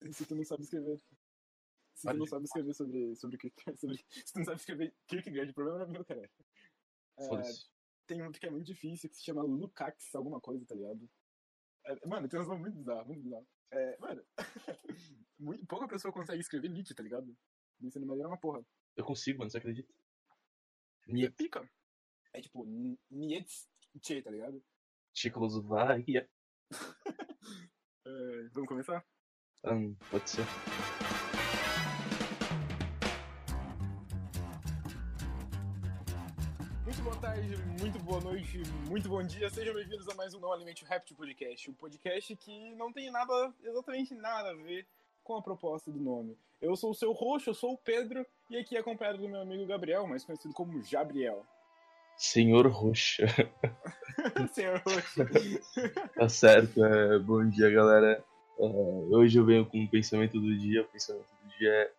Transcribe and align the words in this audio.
se 0.12 0.26
tu 0.26 0.34
não 0.34 0.44
sabe 0.44 0.62
escrever. 0.62 1.00
Se 1.94 2.08
tu 2.08 2.16
não 2.16 2.26
sabe 2.26 2.44
escrever 2.44 2.74
sobre, 2.74 3.16
sobre, 3.16 3.38
sobre. 3.76 4.04
Se 4.08 4.32
tu 4.32 4.38
não 4.38 4.44
sabe 4.44 4.58
escrever 4.58 4.94
Kierkegaard, 5.06 5.50
o 5.50 5.54
problema 5.54 5.78
não 5.78 5.86
é 5.86 5.88
meu, 5.88 6.04
cara. 6.04 6.30
É, 7.18 7.26
tem 8.06 8.22
um 8.22 8.32
que 8.32 8.46
é 8.46 8.50
muito 8.50 8.66
difícil 8.66 9.10
que 9.10 9.16
se 9.16 9.24
chama 9.24 9.42
Lukács, 9.42 10.14
alguma 10.14 10.40
coisa, 10.40 10.64
tá 10.66 10.74
ligado? 10.74 11.08
É, 11.84 12.06
mano, 12.06 12.28
tem 12.28 12.40
uns 12.40 12.48
nomes 12.48 12.62
muito 12.62 12.78
bizarros, 12.78 13.06
muito 13.06 13.22
bizarros. 13.22 13.48
É, 13.70 13.98
mano, 13.98 14.24
muito, 15.38 15.66
pouca 15.66 15.86
pessoa 15.86 16.12
consegue 16.12 16.40
escrever 16.40 16.68
Nietzsche, 16.68 16.94
tá 16.94 17.02
ligado? 17.02 17.36
Ensino 17.80 18.06
médio 18.06 18.22
era 18.22 18.28
uma 18.28 18.38
porra. 18.38 18.64
Eu 18.96 19.04
consigo, 19.04 19.38
mano, 19.38 19.50
você 19.50 19.58
acredita? 19.58 19.92
Nietzsche. 21.06 21.36
Pica. 21.36 21.70
É 22.32 22.40
tipo, 22.40 22.64
Nietzsche, 23.10 24.22
tá 24.22 24.30
ligado? 24.30 24.62
Tchecoslováquia. 25.12 26.28
é, 28.06 28.48
vamos 28.52 28.68
começar? 28.68 29.04
Um, 29.62 29.94
pode 30.10 30.30
ser. 30.30 30.46
Muito 36.82 37.02
boa 37.02 37.16
tarde, 37.16 37.56
muito 37.78 37.98
boa 37.98 38.20
noite, 38.22 38.62
muito 38.88 39.08
bom 39.08 39.22
dia. 39.22 39.50
Sejam 39.50 39.74
bem-vindos 39.74 40.08
a 40.08 40.14
mais 40.14 40.32
um 40.32 40.40
Não 40.40 40.50
Alimente 40.50 40.82
Rap 40.86 41.14
Podcast. 41.14 41.70
Um 41.70 41.74
podcast 41.74 42.34
que 42.36 42.74
não 42.74 42.90
tem 42.90 43.10
nada, 43.10 43.52
exatamente 43.62 44.14
nada 44.14 44.50
a 44.50 44.54
ver 44.54 44.86
com 45.22 45.36
a 45.36 45.42
proposta 45.42 45.90
do 45.90 46.00
nome. 46.00 46.38
Eu 46.62 46.74
sou 46.74 46.92
o 46.92 46.94
seu 46.94 47.12
roxo, 47.12 47.50
eu 47.50 47.54
sou 47.54 47.74
o 47.74 47.78
Pedro, 47.78 48.24
e 48.48 48.56
aqui 48.56 48.76
é 48.76 48.80
acompanhado 48.80 49.18
do 49.18 49.28
meu 49.28 49.42
amigo 49.42 49.66
Gabriel, 49.66 50.06
mais 50.06 50.24
conhecido 50.24 50.54
como 50.54 50.82
Jabriel. 50.82 51.44
Senhor 52.16 52.66
Roxa. 52.66 53.26
Senhor 54.54 54.82
Roxa. 54.86 55.28
tá 56.16 56.28
certo, 56.30 56.82
é, 56.82 57.18
bom 57.18 57.46
dia 57.46 57.70
galera. 57.70 58.24
É, 58.60 59.16
hoje 59.16 59.38
eu 59.38 59.44
venho 59.44 59.64
com 59.64 59.78
um 59.78 59.86
pensamento 59.86 60.38
do 60.38 60.56
dia. 60.58 60.82
O 60.82 60.86
pensamento 60.86 61.26
do 61.42 61.58
dia 61.58 61.70
é, 61.70 61.90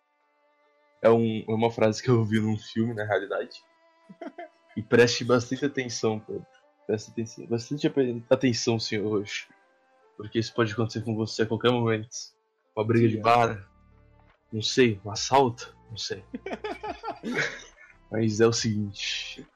é, 1.02 1.10
um, 1.10 1.44
é 1.48 1.52
uma 1.52 1.70
frase 1.70 2.00
que 2.00 2.08
eu 2.08 2.18
ouvi 2.18 2.38
num 2.38 2.56
filme, 2.56 2.94
na 2.94 3.04
realidade. 3.04 3.62
E 4.76 4.82
preste 4.82 5.24
bastante 5.24 5.64
atenção, 5.64 6.20
Pedro. 6.20 6.46
Preste 6.86 7.10
atenção, 7.10 7.46
bastante 7.46 7.92
atenção, 8.30 8.78
senhor 8.78 9.08
Roxo. 9.08 9.48
Porque 10.16 10.38
isso 10.38 10.54
pode 10.54 10.72
acontecer 10.72 11.02
com 11.02 11.16
você 11.16 11.42
a 11.42 11.46
qualquer 11.46 11.72
momento. 11.72 12.08
Uma 12.76 12.84
briga 12.84 13.08
Sim, 13.08 13.16
de 13.16 13.20
bar, 13.20 13.68
não 14.52 14.62
sei, 14.62 15.00
um 15.04 15.10
assalto, 15.10 15.76
não 15.90 15.96
sei. 15.96 16.24
Mas 18.10 18.40
é 18.40 18.46
o 18.46 18.52
seguinte: 18.52 19.46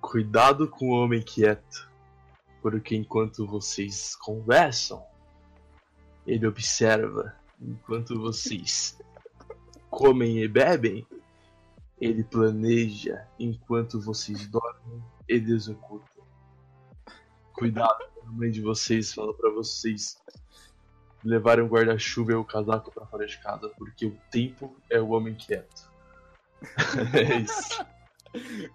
cuidado 0.00 0.68
com 0.68 0.90
o 0.90 1.02
homem 1.02 1.22
quieto, 1.22 1.90
porque 2.60 2.96
enquanto 2.96 3.46
vocês 3.46 4.16
conversam, 4.16 5.04
ele 6.26 6.46
observa. 6.46 7.34
Enquanto 7.60 8.18
vocês 8.18 8.98
comem 9.90 10.38
e 10.38 10.48
bebem, 10.48 11.06
ele 12.00 12.24
planeja. 12.24 13.26
Enquanto 13.38 14.00
vocês 14.00 14.46
dormem, 14.46 15.02
ele 15.28 15.52
executa. 15.52 16.08
Cuidado, 17.52 18.04
a 18.22 18.32
mãe 18.32 18.50
de 18.50 18.62
vocês 18.62 19.12
fala 19.12 19.34
para 19.34 19.50
vocês 19.50 20.18
levarem 21.22 21.64
o 21.64 21.68
guarda-chuva 21.68 22.32
e 22.32 22.34
o 22.34 22.44
casaco 22.44 22.90
para 22.90 23.06
fora 23.06 23.26
de 23.26 23.38
casa, 23.38 23.68
porque 23.76 24.06
o 24.06 24.16
tempo 24.30 24.74
é 24.88 24.98
o 24.98 25.10
homem 25.10 25.34
quieto. 25.34 25.90
é 27.14 27.36
isso. 27.40 27.84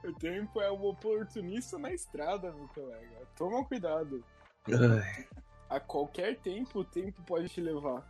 O 0.03 0.13
tempo 0.13 0.61
é 0.61 0.69
o 0.69 0.83
oportunista 0.83 1.79
na 1.79 1.91
estrada, 1.91 2.51
meu 2.51 2.67
colega. 2.67 3.25
Toma 3.35 3.65
cuidado. 3.65 4.23
Ai. 4.67 5.27
A 5.69 5.79
qualquer 5.79 6.37
tempo, 6.37 6.79
o 6.79 6.85
tempo 6.85 7.21
pode 7.23 7.49
te 7.49 7.61
levar. 7.61 8.05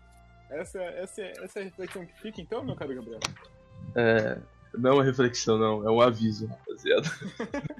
Essa, 0.50 0.82
essa, 0.82 1.22
essa 1.22 1.60
é 1.60 1.62
a 1.62 1.66
reflexão 1.66 2.06
que 2.06 2.22
fica, 2.22 2.42
então, 2.42 2.64
meu 2.64 2.76
caro 2.76 2.96
Gabriel? 2.96 3.20
É. 3.96 4.40
Não 4.78 4.92
é 4.92 4.94
uma 4.94 5.04
reflexão, 5.04 5.58
não. 5.58 5.88
É 5.88 5.92
um 5.92 6.02
aviso, 6.02 6.48
rapaziada. 6.48 7.08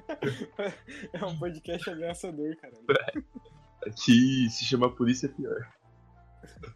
é 1.12 1.24
um 1.24 1.38
podcast 1.38 1.90
ameaçador, 1.90 2.56
cara. 2.56 2.74
Aqui 3.86 4.48
se 4.50 4.64
chama 4.64 4.90
Polícia 4.90 5.26
é 5.26 5.30
Pior. 5.30 5.72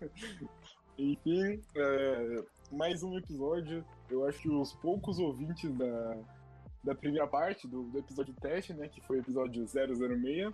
Enfim, 0.99 1.63
é, 1.75 2.45
mais 2.71 3.03
um 3.03 3.17
episódio. 3.17 3.85
Eu 4.11 4.27
acho 4.27 4.41
que 4.41 4.51
os 4.51 4.73
poucos 4.75 5.19
ouvintes 5.19 5.73
da, 5.75 6.19
da 6.85 6.95
primeira 6.95 7.27
parte 7.27 7.67
do, 7.67 7.85
do 7.85 7.99
episódio 7.99 8.35
teste, 8.35 8.75
né, 8.75 8.89
que 8.89 9.01
foi 9.01 9.19
o 9.19 9.21
episódio 9.21 9.67
006, 9.67 10.53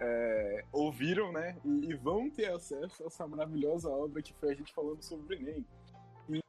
é, 0.00 0.64
ouviram, 0.72 1.32
né, 1.32 1.56
e, 1.64 1.90
e, 1.90 1.94
vão 1.94 2.28
ter 2.30 2.52
acesso 2.52 3.02
a 3.02 3.06
essa 3.06 3.26
maravilhosa 3.26 3.88
obra 3.88 4.22
que 4.22 4.32
foi 4.34 4.52
a 4.52 4.54
gente 4.54 4.72
falando 4.72 5.02
sobre 5.02 5.34
o 5.34 5.38
Enem. 5.38 5.66
E 6.28 6.42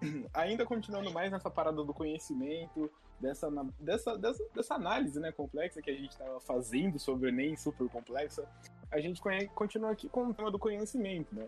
ainda 0.34 0.66
continuando 0.66 1.10
mais 1.12 1.30
nessa 1.30 1.50
parada 1.50 1.82
do 1.82 1.94
conhecimento, 1.94 2.90
dessa, 3.18 3.50
dessa, 3.78 4.18
dessa, 4.18 4.44
dessa 4.54 4.74
análise, 4.74 5.18
né, 5.18 5.32
complexa 5.32 5.80
que 5.80 5.90
a 5.90 5.94
gente 5.94 6.10
estava 6.10 6.40
fazendo 6.40 6.98
sobre 6.98 7.26
o 7.26 7.28
Enem, 7.28 7.56
super 7.56 7.88
complexa, 7.88 8.46
a 8.90 9.00
gente 9.00 9.20
continua 9.54 9.92
aqui 9.92 10.08
com 10.08 10.26
o 10.26 10.34
tema 10.34 10.50
do 10.50 10.58
conhecimento, 10.58 11.34
né? 11.34 11.46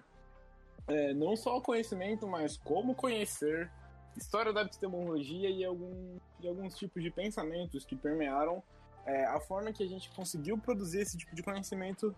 É, 0.86 1.14
não 1.14 1.36
só 1.36 1.56
o 1.56 1.60
conhecimento, 1.60 2.26
mas 2.26 2.56
como 2.56 2.94
conhecer 2.94 3.70
história 4.16 4.52
da 4.52 4.62
epistemologia 4.62 5.48
e, 5.48 5.64
algum, 5.64 6.18
e 6.40 6.48
alguns 6.48 6.76
tipos 6.76 7.02
de 7.02 7.10
pensamentos 7.10 7.84
que 7.84 7.96
permearam 7.96 8.62
é, 9.06 9.24
a 9.26 9.40
forma 9.40 9.72
que 9.72 9.82
a 9.82 9.88
gente 9.88 10.10
conseguiu 10.10 10.58
produzir 10.58 11.00
esse 11.00 11.16
tipo 11.16 11.34
de 11.34 11.42
conhecimento 11.42 12.14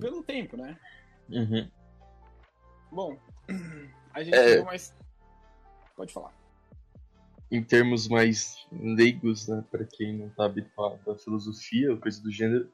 pelo 0.00 0.22
tempo, 0.22 0.56
né? 0.56 0.78
Uhum. 1.28 1.70
Bom, 2.90 3.18
a 4.12 4.22
gente 4.22 4.34
é... 4.34 4.62
mais. 4.62 4.94
Pode 5.96 6.12
falar. 6.12 6.34
Em 7.50 7.62
termos 7.64 8.08
mais 8.08 8.66
leigos, 8.70 9.48
né, 9.48 9.64
para 9.70 9.84
quem 9.84 10.16
não 10.16 10.28
está 10.28 10.44
habituado 10.44 11.10
à 11.10 11.16
filosofia 11.16 11.90
ou 11.90 11.98
coisa 11.98 12.22
do 12.22 12.30
gênero, 12.30 12.72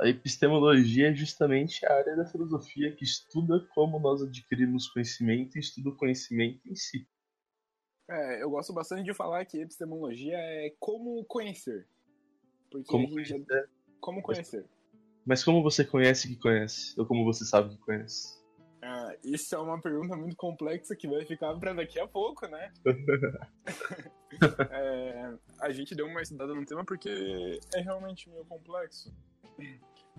a 0.00 0.08
epistemologia 0.08 1.10
é 1.10 1.14
justamente 1.14 1.84
a 1.84 1.92
área 1.92 2.16
da 2.16 2.24
filosofia 2.24 2.94
que 2.94 3.04
estuda 3.04 3.60
como 3.74 3.98
nós 3.98 4.22
adquirimos 4.22 4.88
conhecimento 4.88 5.56
e 5.56 5.60
estuda 5.60 5.90
o 5.90 5.96
conhecimento 5.96 6.60
em 6.68 6.76
si. 6.76 7.06
É, 8.08 8.42
eu 8.42 8.50
gosto 8.50 8.72
bastante 8.72 9.04
de 9.04 9.14
falar 9.14 9.44
que 9.46 9.60
epistemologia 9.60 10.36
é 10.36 10.74
como 10.78 11.24
conhecer. 11.24 11.88
Porque 12.70 12.86
como 12.86 13.10
conhecer? 13.10 13.44
Já... 13.48 13.64
Como 14.00 14.22
conhecer. 14.22 14.66
Mas 15.24 15.42
como 15.42 15.62
você 15.62 15.84
conhece 15.84 16.28
que 16.28 16.36
conhece? 16.36 16.98
Ou 16.98 17.06
como 17.06 17.24
você 17.24 17.44
sabe 17.44 17.70
que 17.70 17.78
conhece? 17.78 18.42
Ah, 18.82 19.16
isso 19.24 19.54
é 19.54 19.58
uma 19.58 19.80
pergunta 19.80 20.14
muito 20.14 20.36
complexa 20.36 20.94
que 20.94 21.08
vai 21.08 21.24
ficar 21.24 21.54
para 21.58 21.72
daqui 21.72 21.98
a 21.98 22.06
pouco, 22.06 22.46
né? 22.46 22.70
é, 24.70 25.34
a 25.60 25.70
gente 25.70 25.94
deu 25.94 26.06
uma 26.06 26.20
estudada 26.20 26.54
no 26.54 26.66
tema 26.66 26.84
porque 26.84 27.58
é 27.74 27.80
realmente 27.80 28.28
meio 28.28 28.44
complexo 28.44 29.10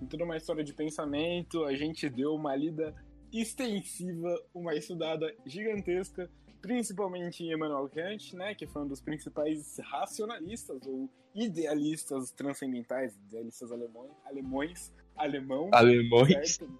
em 0.01 0.05
toda 0.07 0.23
uma 0.23 0.37
história 0.37 0.63
de 0.63 0.73
pensamento, 0.73 1.63
a 1.63 1.73
gente 1.73 2.09
deu 2.09 2.35
uma 2.35 2.55
lida 2.55 2.93
extensiva, 3.31 4.35
uma 4.53 4.75
estudada 4.75 5.33
gigantesca, 5.45 6.29
principalmente 6.65 7.43
em 7.43 7.51
Emmanuel 7.51 7.87
Kant, 7.87 8.35
né, 8.35 8.55
que 8.55 8.65
foi 8.65 8.81
um 8.81 8.87
dos 8.87 8.99
principais 8.99 9.77
racionalistas 9.83 10.81
ou 10.87 11.07
idealistas 11.35 12.31
transcendentais, 12.31 13.15
idealistas 13.27 13.71
alemães, 13.71 14.11
alemães, 14.25 14.93
alemão, 15.15 15.69
alemões, 15.71 16.55
certo? 16.55 16.79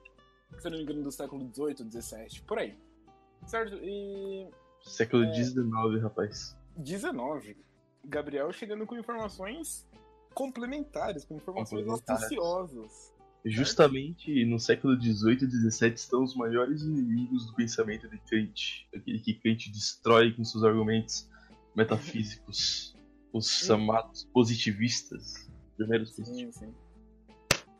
se 0.57 0.69
não 0.69 0.77
me 0.77 0.83
engano 0.83 1.03
do 1.03 1.11
século 1.11 1.47
XVIII, 1.53 2.01
XVII, 2.01 2.41
por 2.47 2.57
aí, 2.57 2.75
certo? 3.45 3.75
E 3.83 4.47
século 4.81 5.31
XIX, 5.31 5.67
é, 5.97 5.99
rapaz. 5.99 6.57
19. 6.77 7.55
Gabriel 8.03 8.51
chegando 8.51 8.87
com 8.87 8.97
informações 8.97 9.87
complementares, 10.33 11.25
com 11.25 11.35
informações 11.35 11.87
astuciosas. 11.87 13.14
Justamente 13.45 14.43
no 14.45 14.59
século 14.59 14.99
XVIII 14.99 15.43
e 15.43 15.69
XVII 15.69 15.93
estão 15.93 16.23
os 16.23 16.35
maiores 16.35 16.81
inimigos 16.81 17.45
do 17.45 17.53
pensamento 17.53 18.09
de 18.09 18.17
Kant, 18.17 18.87
aquele 18.95 19.19
que 19.19 19.35
Kant 19.35 19.71
destrói 19.71 20.33
com 20.33 20.43
seus 20.43 20.63
argumentos 20.63 21.29
metafísicos, 21.75 22.95
os 23.31 23.47
chamados 23.47 24.27
positivistas, 24.33 25.47
primeiros 25.77 26.11
positivistas. 26.13 26.55
Sim, 26.55 26.73
sim. 26.73 26.85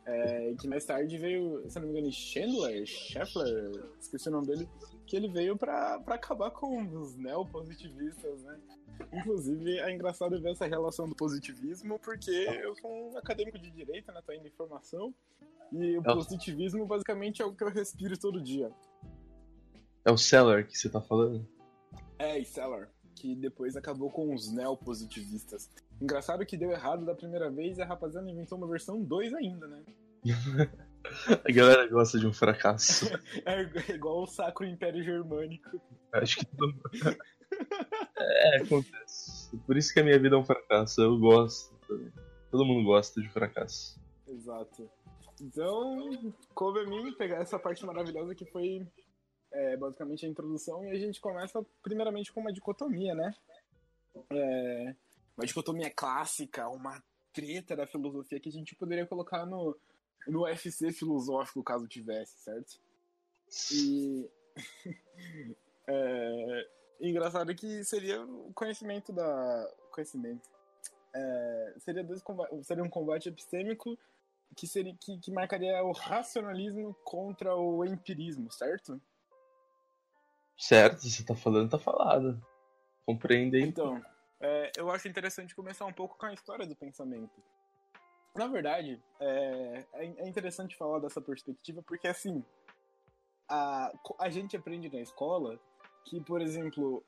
É, 0.06 0.54
que 0.54 0.68
mais 0.68 0.84
tarde 0.84 1.18
veio, 1.18 1.68
se 1.68 1.80
não 1.80 1.88
me 1.88 1.92
engano, 1.92 2.12
Chandler, 2.12 2.86
Scheffler, 2.86 3.90
esqueci 3.98 4.28
o 4.28 4.32
nome 4.32 4.46
dele, 4.46 4.68
que 5.04 5.16
ele 5.16 5.28
veio 5.28 5.56
para 5.56 6.00
acabar 6.06 6.52
com 6.52 6.80
os 7.00 7.16
neopositivistas, 7.16 8.40
né? 8.44 8.56
Inclusive, 9.12 9.78
é 9.78 9.92
engraçado 9.92 10.40
ver 10.40 10.52
essa 10.52 10.66
relação 10.66 11.08
do 11.08 11.14
positivismo, 11.14 11.98
porque 11.98 12.30
eu 12.30 12.74
sou 12.76 13.12
um 13.12 13.18
acadêmico 13.18 13.58
de 13.58 13.70
direito, 13.70 14.12
né? 14.12 14.20
Tô 14.24 14.32
indo 14.32 14.46
em 14.46 14.50
formação, 14.50 15.14
e 15.72 15.98
o 15.98 16.00
é 16.00 16.14
positivismo 16.14 16.86
basicamente 16.86 17.42
é 17.42 17.44
o 17.44 17.54
que 17.54 17.64
eu 17.64 17.70
respiro 17.70 18.18
todo 18.18 18.40
dia. 18.40 18.70
É 20.04 20.10
o 20.10 20.16
Seller 20.16 20.66
que 20.66 20.78
você 20.78 20.88
tá 20.88 21.00
falando? 21.00 21.46
É, 22.18 22.38
e 22.38 22.44
Seller, 22.44 22.88
que 23.14 23.34
depois 23.34 23.76
acabou 23.76 24.10
com 24.10 24.34
os 24.34 24.50
neopositivistas. 24.52 25.70
Engraçado 26.00 26.46
que 26.46 26.56
deu 26.56 26.70
errado 26.70 27.04
da 27.04 27.14
primeira 27.14 27.50
vez 27.50 27.78
e 27.78 27.82
a 27.82 27.86
rapaziada 27.86 28.30
inventou 28.30 28.56
uma 28.58 28.68
versão 28.68 29.02
2 29.02 29.34
ainda, 29.34 29.66
né? 29.66 29.82
A 31.44 31.52
galera 31.52 31.86
gosta 31.88 32.18
de 32.18 32.26
um 32.26 32.32
fracasso. 32.32 33.06
É 33.46 33.92
igual 33.94 34.22
o 34.22 34.26
Sacro 34.26 34.66
Império 34.66 35.02
Germânico. 35.02 35.80
Acho 36.12 36.38
que 36.38 36.46
todo 36.46 36.74
É, 38.18 38.56
acontece. 38.62 39.56
Por 39.66 39.76
isso 39.76 39.92
que 39.92 40.00
a 40.00 40.04
minha 40.04 40.18
vida 40.18 40.36
é 40.36 40.38
um 40.38 40.44
fracasso. 40.44 41.00
Eu 41.00 41.18
gosto 41.18 41.74
também. 41.86 42.12
Todo 42.50 42.64
mundo 42.64 42.84
gosta 42.84 43.20
de 43.20 43.28
fracasso. 43.28 44.00
Exato. 44.26 44.90
Então, 45.40 46.34
coube 46.54 46.80
a 46.80 46.86
mim 46.86 47.12
pegar 47.12 47.42
essa 47.42 47.58
parte 47.58 47.84
maravilhosa 47.84 48.34
que 48.34 48.46
foi 48.46 48.86
é, 49.52 49.76
basicamente 49.76 50.24
a 50.24 50.28
introdução 50.28 50.84
e 50.84 50.90
a 50.90 50.98
gente 50.98 51.20
começa 51.20 51.64
primeiramente 51.82 52.32
com 52.32 52.40
uma 52.40 52.52
dicotomia, 52.52 53.14
né? 53.14 53.34
É, 54.30 54.94
uma 55.36 55.46
dicotomia 55.46 55.90
clássica, 55.90 56.68
uma 56.68 57.02
treta 57.32 57.76
da 57.76 57.86
filosofia 57.86 58.40
que 58.40 58.48
a 58.48 58.52
gente 58.52 58.74
poderia 58.74 59.06
colocar 59.06 59.44
no, 59.44 59.76
no 60.26 60.44
UFC 60.44 60.90
filosófico, 60.90 61.62
caso 61.62 61.86
tivesse, 61.86 62.38
certo? 62.38 62.80
E. 63.72 64.30
é, 65.86 66.68
engraçado 67.00 67.54
que 67.54 67.84
seria 67.84 68.22
o 68.22 68.52
conhecimento 68.54 69.12
da. 69.12 69.72
Conhecimento. 69.90 70.48
É, 71.14 71.74
seria, 71.78 72.04
dois 72.04 72.22
seria 72.62 72.84
um 72.84 72.90
combate 72.90 73.28
epistêmico 73.28 73.98
que, 74.54 74.66
seria, 74.66 74.94
que, 75.00 75.18
que 75.18 75.30
marcaria 75.30 75.82
o 75.82 75.92
racionalismo 75.92 76.94
contra 77.04 77.56
o 77.56 77.84
empirismo, 77.84 78.50
certo? 78.50 79.00
Certo, 80.56 81.08
você 81.08 81.24
tá 81.24 81.34
falando, 81.34 81.70
tá 81.70 81.78
falado. 81.78 82.42
Compreende 83.04 83.60
Então, 83.60 84.02
é, 84.40 84.72
eu 84.76 84.90
acho 84.90 85.08
interessante 85.08 85.54
começar 85.54 85.86
um 85.86 85.92
pouco 85.92 86.16
com 86.18 86.26
a 86.26 86.34
história 86.34 86.66
do 86.66 86.74
pensamento. 86.74 87.42
Na 88.34 88.46
verdade, 88.46 89.02
é, 89.20 89.84
é, 89.94 90.04
é 90.18 90.28
interessante 90.28 90.76
falar 90.76 90.98
dessa 90.98 91.20
perspectiva 91.20 91.82
porque, 91.82 92.08
assim, 92.08 92.44
a, 93.48 93.92
a 94.18 94.28
gente 94.28 94.56
aprende 94.56 94.92
na 94.92 95.00
escola 95.00 95.58
que, 96.06 96.20
por 96.20 96.40
exemplo, 96.40 97.04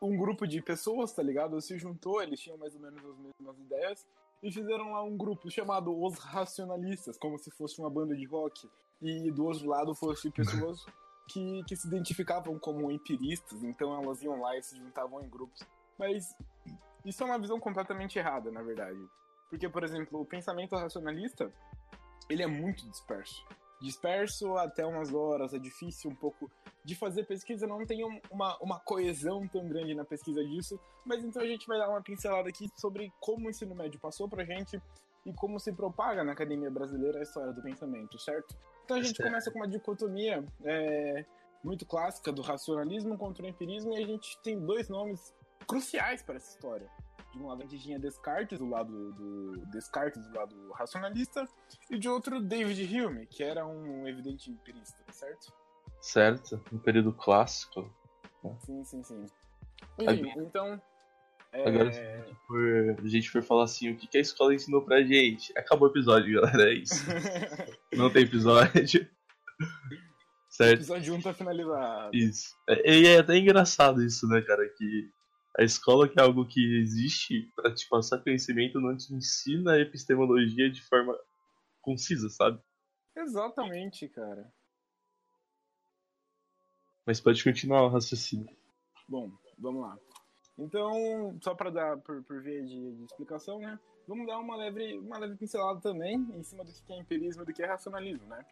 um 0.00 0.16
grupo 0.16 0.46
de 0.46 0.62
pessoas, 0.62 1.12
tá 1.12 1.22
ligado? 1.22 1.60
Se 1.60 1.76
juntou, 1.76 2.22
eles 2.22 2.40
tinham 2.40 2.56
mais 2.56 2.74
ou 2.74 2.80
menos 2.80 3.04
as 3.04 3.18
mesmas 3.18 3.58
ideias 3.58 4.06
e 4.42 4.52
fizeram 4.52 4.92
lá 4.92 5.02
um 5.02 5.16
grupo 5.16 5.50
chamado 5.50 5.92
Os 5.92 6.18
Racionalistas, 6.18 7.18
como 7.18 7.38
se 7.38 7.50
fosse 7.50 7.78
uma 7.80 7.90
banda 7.90 8.14
de 8.14 8.24
rock. 8.24 8.70
E 9.02 9.30
do 9.30 9.44
outro 9.44 9.68
lado 9.68 9.94
fossem 9.94 10.30
pessoas 10.30 10.86
que, 11.28 11.62
que 11.64 11.76
se 11.76 11.86
identificavam 11.86 12.58
como 12.58 12.90
empiristas, 12.90 13.62
então 13.62 14.00
elas 14.00 14.22
iam 14.22 14.40
lá 14.40 14.56
e 14.56 14.62
se 14.62 14.78
juntavam 14.78 15.22
em 15.22 15.28
grupos. 15.28 15.60
Mas 15.98 16.34
isso 17.04 17.22
é 17.22 17.26
uma 17.26 17.38
visão 17.38 17.58
completamente 17.58 18.18
errada, 18.18 18.50
na 18.50 18.62
verdade. 18.62 19.00
Porque, 19.50 19.68
por 19.68 19.82
exemplo, 19.82 20.20
o 20.20 20.24
pensamento 20.24 20.76
racionalista, 20.76 21.52
ele 22.28 22.42
é 22.42 22.46
muito 22.46 22.88
disperso. 22.88 23.44
Disperso 23.80 24.56
até 24.56 24.86
umas 24.86 25.12
horas, 25.12 25.52
é 25.52 25.58
difícil 25.58 26.10
um 26.10 26.14
pouco 26.14 26.50
de 26.84 26.94
fazer 26.94 27.24
pesquisa, 27.24 27.66
não 27.66 27.84
tem 27.84 28.04
uma, 28.30 28.56
uma 28.60 28.80
coesão 28.80 29.46
tão 29.48 29.68
grande 29.68 29.94
na 29.94 30.04
pesquisa 30.04 30.42
disso, 30.44 30.78
mas 31.04 31.22
então 31.22 31.42
a 31.42 31.46
gente 31.46 31.66
vai 31.66 31.78
dar 31.78 31.88
uma 31.88 32.02
pincelada 32.02 32.48
aqui 32.48 32.68
sobre 32.76 33.12
como 33.20 33.46
o 33.46 33.50
ensino 33.50 33.74
médio 33.74 34.00
passou 34.00 34.28
pra 34.28 34.44
gente 34.44 34.80
e 35.26 35.32
como 35.34 35.58
se 35.58 35.72
propaga 35.72 36.22
na 36.22 36.32
academia 36.32 36.70
brasileira 36.70 37.18
a 37.18 37.22
história 37.22 37.52
do 37.52 37.60
pensamento, 37.60 38.18
certo? 38.18 38.56
Então 38.84 38.96
a 38.96 39.02
gente 39.02 39.20
começa 39.20 39.50
com 39.50 39.58
uma 39.58 39.68
dicotomia 39.68 40.44
é, 40.64 41.24
muito 41.62 41.84
clássica 41.84 42.32
do 42.32 42.40
racionalismo 42.42 43.18
contra 43.18 43.44
o 43.44 43.48
empirismo 43.48 43.92
e 43.92 44.02
a 44.02 44.06
gente 44.06 44.40
tem 44.42 44.58
dois 44.58 44.88
nomes 44.88 45.34
cruciais 45.66 46.22
para 46.22 46.36
essa 46.36 46.50
história. 46.50 46.88
De 47.36 47.42
um 47.42 47.48
lado 47.48 47.62
a 47.62 47.66
gente 47.66 47.82
tinha 47.82 47.98
Descartes, 47.98 48.58
do 48.58 48.66
lado 48.66 49.12
do 49.12 49.66
Descartes, 49.66 50.26
do 50.26 50.34
lado 50.34 50.72
racionalista, 50.72 51.46
e 51.90 51.98
de 51.98 52.08
outro 52.08 52.40
David 52.40 52.82
Hume, 52.82 53.26
que 53.26 53.42
era 53.42 53.66
um 53.66 54.08
evidente 54.08 54.50
empirista, 54.50 54.96
certo? 55.12 55.52
Certo, 56.00 56.60
um 56.72 56.78
período 56.78 57.12
clássico. 57.12 57.92
Sim, 58.60 58.82
sim, 58.84 59.02
sim. 59.02 59.26
Enfim, 59.98 60.32
então. 60.38 60.80
É... 61.52 61.68
Agora, 61.68 61.92
se 61.92 62.00
a 62.00 62.22
gente, 62.22 62.36
for, 62.46 62.96
a 63.04 63.08
gente 63.08 63.30
for 63.30 63.42
falar 63.42 63.64
assim, 63.64 63.90
o 63.90 63.96
que 63.96 64.16
a 64.16 64.20
escola 64.20 64.54
ensinou 64.54 64.82
pra 64.82 65.02
gente? 65.02 65.52
Acabou 65.58 65.88
o 65.88 65.90
episódio, 65.90 66.40
galera, 66.40 66.70
é 66.70 66.74
isso. 66.74 67.04
Não 67.92 68.10
tem 68.10 68.22
episódio. 68.22 69.06
certo? 70.48 70.70
O 70.70 70.74
episódio 70.74 71.14
1 71.14 71.20
tá 71.20 71.34
finalizado. 71.34 72.16
Isso. 72.16 72.56
E 72.84 73.06
é 73.06 73.18
até 73.18 73.36
engraçado 73.36 74.02
isso, 74.02 74.26
né, 74.26 74.40
cara? 74.40 74.66
Que 74.70 75.10
a 75.58 75.62
escola, 75.62 76.08
que 76.08 76.20
é 76.20 76.22
algo 76.22 76.46
que 76.46 76.80
existe 76.80 77.50
para 77.56 77.74
te 77.74 77.88
passar 77.88 78.22
conhecimento, 78.22 78.80
não 78.80 78.96
te 78.96 79.12
ensina 79.14 79.72
a 79.72 79.80
epistemologia 79.80 80.70
de 80.70 80.82
forma 80.82 81.18
concisa, 81.80 82.28
sabe? 82.28 82.60
Exatamente, 83.16 84.08
cara. 84.08 84.52
Mas 87.06 87.20
pode 87.20 87.42
continuar 87.42 87.84
o 87.84 87.88
raciocínio. 87.88 88.54
Bom, 89.08 89.30
vamos 89.58 89.82
lá. 89.82 89.96
Então, 90.58 91.38
só 91.40 91.54
para 91.54 91.70
dar 91.70 91.96
por, 91.98 92.22
por 92.24 92.42
via 92.42 92.62
de, 92.62 92.92
de, 92.92 93.04
explicação, 93.04 93.58
né? 93.58 93.78
Vamos 94.06 94.26
dar 94.26 94.38
uma 94.38 94.56
leve, 94.56 94.98
uma 94.98 95.18
leve 95.18 95.36
pincelada 95.36 95.80
também 95.80 96.16
em 96.34 96.42
cima 96.42 96.64
do 96.64 96.72
que 96.72 96.92
é 96.92 96.98
empirismo 96.98 97.42
e 97.42 97.46
do 97.46 97.52
que 97.52 97.62
é 97.62 97.66
racionalismo, 97.66 98.26
né? 98.26 98.44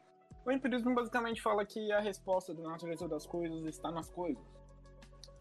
O 0.47 0.53
empirismo 0.53 0.95
basicamente 0.95 1.43
fala 1.43 1.65
que 1.67 1.93
a 1.93 2.01
resposta 2.01 2.55
da 2.55 2.63
natureza 2.63 3.09
das 3.09 3.27
coisas 3.27 3.65
está 3.67 3.91
nas 3.91 4.09
coisas 4.11 4.54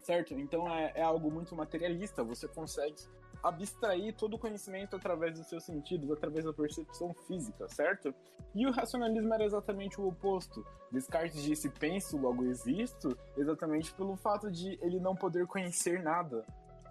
certo? 0.04 0.34
Então 0.34 0.68
é, 0.68 0.92
é 0.94 1.02
algo 1.02 1.30
muito 1.30 1.56
materialista, 1.56 2.22
você 2.22 2.46
consegue 2.46 2.96
abstrair 3.42 4.14
todo 4.14 4.34
o 4.34 4.38
conhecimento 4.38 4.96
através 4.96 5.38
dos 5.38 5.46
seus 5.48 5.64
sentidos, 5.64 6.10
através 6.10 6.44
da 6.44 6.52
percepção 6.52 7.12
física, 7.26 7.68
certo? 7.68 8.14
E 8.54 8.66
o 8.66 8.70
racionalismo 8.70 9.34
era 9.34 9.44
exatamente 9.44 10.00
o 10.00 10.08
oposto. 10.08 10.64
Descartes 10.90 11.42
disse 11.42 11.68
penso, 11.68 12.16
logo 12.16 12.44
existo, 12.46 13.16
exatamente 13.36 13.92
pelo 13.92 14.16
fato 14.16 14.50
de 14.50 14.78
ele 14.80 14.98
não 14.98 15.14
poder 15.14 15.46
conhecer 15.46 16.02
nada 16.02 16.44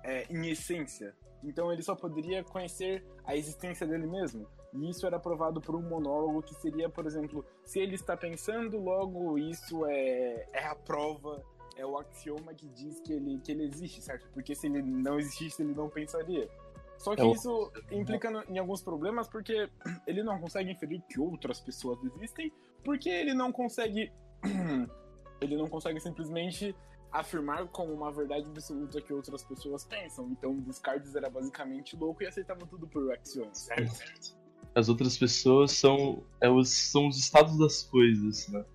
é, 0.03 0.25
em 0.29 0.47
essência. 0.49 1.15
Então 1.43 1.71
ele 1.71 1.81
só 1.81 1.95
poderia 1.95 2.43
conhecer 2.43 3.03
a 3.25 3.35
existência 3.35 3.87
dele 3.87 4.05
mesmo. 4.05 4.47
E 4.73 4.89
isso 4.89 5.05
era 5.05 5.19
provado 5.19 5.61
por 5.61 5.75
um 5.75 5.81
monólogo 5.81 6.41
que 6.41 6.55
seria, 6.55 6.89
por 6.89 7.05
exemplo, 7.05 7.45
se 7.63 7.79
ele 7.79 7.95
está 7.95 8.15
pensando, 8.17 8.79
logo 8.79 9.37
isso 9.37 9.85
é, 9.85 10.47
é 10.51 10.65
a 10.65 10.75
prova 10.75 11.43
é 11.75 11.85
o 11.85 11.97
axioma 11.97 12.53
que 12.53 12.67
diz 12.69 12.99
que 13.01 13.13
ele, 13.13 13.39
que 13.39 13.51
ele 13.51 13.63
existe, 13.63 14.01
certo? 14.01 14.27
Porque 14.33 14.55
se 14.55 14.67
ele 14.67 14.81
não 14.81 15.19
existisse, 15.19 15.61
ele 15.61 15.73
não 15.73 15.89
pensaria. 15.89 16.49
Só 16.97 17.15
que 17.15 17.21
é 17.21 17.31
isso 17.31 17.71
implica 17.91 18.29
no, 18.29 18.43
em 18.43 18.57
alguns 18.57 18.81
problemas 18.81 19.27
porque 19.27 19.69
ele 20.07 20.23
não 20.23 20.39
consegue 20.39 20.71
inferir 20.71 21.01
que 21.09 21.19
outras 21.19 21.59
pessoas 21.59 21.99
existem, 22.03 22.51
porque 22.83 23.09
ele 23.09 23.33
não 23.33 23.51
consegue. 23.51 24.11
ele 25.41 25.57
não 25.57 25.67
consegue 25.67 25.99
simplesmente 25.99 26.75
afirmar 27.11 27.67
como 27.67 27.93
uma 27.93 28.11
verdade 28.11 28.45
absoluta 28.47 28.99
que 29.01 29.13
outras 29.13 29.43
pessoas 29.43 29.85
pensam. 29.85 30.29
Então 30.31 30.55
Descartes 30.59 31.15
era 31.15 31.29
basicamente 31.29 31.95
louco 31.95 32.23
e 32.23 32.27
aceitava 32.27 32.65
tudo 32.65 32.87
por 32.87 33.11
axioma, 33.13 33.53
certo? 33.53 34.35
As 34.73 34.89
outras 34.89 35.17
pessoas 35.17 35.71
são, 35.71 36.23
é 36.41 36.49
os, 36.49 36.69
são 36.69 37.07
os 37.07 37.17
estados 37.17 37.57
das 37.59 37.83
coisas, 37.83 38.47
né? 38.47 38.65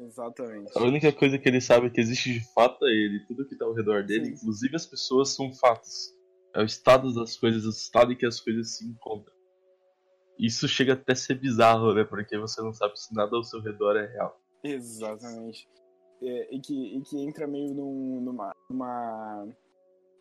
Exatamente. 0.00 0.72
A 0.76 0.82
única 0.82 1.12
coisa 1.12 1.38
que 1.38 1.48
ele 1.48 1.60
sabe 1.60 1.90
que 1.90 2.00
existe 2.00 2.32
de 2.32 2.52
fato 2.54 2.86
é 2.86 2.90
ele. 2.90 3.24
Tudo 3.26 3.46
que 3.46 3.56
tá 3.56 3.66
ao 3.66 3.74
redor 3.74 4.04
dele, 4.04 4.26
Sim. 4.26 4.32
inclusive 4.32 4.76
as 4.76 4.86
pessoas, 4.86 5.34
são 5.34 5.52
fatos. 5.52 6.14
É 6.54 6.62
o 6.62 6.64
estado 6.64 7.14
das 7.14 7.36
coisas, 7.36 7.64
o 7.64 7.70
estado 7.70 8.12
em 8.12 8.16
que 8.16 8.26
as 8.26 8.40
coisas 8.40 8.78
se 8.78 8.86
encontram. 8.86 9.34
Isso 10.38 10.66
chega 10.66 10.94
até 10.94 11.12
a 11.12 11.16
ser 11.16 11.34
bizarro, 11.34 11.92
né? 11.94 12.02
Porque 12.02 12.38
você 12.38 12.62
não 12.62 12.72
sabe 12.72 12.98
se 12.98 13.14
nada 13.14 13.36
ao 13.36 13.44
seu 13.44 13.60
redor 13.60 13.96
é 13.96 14.06
real. 14.06 14.40
Exatamente. 14.64 15.68
É, 16.22 16.54
e, 16.54 16.60
que, 16.60 16.96
e 16.96 17.02
que 17.02 17.18
entra 17.18 17.46
meio 17.46 17.74
num, 17.74 18.20
numa, 18.20 18.54
numa, 18.70 19.48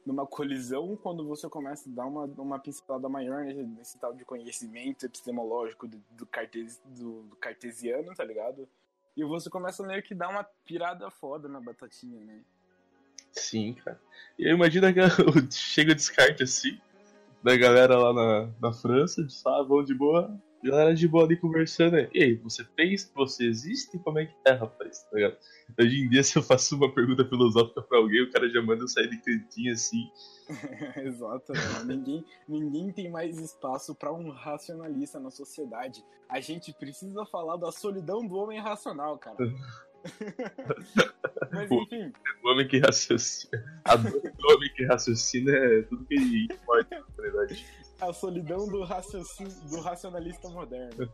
numa 0.05 0.27
colisão 0.27 0.95
quando 0.97 1.25
você 1.25 1.49
começa 1.49 1.89
a 1.89 1.93
dar 1.93 2.05
uma, 2.05 2.25
uma 2.25 2.59
pincelada 2.59 3.07
maior 3.07 3.45
nesse, 3.45 3.63
nesse 3.63 3.99
tal 3.99 4.13
de 4.13 4.25
conhecimento 4.25 5.05
epistemológico 5.05 5.87
do, 5.87 6.01
do, 6.11 6.25
cartes, 6.25 6.81
do, 6.85 7.23
do 7.23 7.35
cartesiano, 7.37 8.13
tá 8.13 8.23
ligado? 8.23 8.67
E 9.19 9.23
você 9.25 9.49
começa 9.49 9.85
meio 9.85 10.01
que 10.01 10.15
dar 10.15 10.29
uma 10.29 10.45
pirada 10.63 11.11
foda 11.11 11.49
na 11.49 11.59
batatinha, 11.59 12.23
né? 12.23 12.41
Sim, 13.33 13.73
cara. 13.73 13.99
E 14.37 14.45
aí 14.47 14.53
imagina 14.53 14.93
que 14.93 14.99
chega 15.51 15.91
o 15.91 15.95
descarte 15.95 16.43
assim, 16.43 16.79
da 17.43 17.57
galera 17.57 17.97
lá 17.97 18.13
na, 18.13 18.49
na 18.61 18.71
França, 18.71 19.21
de 19.21 19.35
ah, 19.45 19.61
vão 19.61 19.83
de 19.83 19.93
boa, 19.93 20.33
galera 20.63 20.93
de 20.93 21.07
boa 21.07 21.25
ali 21.25 21.37
conversando. 21.37 21.93
Né? 21.93 22.09
E 22.13 22.23
aí, 22.23 22.35
você 22.35 22.63
pensa 22.75 23.07
que 23.07 23.15
você 23.15 23.45
existe? 23.45 23.97
Como 23.99 24.19
é 24.19 24.25
que 24.25 24.35
é, 24.45 24.51
rapaz? 24.51 25.03
Tá 25.03 25.15
ligado? 25.15 25.37
Hoje 25.79 26.01
em 26.01 26.09
dia, 26.09 26.23
se 26.23 26.37
eu 26.37 26.43
faço 26.43 26.75
uma 26.75 26.93
pergunta 26.93 27.25
filosófica 27.25 27.81
pra 27.81 27.97
alguém, 27.97 28.23
o 28.23 28.31
cara 28.31 28.49
já 28.49 28.61
manda 28.61 28.83
eu 28.83 28.87
sair 28.87 29.09
de 29.09 29.17
cantinho 29.17 29.73
assim. 29.73 30.09
Exato, 30.97 31.53
ninguém, 31.85 32.25
ninguém 32.47 32.91
tem 32.91 33.09
mais 33.09 33.37
espaço 33.37 33.93
para 33.95 34.11
um 34.11 34.31
racionalista 34.31 35.19
na 35.19 35.29
sociedade. 35.29 36.03
A 36.27 36.39
gente 36.39 36.73
precisa 36.73 37.25
falar 37.25 37.57
da 37.57 37.71
solidão 37.71 38.25
do 38.25 38.35
homem 38.35 38.59
racional, 38.59 39.17
cara. 39.17 39.37
Mas 41.51 41.71
enfim. 41.71 42.13
O 42.43 42.49
homem 42.49 42.67
que 42.67 42.79
raciocina. 42.79 43.81
A 43.83 43.95
dor 43.95 44.11
do 44.11 44.55
homem 44.55 44.71
que 44.73 44.85
raciocina 44.85 45.51
é 45.51 45.81
tudo 45.83 46.05
que 46.05 46.15
importa, 46.15 46.99
na 46.99 47.23
verdade. 47.23 47.65
A 48.01 48.13
solidão 48.13 48.67
do, 48.67 48.79
do 48.79 49.81
racionalista 49.81 50.49
moderno. 50.49 51.11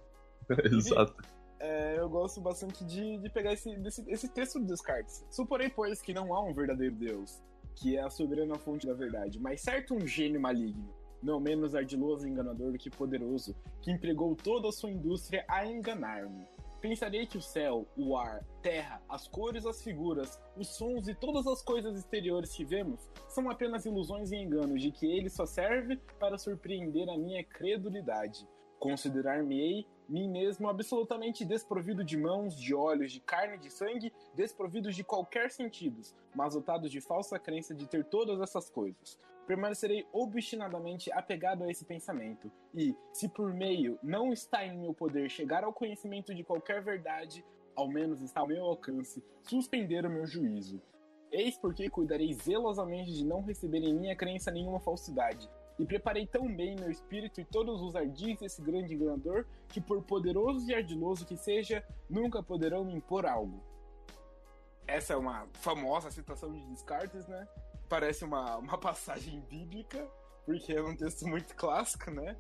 Exato. 0.71 1.15
É, 1.59 1.97
eu 1.97 2.09
gosto 2.09 2.41
bastante 2.41 2.83
de, 2.85 3.17
de 3.17 3.29
pegar 3.29 3.53
esse, 3.53 3.75
desse, 3.77 4.03
esse 4.07 4.29
texto 4.29 4.59
do 4.59 4.65
Descartes. 4.65 5.25
Suporei, 5.31 5.69
pois, 5.69 6.01
que 6.01 6.13
não 6.13 6.33
há 6.33 6.43
um 6.43 6.53
verdadeiro 6.53 6.95
Deus, 6.95 7.41
que 7.75 7.95
é 7.97 8.01
a 8.01 8.09
soberana 8.09 8.55
fonte 8.55 8.85
da 8.85 8.93
verdade, 8.93 9.39
mas 9.39 9.61
certo 9.61 9.95
um 9.95 10.05
gênio 10.05 10.39
maligno, 10.39 10.93
não 11.23 11.39
menos 11.39 11.73
ardiloso 11.73 12.27
e 12.27 12.29
enganador 12.29 12.71
do 12.71 12.77
que 12.77 12.89
poderoso, 12.89 13.55
que 13.81 13.91
empregou 13.91 14.35
toda 14.35 14.69
a 14.69 14.71
sua 14.71 14.91
indústria 14.91 15.43
a 15.47 15.65
enganar-me. 15.65 16.45
Pensarei 16.81 17.25
que 17.25 17.37
o 17.37 17.41
céu, 17.41 17.87
o 17.97 18.15
ar, 18.15 18.43
terra, 18.61 19.01
as 19.09 19.27
cores, 19.27 19.65
as 19.65 19.83
figuras, 19.83 20.39
os 20.55 20.67
sons 20.67 21.07
e 21.07 21.15
todas 21.15 21.47
as 21.47 21.61
coisas 21.61 21.97
exteriores 21.97 22.55
que 22.55 22.63
vemos 22.63 23.09
são 23.27 23.49
apenas 23.49 23.85
ilusões 23.85 24.31
e 24.31 24.35
enganos 24.35 24.81
de 24.81 24.91
que 24.91 25.05
ele 25.05 25.29
só 25.29 25.45
serve 25.45 25.97
para 26.19 26.37
surpreender 26.37 27.09
a 27.09 27.17
minha 27.17 27.43
credulidade. 27.43 28.47
Considerar-me-ei 28.79 29.87
mim 30.07 30.29
mesmo 30.29 30.69
absolutamente 30.69 31.43
desprovido 31.43 32.03
de 32.03 32.17
mãos, 32.17 32.55
de 32.55 32.73
olhos, 32.73 33.11
de 33.11 33.19
carne, 33.19 33.57
de 33.57 33.71
sangue, 33.71 34.13
desprovido 34.35 34.91
de 34.91 35.03
qualquer 35.03 35.49
sentidos, 35.49 36.13
mas 36.35 36.53
dotado 36.53 36.89
de 36.89 37.01
falsa 37.01 37.39
crença 37.39 37.73
de 37.73 37.87
ter 37.87 38.05
todas 38.05 38.39
essas 38.39 38.69
coisas. 38.69 39.19
Permanecerei 39.47 40.07
obstinadamente 40.11 41.11
apegado 41.11 41.63
a 41.63 41.69
esse 41.69 41.85
pensamento, 41.85 42.51
e, 42.73 42.95
se 43.13 43.29
por 43.29 43.53
meio 43.53 43.99
não 44.01 44.33
está 44.33 44.65
em 44.65 44.77
meu 44.77 44.93
poder 44.93 45.29
chegar 45.29 45.63
ao 45.63 45.73
conhecimento 45.73 46.33
de 46.33 46.43
qualquer 46.43 46.81
verdade, 46.81 47.45
ao 47.75 47.87
menos 47.87 48.21
está 48.21 48.41
ao 48.41 48.47
meu 48.47 48.63
alcance 48.63 49.23
suspender 49.43 50.05
o 50.05 50.09
meu 50.09 50.25
juízo. 50.25 50.81
Eis 51.31 51.57
porque 51.57 51.89
cuidarei 51.89 52.33
zelosamente 52.33 53.13
de 53.13 53.25
não 53.25 53.41
receber 53.41 53.79
em 53.79 53.93
minha 53.93 54.15
crença 54.15 54.49
nenhuma 54.49 54.79
falsidade, 54.79 55.49
e 55.77 55.85
preparei 55.85 56.25
tão 56.25 56.47
bem 56.47 56.75
meu 56.75 56.89
espírito 56.89 57.41
e 57.41 57.45
todos 57.45 57.81
os 57.81 57.95
ardis 57.95 58.39
desse 58.39 58.61
grande 58.61 58.93
enganador, 58.93 59.45
que 59.67 59.81
por 59.81 60.01
poderoso 60.03 60.69
e 60.69 60.73
ardiloso 60.73 61.25
que 61.25 61.35
seja, 61.35 61.85
nunca 62.09 62.41
poderão 62.41 62.85
me 62.85 62.93
impor 62.93 63.25
algo. 63.25 63.61
Essa 64.87 65.13
é 65.13 65.17
uma 65.17 65.47
famosa 65.53 66.09
citação 66.11 66.51
de 66.51 66.65
Descartes, 66.67 67.27
né? 67.27 67.47
Parece 67.89 68.23
uma, 68.25 68.57
uma 68.57 68.77
passagem 68.79 69.41
bíblica, 69.49 70.07
porque 70.45 70.73
é 70.73 70.81
um 70.81 70.95
texto 70.95 71.27
muito 71.27 71.55
clássico, 71.55 72.11
né? 72.11 72.35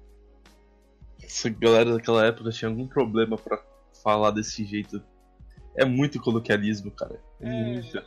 Essa 1.23 1.49
galera 1.49 1.93
daquela 1.93 2.25
época 2.25 2.51
tinha 2.51 2.69
algum 2.69 2.87
problema 2.87 3.37
para 3.37 3.63
falar 4.03 4.31
desse 4.31 4.63
jeito. 4.65 5.01
É 5.77 5.85
muito 5.85 6.21
coloquialismo, 6.21 6.91
cara. 6.91 7.21
É, 7.41 7.47
é 7.47 7.63
muito. 7.73 7.97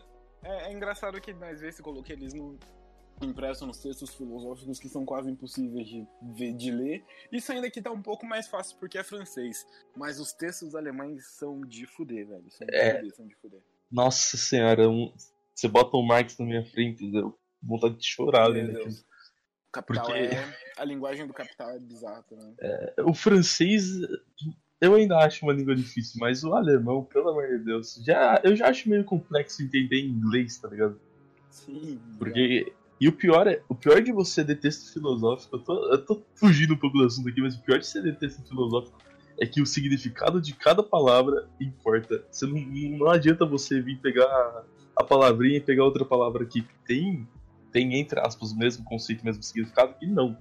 É, 0.42 0.68
é 0.68 0.72
engraçado 0.72 1.20
que 1.20 1.30
às 1.30 1.38
vezes 1.38 1.62
esse 1.62 1.82
coloquialismo 1.82 2.58
impresso 3.20 3.66
nos 3.66 3.78
textos 3.80 4.14
filosóficos 4.14 4.78
que 4.78 4.88
são 4.88 5.04
quase 5.04 5.28
impossíveis 5.28 5.88
de, 5.88 6.06
ver, 6.36 6.52
de 6.52 6.70
ler. 6.70 7.04
Isso 7.32 7.50
ainda 7.50 7.68
que 7.70 7.82
tá 7.82 7.90
um 7.90 8.00
pouco 8.00 8.24
mais 8.24 8.46
fácil 8.46 8.76
porque 8.78 8.96
é 8.96 9.02
francês. 9.02 9.66
Mas 9.96 10.20
os 10.20 10.32
textos 10.32 10.74
alemães 10.74 11.26
são 11.32 11.60
de 11.62 11.84
fuder, 11.86 12.28
velho. 12.28 12.50
São 12.50 12.66
de 12.66 12.76
É. 12.76 12.94
fuder, 12.96 13.16
são 13.16 13.26
de 13.26 13.34
fuder. 13.36 13.60
Nossa 13.90 14.36
senhora, 14.36 14.88
um- 14.88 15.12
você 15.58 15.66
bota 15.66 15.96
o 15.96 16.06
Marx 16.06 16.38
na 16.38 16.46
minha 16.46 16.64
frente, 16.64 17.10
deu 17.10 17.36
vontade 17.60 17.96
de 17.96 18.06
chorar, 18.06 18.48
Meu 18.50 18.64
né? 18.64 18.72
Deus. 18.74 19.00
O 19.00 19.72
capital 19.72 20.04
Porque- 20.06 20.18
é. 20.20 20.54
A 20.78 20.84
linguagem 20.84 21.26
do 21.26 21.32
capital 21.34 21.70
é 21.70 21.80
bizarra, 21.80 22.24
né? 22.30 22.54
O 23.04 23.12
francês, 23.12 23.84
eu 24.80 24.94
ainda 24.94 25.18
acho 25.18 25.44
uma 25.44 25.52
língua 25.52 25.74
difícil, 25.74 26.20
mas 26.20 26.44
o 26.44 26.54
alemão, 26.54 27.02
pelo 27.02 27.30
amor 27.30 27.48
de 27.48 27.58
Deus, 27.64 28.00
já, 28.06 28.40
eu 28.44 28.54
já 28.54 28.68
acho 28.68 28.88
meio 28.88 29.02
complexo 29.02 29.60
entender 29.60 30.00
inglês, 30.00 30.58
tá 30.58 30.68
ligado? 30.68 31.00
Sim. 31.50 32.00
Porque. 32.18 32.72
E 33.00 33.08
o 33.08 33.12
pior 33.12 33.48
é. 33.48 33.60
O 33.68 33.74
pior 33.74 34.00
de 34.00 34.12
você 34.12 34.44
ter 34.44 34.56
texto 34.56 34.92
filosófico, 34.92 35.56
eu 35.56 35.60
tô, 35.60 35.92
eu 35.92 36.04
tô 36.04 36.22
fugindo 36.36 36.74
um 36.74 36.76
pouco 36.76 36.98
do 36.98 37.04
assunto 37.04 37.28
aqui, 37.28 37.40
mas 37.40 37.56
o 37.56 37.62
pior 37.62 37.80
de 37.80 37.86
você 37.86 38.00
ter 38.00 38.16
texto 38.16 38.46
filosófico 38.46 38.96
é 39.40 39.46
que 39.46 39.60
o 39.60 39.66
significado 39.66 40.40
de 40.40 40.54
cada 40.54 40.84
palavra 40.84 41.48
importa. 41.60 42.24
Você 42.30 42.46
não, 42.46 42.60
não 42.98 43.08
adianta 43.10 43.44
você 43.44 43.80
vir 43.80 44.00
pegar 44.00 44.64
a 44.98 45.04
palavrinha 45.04 45.58
e 45.58 45.60
pegar 45.60 45.84
outra 45.84 46.04
palavra 46.04 46.44
que 46.44 46.66
tem, 46.84 47.26
tem 47.72 47.94
entre 47.94 48.18
aspas, 48.20 48.50
o 48.50 48.58
mesmo 48.58 48.84
conceito, 48.84 49.22
o 49.22 49.24
mesmo 49.24 49.42
significado, 49.42 49.94
e 50.02 50.06
não. 50.06 50.36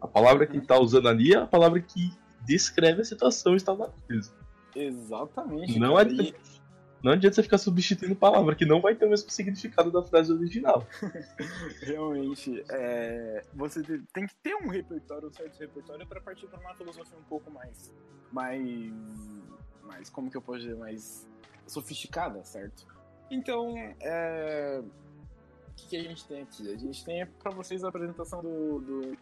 A 0.00 0.08
palavra 0.08 0.46
que 0.46 0.58
tá 0.60 0.78
usando 0.78 1.08
ali 1.08 1.34
é 1.34 1.36
a 1.36 1.46
palavra 1.46 1.80
que 1.80 2.10
descreve 2.46 3.02
a 3.02 3.04
situação 3.04 3.52
e 3.52 3.56
está 3.56 3.76
coisa. 3.76 4.32
Exatamente. 4.74 5.78
Não 5.78 5.96
cara. 5.96 6.08
adianta, 6.08 6.38
não 7.02 7.12
adianta 7.12 7.34
você 7.34 7.42
ficar 7.42 7.58
substituindo 7.58 8.16
palavra 8.16 8.54
que 8.54 8.64
não 8.64 8.80
vai 8.80 8.94
ter 8.94 9.04
o 9.04 9.10
mesmo 9.10 9.28
significado 9.30 9.90
da 9.90 10.02
frase 10.02 10.32
original. 10.32 10.86
Realmente, 11.82 12.64
é, 12.70 13.44
você 13.52 13.82
te- 13.82 14.02
tem 14.12 14.26
que 14.26 14.34
ter 14.36 14.54
um 14.54 14.68
repertório, 14.68 15.28
um 15.28 15.32
certo 15.32 15.58
repertório, 15.58 16.06
para 16.06 16.20
partir 16.20 16.46
para 16.46 16.60
uma 16.60 16.74
filosofia 16.74 17.18
um 17.18 17.28
pouco 17.28 17.50
mais. 17.50 17.92
Mais. 18.32 18.92
Mais. 19.82 20.08
Como 20.08 20.30
que 20.30 20.36
eu 20.36 20.42
posso 20.42 20.60
dizer? 20.60 20.76
Mais 20.76 21.28
sofisticada, 21.66 22.42
certo? 22.44 22.86
Então, 23.30 23.74
é. 24.00 24.82
O 24.82 25.74
que, 25.76 25.88
que 25.88 25.96
a 25.96 26.02
gente 26.02 26.26
tem 26.26 26.42
aqui? 26.42 26.72
A 26.72 26.76
gente 26.76 27.04
tem 27.04 27.26
para 27.26 27.52
vocês 27.52 27.82
a 27.84 27.88
apresentação 27.88 28.42
do, 28.42 28.80
do, 28.80 29.18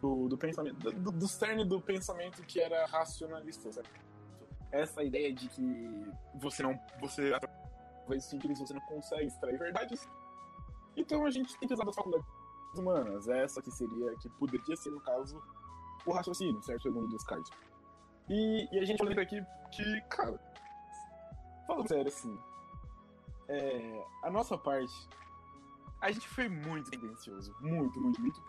do, 0.00 0.28
do 0.28 0.38
pensamento, 0.38 0.76
do, 0.76 1.10
do 1.10 1.26
cerne 1.26 1.64
do 1.64 1.80
pensamento 1.80 2.42
que 2.42 2.60
era 2.60 2.86
racionalista, 2.86 3.72
certo? 3.72 3.90
Essa 4.70 5.02
ideia 5.02 5.32
de 5.32 5.48
que 5.48 6.12
você 6.34 6.62
não. 6.62 6.78
Você, 7.00 7.32
através 7.34 8.24
do 8.24 8.28
simples, 8.28 8.58
você 8.58 8.74
não 8.74 8.80
consegue 8.82 9.26
extrair 9.26 9.58
verdades. 9.58 10.08
Então 10.96 11.26
a 11.26 11.30
gente 11.30 11.58
tem 11.58 11.66
que 11.66 11.74
usar 11.74 11.84
das 11.84 11.94
faculdades 11.94 12.26
humanas. 12.76 13.26
Essa 13.28 13.60
que 13.62 13.70
seria, 13.70 14.14
que 14.18 14.28
poderia 14.30 14.76
ser, 14.76 14.90
no 14.90 15.00
caso, 15.00 15.42
o 16.06 16.12
raciocínio, 16.12 16.62
certo? 16.62 16.82
Segundo 16.82 17.08
Descartes. 17.08 17.50
E, 18.28 18.68
e 18.72 18.78
a 18.78 18.84
gente 18.84 19.02
lembra 19.02 19.22
aqui 19.22 19.40
que, 19.72 20.00
cara, 20.02 20.38
falando 21.66 21.88
sério 21.88 22.08
assim, 22.08 22.38
é, 23.48 24.04
a 24.22 24.30
nossa 24.30 24.56
parte, 24.56 24.94
a 26.00 26.10
gente 26.10 26.28
foi 26.28 26.48
muito 26.48 26.90
tendencioso. 26.90 27.54
Muito, 27.60 28.00
muito, 28.00 28.20
muito. 28.20 28.40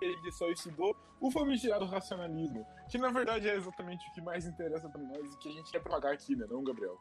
Gente 0.00 0.32
só 0.32 0.48
estudou 0.50 0.96
o 1.20 1.30
famigerado 1.30 1.84
racionalismo, 1.84 2.64
que 2.88 2.98
na 2.98 3.10
verdade 3.10 3.48
é 3.48 3.56
exatamente 3.56 4.08
o 4.08 4.14
que 4.14 4.20
mais 4.20 4.46
interessa 4.46 4.88
pra 4.88 5.00
nós 5.00 5.34
e 5.34 5.38
que 5.38 5.48
a 5.48 5.52
gente 5.52 5.72
quer 5.72 5.80
propagar 5.80 6.12
aqui, 6.12 6.36
né, 6.36 6.46
não, 6.48 6.62
Gabriel? 6.62 6.96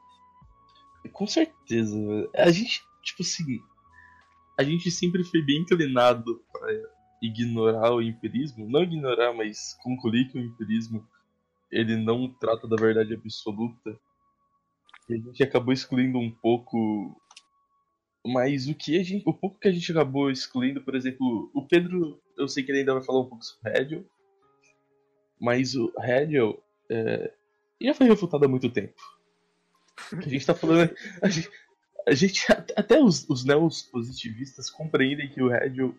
Com 1.14 1.28
certeza. 1.28 1.96
A 2.36 2.50
gente, 2.50 2.82
tipo 3.04 3.22
assim, 3.22 3.62
a 4.58 4.64
gente 4.64 4.90
sempre 4.90 5.24
foi 5.24 5.44
bem 5.44 5.62
inclinado 5.62 6.44
pra 6.52 6.68
ignorar 7.22 7.94
o 7.94 8.02
empirismo. 8.02 8.68
Não 8.68 8.84
ignorar, 8.84 9.34
mas 9.34 9.78
concluir 9.84 10.28
que 10.30 10.38
o 10.38 10.42
empirismo 10.42 11.08
ele 11.72 11.96
não 11.96 12.30
trata 12.30 12.68
da 12.68 12.76
verdade 12.76 13.14
absoluta. 13.14 14.00
E 15.10 15.14
a 15.14 15.18
gente 15.18 15.44
acabou 15.44 15.74
excluindo 15.74 16.18
um 16.18 16.32
pouco. 16.32 17.20
Mas 18.28 18.68
o 18.68 18.76
que 18.76 19.00
a 19.00 19.04
gente. 19.04 19.24
O 19.28 19.34
pouco 19.34 19.58
que 19.60 19.68
a 19.68 19.72
gente 19.72 19.90
acabou 19.92 20.30
excluindo, 20.30 20.82
por 20.82 20.96
exemplo, 20.96 21.50
o 21.54 21.66
Pedro, 21.66 22.20
eu 22.38 22.48
sei 22.48 22.64
que 22.64 22.72
ele 22.72 22.80
ainda 22.80 22.94
vai 22.94 23.04
falar 23.04 23.22
um 23.22 23.30
pouco 23.30 23.44
sobre 23.44 23.72
Hegel. 23.80 24.06
Mas 25.40 25.76
o 25.76 25.92
Hegel 25.98 26.62
é, 26.90 27.32
já 27.80 27.94
foi 27.94 28.08
refutado 28.08 28.46
há 28.46 28.48
muito 28.48 28.70
tempo. 28.70 28.96
A 30.12 30.22
gente 30.28 30.46
tá 30.46 30.54
falando. 30.54 30.94
A 31.22 31.30
gente, 31.30 31.50
a 32.08 32.14
gente- 32.14 32.46
até 32.76 33.02
os, 33.02 33.28
os 33.30 33.46
neopositivistas 33.46 34.70
compreendem 34.70 35.30
que 35.30 35.42
o 35.42 35.54
Hegel 35.54 35.96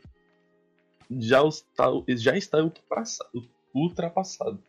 já 1.10 1.42
está, 1.46 1.86
já 2.08 2.36
está 2.36 2.58
ultrapassa- 2.62 3.26
ultrapassado. 3.74 4.62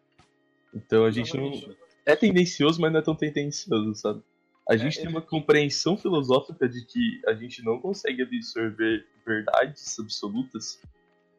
Então 0.74 1.04
a 1.04 1.12
gente 1.12 1.36
não. 1.36 1.76
É 2.06 2.16
tendencioso, 2.16 2.80
mas 2.80 2.92
não 2.92 3.00
é 3.00 3.04
tão 3.04 3.16
tendencioso, 3.16 3.94
sabe? 3.96 4.24
A 4.70 4.78
gente 4.78 5.00
É, 5.00 5.02
tem 5.02 5.10
uma 5.10 5.22
compreensão 5.22 5.98
filosófica 5.98 6.70
de 6.70 6.86
que 6.86 7.20
a 7.26 7.34
gente 7.34 7.66
não 7.66 7.82
consegue 7.82 8.22
absorver 8.22 9.04
verdades 9.26 9.98
absolutas, 10.00 10.80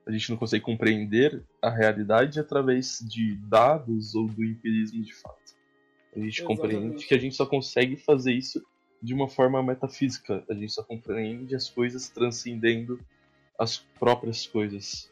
a 0.05 0.11
gente 0.11 0.31
não 0.31 0.37
consegue 0.37 0.65
compreender 0.65 1.41
a 1.63 1.71
realidade 1.71 2.41
através 2.41 2.99
de 3.09 3.37
dados 3.37 4.17
ou 4.17 4.27
do 4.27 4.45
empirismo 4.45 5.05
de 5.05 5.15
fato. 5.15 5.55
A 6.17 6.19
gente 6.19 6.43
compreende 6.43 6.77
Exatamente. 6.77 7.07
que 7.07 7.15
a 7.15 7.19
gente 7.19 7.37
só 7.37 7.47
consegue 7.47 7.97
fazer 7.97 8.33
isso 8.33 8.61
de 9.01 9.15
uma 9.15 9.29
forma 9.29 9.63
metafísica, 9.63 10.45
a 10.51 10.53
gente 10.53 10.73
só 10.73 10.83
compreende 10.83 11.55
as 11.55 11.71
coisas 11.71 12.09
transcendendo 12.09 12.99
as 13.57 13.79
próprias 13.79 14.45
coisas. 14.45 15.09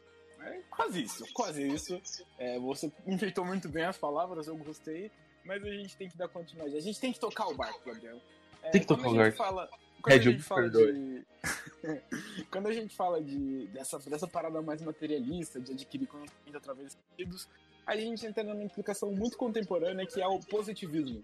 É 0.79 0.83
quase 0.83 1.03
isso, 1.03 1.25
quase 1.33 1.67
isso. 1.67 2.01
É, 2.37 2.57
você 2.59 2.91
enfeitou 3.05 3.43
muito 3.43 3.67
bem 3.67 3.83
as 3.83 3.97
palavras, 3.97 4.47
eu 4.47 4.55
gostei, 4.55 5.11
mas 5.43 5.61
a 5.63 5.69
gente 5.69 5.97
tem 5.97 6.07
que 6.07 6.17
dar 6.17 6.29
continuidade. 6.29 6.77
A 6.77 6.81
gente 6.81 6.99
tem 6.99 7.11
que 7.11 7.19
tocar 7.19 7.47
o 7.47 7.53
barco, 7.53 7.81
Gabriel. 7.85 8.19
É, 8.63 8.69
Tem 8.71 8.81
que 8.81 8.87
tocar 8.87 9.09
o 9.09 9.15
barco. 9.15 9.37
Fala, 9.37 9.69
quando 10.01 10.13
a 10.13 10.21
gente 10.21 10.43
fala 10.43 10.69
de. 10.69 11.25
quando 12.51 12.67
a 12.67 12.73
gente 12.73 12.95
fala 12.95 13.21
de, 13.21 13.67
dessa, 13.67 13.99
dessa 13.99 14.27
parada 14.27 14.61
mais 14.61 14.81
materialista, 14.81 15.59
de 15.59 15.73
adquirir 15.73 16.07
conhecimento 16.07 16.57
através 16.57 16.93
dos 16.93 16.97
sentidos, 17.09 17.47
a 17.85 17.95
gente 17.95 18.25
entra 18.25 18.43
numa 18.43 18.63
implicação 18.63 19.11
muito 19.11 19.37
contemporânea 19.37 20.05
que 20.05 20.21
é 20.21 20.27
o 20.27 20.39
positivismo. 20.39 21.23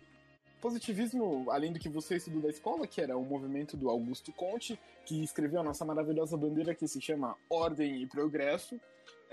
Positivismo, 0.62 1.46
além 1.52 1.72
do 1.72 1.80
que 1.80 1.88
você 1.88 2.16
estudou 2.16 2.42
da 2.42 2.50
escola, 2.50 2.88
que 2.88 3.00
era 3.00 3.16
o 3.16 3.24
movimento 3.24 3.78
do 3.78 3.90
Augusto 3.90 4.32
Conte, 4.32 4.80
que 5.06 5.24
escreveu 5.24 5.60
a 5.60 5.64
nossa 5.64 5.86
maravilhosa 5.86 6.36
bandeira 6.36 6.74
que 6.74 6.88
se 6.88 7.00
chama 7.00 7.38
Ordem 7.50 8.02
e 8.02 8.08
Progresso. 8.08 8.80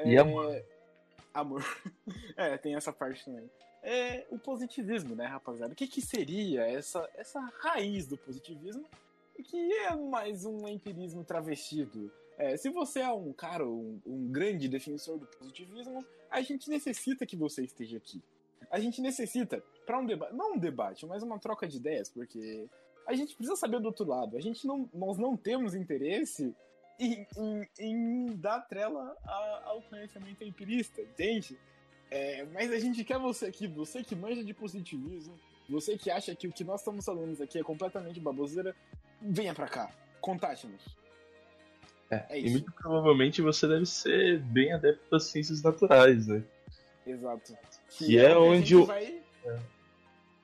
E 0.05 0.17
amor. 0.19 0.65
Amor. 1.33 1.65
é, 2.37 2.57
tem 2.59 2.75
essa 2.75 2.93
parte 2.93 3.25
também. 3.25 3.51
é 3.83 4.27
o 4.31 4.39
positivismo, 4.39 5.15
né, 5.15 5.27
rapaziada? 5.27 5.73
O 5.73 5.77
que, 5.77 5.87
que 5.87 6.01
seria 6.01 6.63
essa, 6.63 7.09
essa 7.15 7.41
raiz 7.61 8.07
do 8.07 8.17
positivismo? 8.17 8.85
Que 9.45 9.73
é 9.73 9.97
mais 9.97 10.45
um 10.45 10.69
empirismo 10.69 11.25
travestido. 11.25 12.13
É, 12.39 12.57
se 12.57 12.71
você 12.71 13.01
é 13.01 13.11
um 13.11 13.33
cara, 13.33 13.67
um, 13.67 14.01
um 14.07 14.31
grande 14.31 14.69
defensor 14.69 15.19
do 15.19 15.27
positivismo, 15.27 16.05
a 16.31 16.41
gente 16.43 16.69
necessita 16.69 17.27
que 17.27 17.37
você 17.37 17.63
esteja 17.63 17.97
aqui. 17.97 18.23
A 18.71 18.79
gente 18.79 19.01
necessita, 19.01 19.63
para 19.85 19.99
um 19.99 20.07
debate, 20.07 20.35
não 20.35 20.55
um 20.55 20.59
debate, 20.59 21.07
mas 21.07 21.23
uma 21.23 21.39
troca 21.39 21.67
de 21.67 21.77
ideias, 21.77 22.09
porque 22.09 22.69
a 23.07 23.15
gente 23.15 23.35
precisa 23.35 23.57
saber 23.57 23.81
do 23.81 23.87
outro 23.87 24.07
lado. 24.07 24.37
A 24.37 24.41
gente 24.41 24.67
não, 24.67 24.89
nós 24.95 25.19
não 25.19 25.37
temos 25.37 25.75
interesse 25.75 26.55
em, 26.99 27.27
em, 27.37 27.69
em 27.79 28.37
dar 28.37 28.61
trela 28.61 29.17
ao 29.65 29.83
conhecimento 29.83 30.45
empirista, 30.45 31.01
entende? 31.01 31.59
É, 32.11 32.45
mas 32.53 32.71
a 32.71 32.79
gente 32.79 33.03
quer 33.05 33.19
você 33.19 33.47
aqui, 33.47 33.67
você 33.67 34.03
que 34.03 34.15
manja 34.15 34.45
de 34.45 34.53
positivismo, 34.53 35.39
você 35.69 35.97
que 35.97 36.11
acha 36.11 36.35
que 36.35 36.47
o 36.47 36.53
que 36.53 36.65
nós 36.65 36.81
estamos 36.81 37.05
falando 37.05 37.41
aqui 37.43 37.59
é 37.59 37.63
completamente 37.63 38.21
baboseira, 38.21 38.77
venha 39.21 39.55
pra 39.55 39.67
cá, 39.67 39.91
contate-nos. 40.21 40.85
É, 42.11 42.27
é 42.29 42.41
e 42.41 42.51
muito 42.51 42.71
provavelmente 42.73 43.41
você 43.41 43.67
deve 43.67 43.87
ser 43.87 44.41
bem 44.41 44.73
adepto 44.73 45.11
das 45.11 45.25
ciências 45.25 45.63
naturais, 45.63 46.27
né? 46.27 46.45
Exato. 47.07 47.57
Que, 47.89 48.07
que 48.07 48.19
é, 48.19 48.37
onde 48.37 48.77
o. 48.77 48.85
Vai... 48.85 49.23
É. 49.47 49.59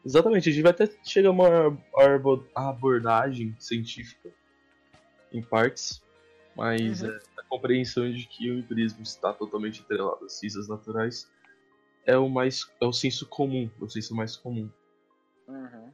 Exatamente, 0.04 0.48
a 0.48 0.52
gente 0.52 0.62
vai 0.62 0.70
até 0.70 0.88
chegar 1.04 1.28
a 1.28 1.32
uma 1.32 1.78
abordagem 2.54 3.54
científica 3.58 4.30
em 5.30 5.42
partes, 5.42 6.02
mas 6.58 7.02
uhum. 7.02 7.10
é, 7.10 7.20
a 7.38 7.42
compreensão 7.44 8.10
de 8.10 8.26
que 8.26 8.50
o 8.50 8.58
empirismo 8.58 9.00
está 9.04 9.32
totalmente 9.32 9.80
atrelado 9.80 10.24
às 10.24 10.32
ciências 10.32 10.66
naturais 10.66 11.30
é 12.04 12.18
o 12.18 12.28
mais 12.28 12.68
é 12.80 12.84
o 12.84 12.92
senso 12.92 13.26
comum, 13.26 13.70
é 13.80 13.84
o 13.84 13.88
senso 13.88 14.12
mais 14.12 14.36
comum. 14.36 14.68
Uhum. 15.46 15.92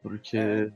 Porque 0.00 0.36
é. 0.36 0.72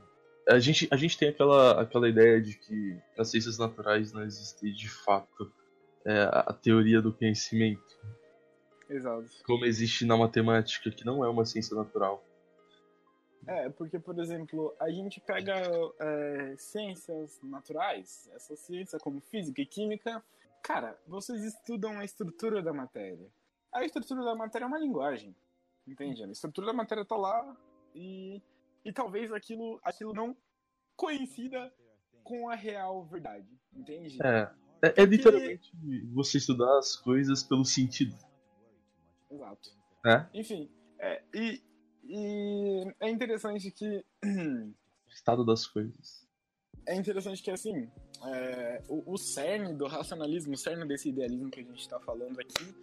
a, 0.48 0.58
gente, 0.58 0.88
a 0.90 0.96
gente 0.96 1.16
tem 1.16 1.28
aquela, 1.28 1.80
aquela 1.80 2.08
ideia 2.08 2.40
de 2.42 2.58
que 2.58 2.98
nas 3.16 3.30
ciências 3.30 3.58
naturais 3.58 4.12
não 4.12 4.24
existe 4.24 4.72
de 4.72 4.88
fato 4.88 5.52
é, 6.04 6.22
a 6.32 6.52
teoria 6.52 7.00
do 7.00 7.12
conhecimento. 7.12 7.96
Exato. 8.90 9.28
Como 9.44 9.64
existe 9.64 10.04
na 10.04 10.16
matemática, 10.16 10.90
que 10.90 11.04
não 11.04 11.24
é 11.24 11.28
uma 11.28 11.44
ciência 11.44 11.76
natural. 11.76 12.24
É, 13.46 13.68
porque, 13.70 13.98
por 13.98 14.18
exemplo, 14.18 14.74
a 14.80 14.90
gente 14.90 15.20
pega 15.20 15.54
é, 16.00 16.56
ciências 16.58 17.38
naturais, 17.42 18.28
essa 18.34 18.56
ciência 18.56 18.98
como 18.98 19.20
física 19.20 19.62
e 19.62 19.66
química, 19.66 20.22
cara, 20.62 20.98
vocês 21.06 21.44
estudam 21.44 21.98
a 21.98 22.04
estrutura 22.04 22.60
da 22.60 22.72
matéria. 22.72 23.30
A 23.72 23.84
estrutura 23.84 24.24
da 24.24 24.34
matéria 24.34 24.64
é 24.64 24.68
uma 24.68 24.78
linguagem, 24.78 25.34
entende? 25.86 26.24
A 26.24 26.26
estrutura 26.26 26.66
da 26.68 26.72
matéria 26.72 27.04
tá 27.04 27.16
lá 27.16 27.56
e, 27.94 28.42
e 28.84 28.92
talvez 28.92 29.32
aquilo, 29.32 29.78
aquilo 29.84 30.12
não 30.12 30.36
coincida 30.96 31.72
com 32.24 32.48
a 32.48 32.56
real 32.56 33.04
verdade, 33.04 33.46
entende? 33.72 34.18
É, 34.24 34.50
é, 34.82 35.02
é 35.02 35.04
literalmente 35.04 35.70
você 36.12 36.38
estudar 36.38 36.78
as 36.78 36.96
coisas 36.96 37.44
pelo 37.44 37.64
sentido. 37.64 38.16
Exato. 39.30 39.70
É? 40.04 40.26
Enfim, 40.34 40.68
é, 40.98 41.22
e, 41.34 41.62
e 42.08 42.94
é 43.00 43.10
interessante 43.10 43.70
que. 43.70 44.04
Estado 45.08 45.44
das 45.44 45.66
coisas. 45.66 46.26
É 46.86 46.94
interessante 46.94 47.42
que, 47.42 47.50
assim, 47.50 47.88
é, 48.24 48.82
o, 48.88 49.14
o 49.14 49.18
cerne 49.18 49.74
do 49.74 49.86
racionalismo, 49.86 50.54
o 50.54 50.56
cerne 50.56 50.86
desse 50.86 51.08
idealismo 51.08 51.50
que 51.50 51.60
a 51.60 51.62
gente 51.62 51.80
está 51.80 51.98
falando 51.98 52.38
aqui, 52.38 52.74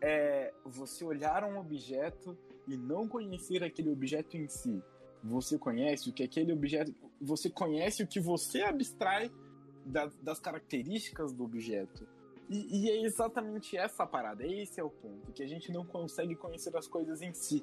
é 0.00 0.52
você 0.64 1.04
olhar 1.04 1.42
um 1.44 1.58
objeto 1.58 2.36
e 2.66 2.76
não 2.76 3.08
conhecer 3.08 3.64
aquele 3.64 3.90
objeto 3.90 4.36
em 4.36 4.48
si. 4.48 4.82
Você 5.24 5.58
conhece 5.58 6.10
o 6.10 6.12
que 6.12 6.22
aquele 6.22 6.52
objeto. 6.52 6.94
Você 7.20 7.50
conhece 7.50 8.02
o 8.02 8.06
que 8.06 8.20
você 8.20 8.62
abstrai 8.62 9.30
da, 9.84 10.10
das 10.22 10.38
características 10.38 11.32
do 11.32 11.44
objeto. 11.44 12.06
E, 12.48 12.84
e, 12.86 12.90
é 12.90 13.02
exatamente 13.02 13.76
essa 13.76 14.06
parada, 14.06 14.46
esse 14.46 14.80
é 14.80 14.82
o 14.82 14.88
ponto, 14.88 15.32
que 15.32 15.42
a 15.42 15.46
gente 15.46 15.70
não 15.70 15.84
consegue 15.84 16.34
conhecer 16.34 16.74
as 16.74 16.86
coisas 16.86 17.20
em 17.20 17.34
si 17.34 17.62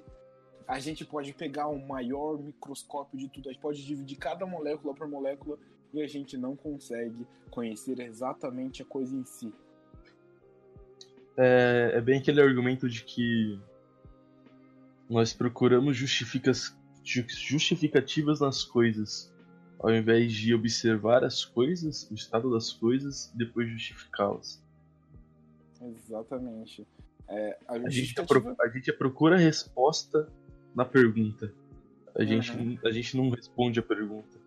a 0.68 0.80
gente 0.80 1.06
pode 1.06 1.32
pegar 1.34 1.68
o 1.68 1.80
maior 1.80 2.42
microscópio 2.42 3.20
de 3.20 3.30
tudo, 3.30 3.50
a 3.50 3.52
gente 3.52 3.62
pode 3.62 3.86
dividir 3.86 4.18
cada 4.18 4.46
molécula 4.46 4.94
por 4.94 5.08
molécula 5.08 5.58
e 5.94 6.02
a 6.02 6.08
gente 6.08 6.38
não 6.38 6.56
consegue 6.56 7.28
conhecer 7.52 8.00
exatamente 8.00 8.82
a 8.82 8.86
coisa 8.86 9.14
em 9.16 9.24
si. 9.24 9.54
É, 11.38 11.92
é 11.96 12.02
bem 12.02 12.20
aquele 12.20 12.42
argumento 12.42 12.90
de 12.90 13.04
que 13.04 13.60
nós 15.10 15.34
procuramos 15.34 15.96
justificativas 15.96 18.40
nas 18.40 18.64
coisas, 18.64 19.32
ao 19.80 19.94
invés 19.94 20.34
de 20.34 20.54
observar 20.54 21.24
as 21.24 21.46
coisas, 21.46 22.10
o 22.10 22.16
estado 22.16 22.52
das 22.52 22.74
coisas 22.74 23.32
e 23.36 23.38
depois 23.38 23.70
justificá-las. 23.70 24.60
Exatamente. 25.82 26.88
É, 27.28 27.58
a, 27.68 27.74
a, 27.74 27.90
gente 27.90 28.16
a 28.60 28.68
gente 28.70 28.94
procura 28.94 29.36
a 29.36 29.40
resposta 29.40 30.32
na 30.76 30.84
pergunta. 30.84 31.54
A, 32.14 32.22
uhum. 32.22 32.28
gente, 32.28 32.80
a 32.86 32.92
gente 32.92 33.18
não 33.18 33.30
responde 33.30 33.80
a 33.80 33.84
pergunta. 33.84 34.38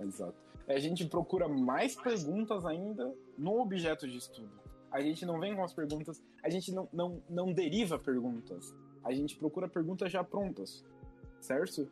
Exato. 0.00 0.34
A 0.68 0.78
gente 0.78 1.06
procura 1.06 1.48
mais 1.48 1.94
perguntas 1.94 2.66
ainda 2.66 3.14
no 3.38 3.60
objeto 3.60 4.06
de 4.08 4.16
estudo. 4.16 4.50
A 4.90 5.00
gente 5.00 5.24
não 5.24 5.38
vem 5.38 5.54
com 5.54 5.62
as 5.62 5.72
perguntas, 5.72 6.22
a 6.42 6.50
gente 6.50 6.72
não, 6.72 6.88
não, 6.92 7.22
não 7.28 7.52
deriva 7.52 7.98
perguntas. 7.98 8.74
A 9.04 9.12
gente 9.12 9.36
procura 9.36 9.68
perguntas 9.68 10.10
já 10.10 10.24
prontas, 10.24 10.84
certo? 11.40 11.88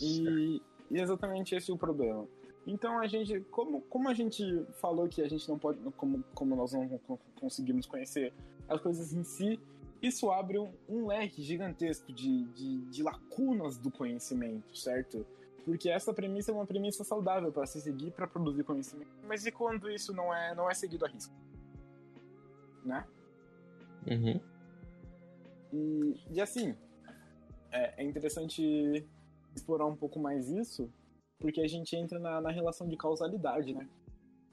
E, 0.00 0.62
e 0.90 0.98
exatamente 1.00 1.54
esse 1.54 1.70
é 1.70 1.74
o 1.74 1.76
problema. 1.76 2.26
Então 2.66 2.98
a 2.98 3.06
gente, 3.06 3.40
como, 3.50 3.82
como 3.82 4.08
a 4.08 4.14
gente 4.14 4.42
falou 4.80 5.08
que 5.08 5.22
a 5.22 5.28
gente 5.28 5.48
não 5.48 5.58
pode, 5.58 5.78
como, 5.96 6.24
como 6.34 6.56
nós 6.56 6.72
não 6.72 6.88
conseguimos 7.38 7.86
conhecer 7.86 8.32
as 8.68 8.80
coisas 8.80 9.12
em 9.12 9.22
si, 9.22 9.60
isso 10.02 10.30
abre 10.30 10.58
um, 10.58 10.72
um 10.88 11.06
leque 11.06 11.42
gigantesco 11.42 12.12
de, 12.12 12.44
de, 12.46 12.78
de, 12.86 13.02
lacunas 13.02 13.76
do 13.78 13.90
conhecimento, 13.90 14.76
certo? 14.76 15.26
Porque 15.64 15.88
essa 15.88 16.12
premissa 16.12 16.52
é 16.52 16.54
uma 16.54 16.66
premissa 16.66 17.02
saudável 17.02 17.50
para 17.50 17.66
se 17.66 17.80
seguir 17.80 18.12
para 18.12 18.26
produzir 18.26 18.62
conhecimento. 18.64 19.10
Mas 19.24 19.46
e 19.46 19.50
quando 19.50 19.90
isso 19.90 20.12
não 20.12 20.32
é, 20.32 20.54
não 20.54 20.70
é 20.70 20.74
seguido 20.74 21.04
a 21.04 21.08
risco? 21.08 21.34
Né? 22.84 23.04
Uhum. 24.06 24.40
E, 25.72 26.20
e 26.30 26.40
assim, 26.40 26.76
é, 27.72 28.02
é 28.02 28.04
interessante 28.04 29.04
explorar 29.54 29.86
um 29.86 29.96
pouco 29.96 30.20
mais 30.20 30.48
isso, 30.48 30.90
porque 31.38 31.60
a 31.60 31.68
gente 31.68 31.96
entra 31.96 32.18
na, 32.18 32.40
na 32.40 32.50
relação 32.50 32.86
de 32.86 32.96
causalidade, 32.96 33.74
né? 33.74 33.88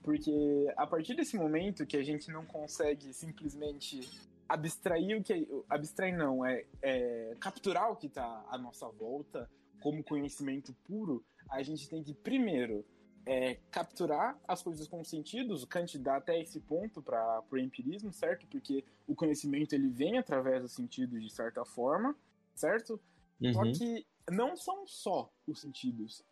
Porque 0.02 0.74
a 0.76 0.86
partir 0.86 1.16
desse 1.16 1.38
momento 1.38 1.86
que 1.86 1.96
a 1.96 2.04
gente 2.04 2.30
não 2.32 2.46
consegue 2.46 3.14
simplesmente 3.14 4.02
abstrair 4.48 5.20
o 5.20 5.24
que. 5.24 5.48
Abstrair 5.70 6.18
não, 6.18 6.46
é, 6.46 6.66
é 6.82 7.36
capturar 7.40 7.92
o 7.92 7.96
que 7.96 8.08
está 8.08 8.46
à 8.50 8.58
nossa 8.58 8.88
volta 8.90 9.50
como 9.82 10.02
conhecimento 10.02 10.74
puro, 10.86 11.26
a 11.50 11.62
gente 11.62 11.90
tem 11.90 12.02
que 12.02 12.14
primeiro 12.14 12.86
é, 13.26 13.56
capturar 13.70 14.40
as 14.48 14.64
coisas 14.64 14.88
com 14.88 15.04
sentidos. 15.04 15.64
O 15.64 15.68
Kant 15.68 15.98
dá 15.98 16.16
até 16.16 16.40
esse 16.42 16.60
ponto 16.62 17.02
para 17.02 17.44
o 17.52 17.58
empirismo, 17.58 18.12
certo? 18.12 18.48
Porque 18.48 18.86
o 19.06 19.14
conhecimento 19.14 19.74
ele 19.74 19.90
vem 19.90 20.18
através 20.18 20.62
dos 20.62 20.74
sentidos 20.74 21.22
de 21.22 21.30
certa 21.30 21.66
forma, 21.66 22.16
certo? 22.56 23.00
Uhum. 23.42 23.54
Só 23.54 23.64
que 23.64 24.06
não 24.32 24.56
são 24.56 24.88
só 24.88 25.30
os 25.46 25.60
sentidos. 25.60 26.24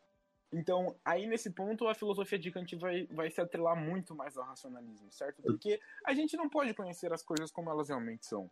Então, 0.53 0.95
aí 1.05 1.27
nesse 1.27 1.49
ponto, 1.49 1.87
a 1.87 1.95
filosofia 1.95 2.37
de 2.37 2.51
Kant 2.51 2.75
vai, 2.75 3.07
vai 3.07 3.31
se 3.31 3.39
atrelar 3.39 3.75
muito 3.75 4.13
mais 4.13 4.37
ao 4.37 4.43
racionalismo, 4.43 5.09
certo? 5.11 5.41
Porque 5.41 5.79
a 6.05 6.13
gente 6.13 6.35
não 6.35 6.49
pode 6.49 6.73
conhecer 6.73 7.13
as 7.13 7.23
coisas 7.23 7.49
como 7.51 7.69
elas 7.69 7.87
realmente 7.87 8.25
são. 8.25 8.51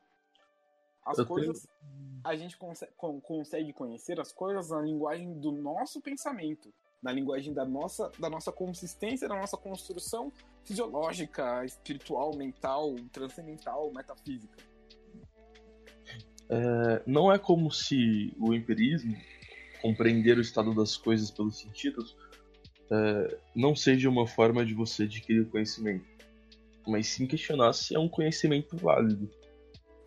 As 1.05 1.17
Eu 1.17 1.25
coisas. 1.25 1.61
Tenho... 1.61 2.21
A 2.23 2.35
gente 2.35 2.57
consegue, 2.57 2.91
consegue 3.21 3.73
conhecer 3.73 4.19
as 4.19 4.31
coisas 4.31 4.69
na 4.69 4.81
linguagem 4.81 5.39
do 5.39 5.51
nosso 5.51 5.99
pensamento, 6.01 6.73
na 7.01 7.11
linguagem 7.11 7.53
da 7.53 7.65
nossa, 7.65 8.11
da 8.17 8.29
nossa 8.29 8.51
consistência, 8.51 9.27
da 9.27 9.35
nossa 9.35 9.57
construção 9.57 10.31
fisiológica, 10.63 11.65
espiritual, 11.65 12.35
mental, 12.35 12.95
transcendental, 13.11 13.91
metafísica. 13.91 14.57
É, 16.49 17.03
não 17.05 17.31
é 17.31 17.37
como 17.37 17.71
se 17.71 18.33
o 18.39 18.53
empirismo 18.53 19.15
compreender 19.81 20.37
o 20.37 20.41
estado 20.41 20.73
das 20.73 20.97
coisas 20.97 21.31
pelos 21.31 21.57
sentidos 21.57 22.15
é, 22.91 23.37
não 23.55 23.75
seja 23.75 24.09
uma 24.09 24.25
forma 24.25 24.65
de 24.65 24.73
você 24.73 25.03
adquirir 25.03 25.47
conhecimento, 25.49 26.05
mas 26.87 27.07
sim 27.07 27.27
questionar 27.27 27.73
se 27.73 27.95
é 27.95 27.99
um 27.99 28.09
conhecimento 28.09 28.75
válido. 28.77 29.29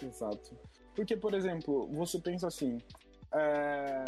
Exato. 0.03 0.57
Porque, 0.95 1.17
por 1.17 1.33
exemplo, 1.35 1.89
você 1.93 2.19
pensa 2.19 2.49
assim: 2.49 2.79
é, 3.33 4.05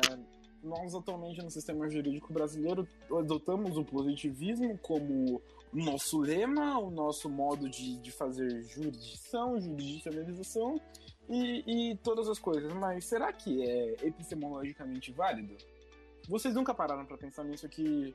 nós 0.63 0.95
atualmente 0.95 1.43
no 1.43 1.51
sistema 1.51 1.89
jurídico 1.89 2.33
brasileiro 2.33 2.87
adotamos 3.11 3.77
o 3.77 3.85
positivismo 3.85 4.77
como 4.79 5.41
nosso 5.73 6.21
lema, 6.21 6.79
o 6.79 6.91
nosso 6.91 7.29
modo 7.29 7.69
de, 7.69 7.97
de 7.99 8.11
fazer 8.11 8.63
jurisdição, 8.63 9.61
judicialização, 9.61 10.81
e, 11.29 11.91
e 11.93 11.97
todas 11.97 12.29
as 12.29 12.39
coisas, 12.39 12.73
mas 12.75 13.05
será 13.05 13.33
que 13.33 13.63
é 13.63 13.97
epistemologicamente 14.03 15.13
válido? 15.13 15.57
Vocês 16.29 16.55
nunca 16.55 16.75
pararam 16.75 17.05
para 17.05 17.17
pensar 17.17 17.45
nisso 17.45 17.69
que 17.69 18.15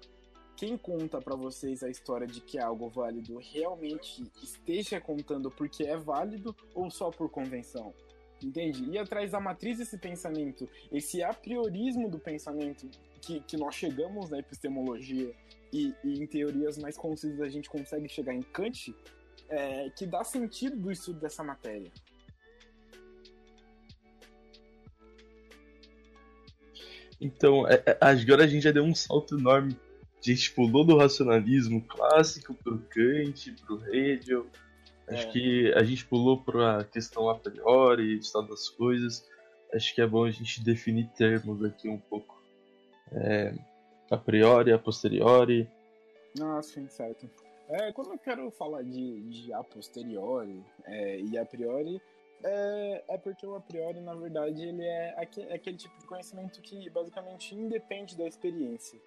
quem 0.56 0.78
conta 0.78 1.22
para 1.22 1.36
vocês 1.36 1.84
a 1.84 1.90
história 1.90 2.28
de 2.28 2.42
que 2.42 2.58
é 2.58 2.62
algo 2.62 2.90
válido 2.90 3.38
realmente 3.38 4.24
esteja 4.44 5.00
contando 5.00 5.50
porque 5.50 5.84
é 5.84 5.96
válido 5.96 6.56
ou 6.74 6.90
só 6.90 7.10
por 7.10 7.30
convenção? 7.30 7.94
Entende? 8.44 8.90
E 8.90 8.98
atrás 8.98 9.32
da 9.32 9.40
matriz 9.40 9.78
desse 9.78 9.98
pensamento, 9.98 10.68
esse 10.92 11.22
a 11.22 11.34
priorismo 11.34 12.10
do 12.10 12.20
pensamento 12.20 12.90
que, 13.22 13.42
que 13.42 13.58
nós 13.58 13.76
chegamos 13.76 14.30
na 14.30 14.40
epistemologia 14.40 15.36
e, 15.74 15.94
e 16.04 16.22
em 16.22 16.26
teorias 16.26 16.78
mais 16.78 16.98
concisas 16.98 17.42
a 17.42 17.50
gente 17.50 17.70
consegue 17.70 18.08
chegar 18.08 18.34
em 18.34 18.42
Kant, 18.42 18.96
é, 19.50 19.90
que 19.90 20.06
dá 20.06 20.24
sentido 20.24 20.78
do 20.78 20.92
estudo 20.92 21.20
dessa 21.20 21.44
matéria. 21.44 21.92
Então, 27.22 27.68
é, 27.68 27.84
é, 27.86 27.98
agora 28.00 28.44
a 28.44 28.48
gente 28.48 28.64
já 28.64 28.72
deu 28.72 28.84
um 28.84 28.96
salto 28.96 29.38
enorme 29.38 29.76
a 30.20 30.32
gente 30.32 30.52
pulou 30.52 30.84
do 30.84 30.98
racionalismo 30.98 31.82
clássico 31.82 32.54
pro 32.54 32.78
Kant, 32.90 33.54
pro 33.66 33.96
Hegel. 33.96 34.46
Acho 35.08 35.28
é. 35.28 35.32
que 35.32 35.74
a 35.74 35.84
gente 35.84 36.06
pulou 36.06 36.42
para 36.42 36.82
a 36.82 36.84
questão 36.84 37.30
a 37.30 37.36
priori, 37.36 38.18
estado 38.18 38.50
das 38.50 38.68
coisas. 38.70 39.26
Acho 39.74 39.96
que 39.96 40.02
é 40.02 40.08
bom 40.08 40.26
a 40.26 40.32
gente 40.32 40.62
definir 40.62 41.08
termos 41.16 41.64
aqui 41.64 41.88
um 41.88 41.98
pouco. 41.98 42.42
É, 43.12 43.54
a 44.12 44.18
priori, 44.18 44.74
a 44.74 44.78
posteriori. 44.78 45.68
Ah, 46.40 46.62
sim, 46.62 46.88
certo. 46.90 47.30
É, 47.70 47.92
quando 47.94 48.12
eu 48.12 48.18
quero 48.18 48.52
falar 48.52 48.84
de, 48.84 49.22
de 49.22 49.54
a 49.54 49.64
posteriori 49.64 50.62
é, 50.86 51.22
e 51.22 51.38
a 51.38 51.46
priori, 51.46 52.02
é, 52.44 53.04
é 53.08 53.18
porque 53.18 53.46
o 53.46 53.56
a 53.56 53.60
priori, 53.62 54.00
na 54.00 54.14
verdade, 54.14 54.62
ele 54.62 54.84
é 54.84 55.14
aquele, 55.18 55.50
é 55.50 55.56
aquele 55.56 55.78
tipo 55.78 55.98
de 56.00 56.06
conhecimento 56.06 56.62
que 56.62 56.90
basicamente 56.90 57.56
independe 57.56 58.18
da 58.18 58.28
experiência 58.28 59.00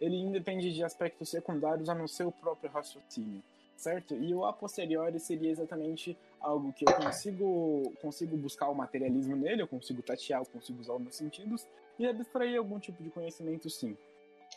ele 0.00 0.16
independe 0.16 0.72
de 0.72 0.82
aspectos 0.82 1.28
secundários 1.28 1.88
a 1.88 1.94
não 1.94 2.08
ser 2.08 2.24
o 2.24 2.32
próprio 2.32 2.70
raciocínio, 2.70 3.42
certo? 3.76 4.14
E 4.14 4.34
o 4.34 4.44
a 4.44 4.52
posteriori 4.52 5.20
seria 5.20 5.50
exatamente 5.50 6.16
algo 6.40 6.72
que 6.72 6.88
eu 6.88 6.94
consigo, 6.94 7.92
consigo 8.00 8.36
buscar 8.36 8.70
o 8.70 8.74
materialismo 8.74 9.36
nele, 9.36 9.60
eu 9.60 9.68
consigo 9.68 10.00
tatear, 10.02 10.40
eu 10.40 10.46
consigo 10.46 10.80
usar 10.80 10.94
os 10.94 11.02
meus 11.02 11.16
sentidos 11.16 11.66
e 11.98 12.06
abstrair 12.06 12.56
algum 12.56 12.78
tipo 12.78 13.02
de 13.02 13.10
conhecimento 13.10 13.68
sim. 13.68 13.94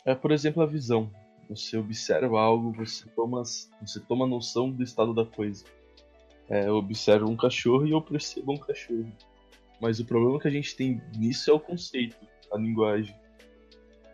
É, 0.04 0.14
por 0.14 0.32
exemplo, 0.32 0.62
a 0.62 0.66
visão. 0.66 1.10
Você 1.50 1.76
observa 1.76 2.40
algo, 2.40 2.72
você 2.72 3.06
toma, 3.10 3.42
você 3.42 4.00
toma 4.00 4.26
noção 4.26 4.70
do 4.70 4.82
estado 4.82 5.12
da 5.12 5.26
coisa. 5.26 5.62
É, 6.48 6.70
observo 6.70 7.30
um 7.30 7.36
cachorro 7.36 7.86
e 7.86 7.92
eu 7.92 8.02
percebo 8.02 8.52
um 8.52 8.58
cachorro. 8.58 9.10
Mas 9.80 9.98
o 9.98 10.04
problema 10.04 10.38
que 10.38 10.48
a 10.48 10.50
gente 10.50 10.76
tem 10.76 11.00
nisso 11.16 11.50
é 11.50 11.54
o 11.54 11.60
conceito, 11.60 12.16
a 12.52 12.58
linguagem 12.58 13.14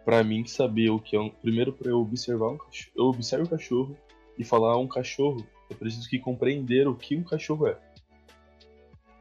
para 0.05 0.25
mim 0.25 0.45
saber 0.45 0.91
o 0.91 0.99
que 0.99 1.17
é 1.17 1.21
um. 1.21 1.31
Primeiro, 1.31 1.73
para 1.73 1.91
eu 1.91 2.01
observar 2.01 2.49
um 2.49 2.59
cachorro, 2.59 2.93
eu 2.97 3.05
observo 3.05 3.45
o 3.45 3.49
cachorro 3.49 3.97
e 4.39 4.45
falar 4.45 4.77
um 4.79 4.89
cachorro, 4.89 5.47
eu 5.69 5.77
preciso 5.77 6.09
que 6.09 6.19
compreender 6.19 6.89
o 6.89 6.97
que 6.97 7.17
um 7.17 7.23
cachorro 7.23 7.69
é. 7.69 7.79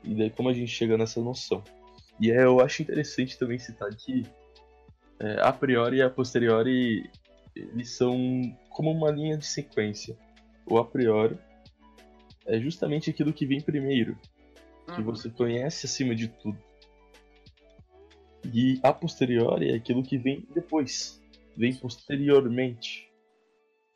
E 0.03 0.15
daí 0.15 0.29
como 0.29 0.49
a 0.49 0.53
gente 0.53 0.71
chega 0.71 0.97
nessa 0.97 1.21
noção. 1.21 1.63
E 2.19 2.31
é, 2.31 2.43
eu 2.43 2.59
acho 2.59 2.81
interessante 2.81 3.37
também 3.37 3.59
citar 3.59 3.89
que 3.95 4.25
é, 5.19 5.41
a 5.41 5.51
priori 5.51 5.97
e 5.97 6.01
a 6.01 6.09
posteriori 6.09 7.09
eles 7.55 7.91
são 7.91 8.17
como 8.69 8.91
uma 8.91 9.11
linha 9.11 9.37
de 9.37 9.45
sequência. 9.45 10.17
O 10.65 10.77
a 10.77 10.85
priori 10.85 11.37
é 12.49 12.59
justamente 12.59 13.09
aquilo 13.09 13.31
que 13.31 13.45
vem 13.45 13.61
primeiro, 13.61 14.17
que 14.85 14.99
uhum. 14.99 15.03
você 15.03 15.29
conhece 15.29 15.85
acima 15.85 16.15
de 16.15 16.27
tudo. 16.27 16.57
E 18.53 18.79
a 18.81 18.91
posteriori 18.91 19.71
é 19.71 19.75
aquilo 19.75 20.03
que 20.03 20.17
vem 20.17 20.47
depois, 20.53 21.21
vem 21.55 21.75
posteriormente. 21.75 23.07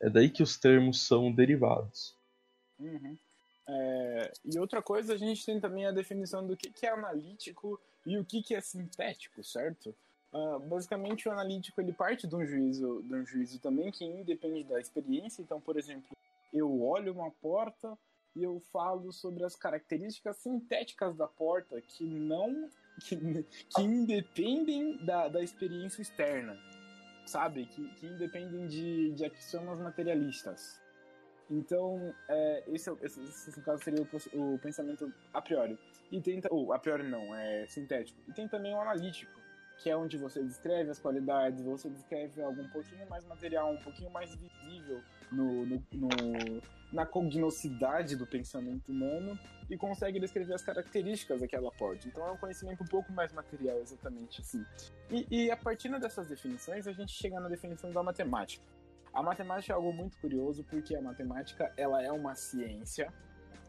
É 0.00 0.08
daí 0.08 0.30
que 0.30 0.42
os 0.42 0.56
termos 0.56 1.06
são 1.06 1.32
derivados. 1.32 2.16
Uhum. 2.78 3.16
É, 3.66 4.32
e 4.44 4.58
outra 4.58 4.82
coisa, 4.82 5.14
a 5.14 5.16
gente 5.16 5.44
tem 5.44 5.58
também 5.58 5.86
a 5.86 5.92
definição 5.92 6.46
do 6.46 6.56
que, 6.56 6.70
que 6.70 6.86
é 6.86 6.90
analítico 6.90 7.80
e 8.06 8.18
o 8.18 8.24
que, 8.24 8.42
que 8.42 8.54
é 8.54 8.60
sintético, 8.60 9.42
certo? 9.42 9.94
Uh, 10.32 10.58
basicamente, 10.68 11.28
o 11.28 11.32
analítico 11.32 11.80
ele 11.80 11.92
parte 11.92 12.26
de 12.26 12.36
um 12.36 12.44
juízo, 12.44 13.02
de 13.02 13.14
um 13.14 13.24
juízo 13.24 13.58
também 13.60 13.90
que 13.90 14.04
independe 14.04 14.64
da 14.64 14.78
experiência. 14.80 15.40
Então, 15.40 15.60
por 15.60 15.76
exemplo, 15.76 16.16
eu 16.52 16.82
olho 16.82 17.12
uma 17.12 17.30
porta 17.30 17.96
e 18.34 18.42
eu 18.42 18.60
falo 18.72 19.12
sobre 19.12 19.44
as 19.44 19.54
características 19.54 20.36
sintéticas 20.38 21.16
da 21.16 21.26
porta 21.26 21.80
que 21.80 22.04
não 22.04 22.68
que, 23.00 23.16
que 23.16 23.82
independem 23.82 25.04
da, 25.04 25.28
da 25.28 25.42
experiência 25.42 26.02
externa, 26.02 26.56
sabe? 27.26 27.66
Que, 27.66 27.88
que 27.94 28.06
independem 28.06 28.66
de, 28.66 29.12
de 29.12 29.24
axiomas 29.24 29.80
materialistas. 29.80 30.80
Então, 31.50 32.14
é, 32.28 32.64
esse, 32.68 32.90
esse, 33.02 33.20
esse, 33.20 33.58
no 33.58 33.64
caso 33.64 33.82
seria 33.82 34.02
o, 34.32 34.54
o, 34.54 34.58
pensamento 34.58 35.12
a 35.32 35.42
priori. 35.42 35.78
E 36.10 36.20
tem, 36.20 36.40
ou 36.50 36.72
a 36.72 36.78
priori 36.78 37.02
não, 37.02 37.34
é 37.34 37.66
sintético. 37.66 38.18
E 38.28 38.32
tem 38.32 38.48
também 38.48 38.74
o 38.74 38.80
analítico, 38.80 39.32
que 39.78 39.90
é 39.90 39.96
onde 39.96 40.16
você 40.16 40.42
descreve 40.42 40.90
as 40.90 40.98
qualidades, 40.98 41.62
você 41.62 41.88
descreve 41.88 42.40
algo 42.42 42.60
um 42.62 42.68
pouquinho 42.68 43.08
mais 43.08 43.24
material, 43.26 43.72
um 43.72 43.82
pouquinho 43.82 44.10
mais 44.10 44.34
visível 44.34 45.02
no, 45.30 45.66
no, 45.66 45.82
no 45.92 46.08
na 46.92 47.04
cognosidade 47.04 48.14
do 48.14 48.24
pensamento 48.24 48.92
humano 48.92 49.36
e 49.68 49.76
consegue 49.76 50.20
descrever 50.20 50.54
as 50.54 50.62
características 50.62 51.40
daquela 51.40 51.70
porta. 51.72 52.06
Então 52.06 52.26
é 52.26 52.30
um 52.30 52.36
conhecimento 52.36 52.84
um 52.84 52.86
pouco 52.86 53.12
mais 53.12 53.32
material, 53.32 53.78
exatamente 53.78 54.40
assim. 54.40 54.64
E, 55.10 55.26
e 55.28 55.50
a 55.50 55.56
partir 55.56 55.88
dessas 55.98 56.28
definições, 56.28 56.86
a 56.86 56.92
gente 56.92 57.12
chega 57.12 57.40
na 57.40 57.48
definição 57.48 57.90
da 57.90 58.02
matemática. 58.02 58.64
A 59.12 59.22
matemática 59.22 59.72
é 59.72 59.76
algo 59.76 59.92
muito 59.92 60.16
curioso 60.18 60.64
porque 60.64 60.94
a 60.94 61.02
matemática 61.02 61.72
ela 61.76 62.00
é 62.02 62.12
uma 62.12 62.34
ciência, 62.34 63.12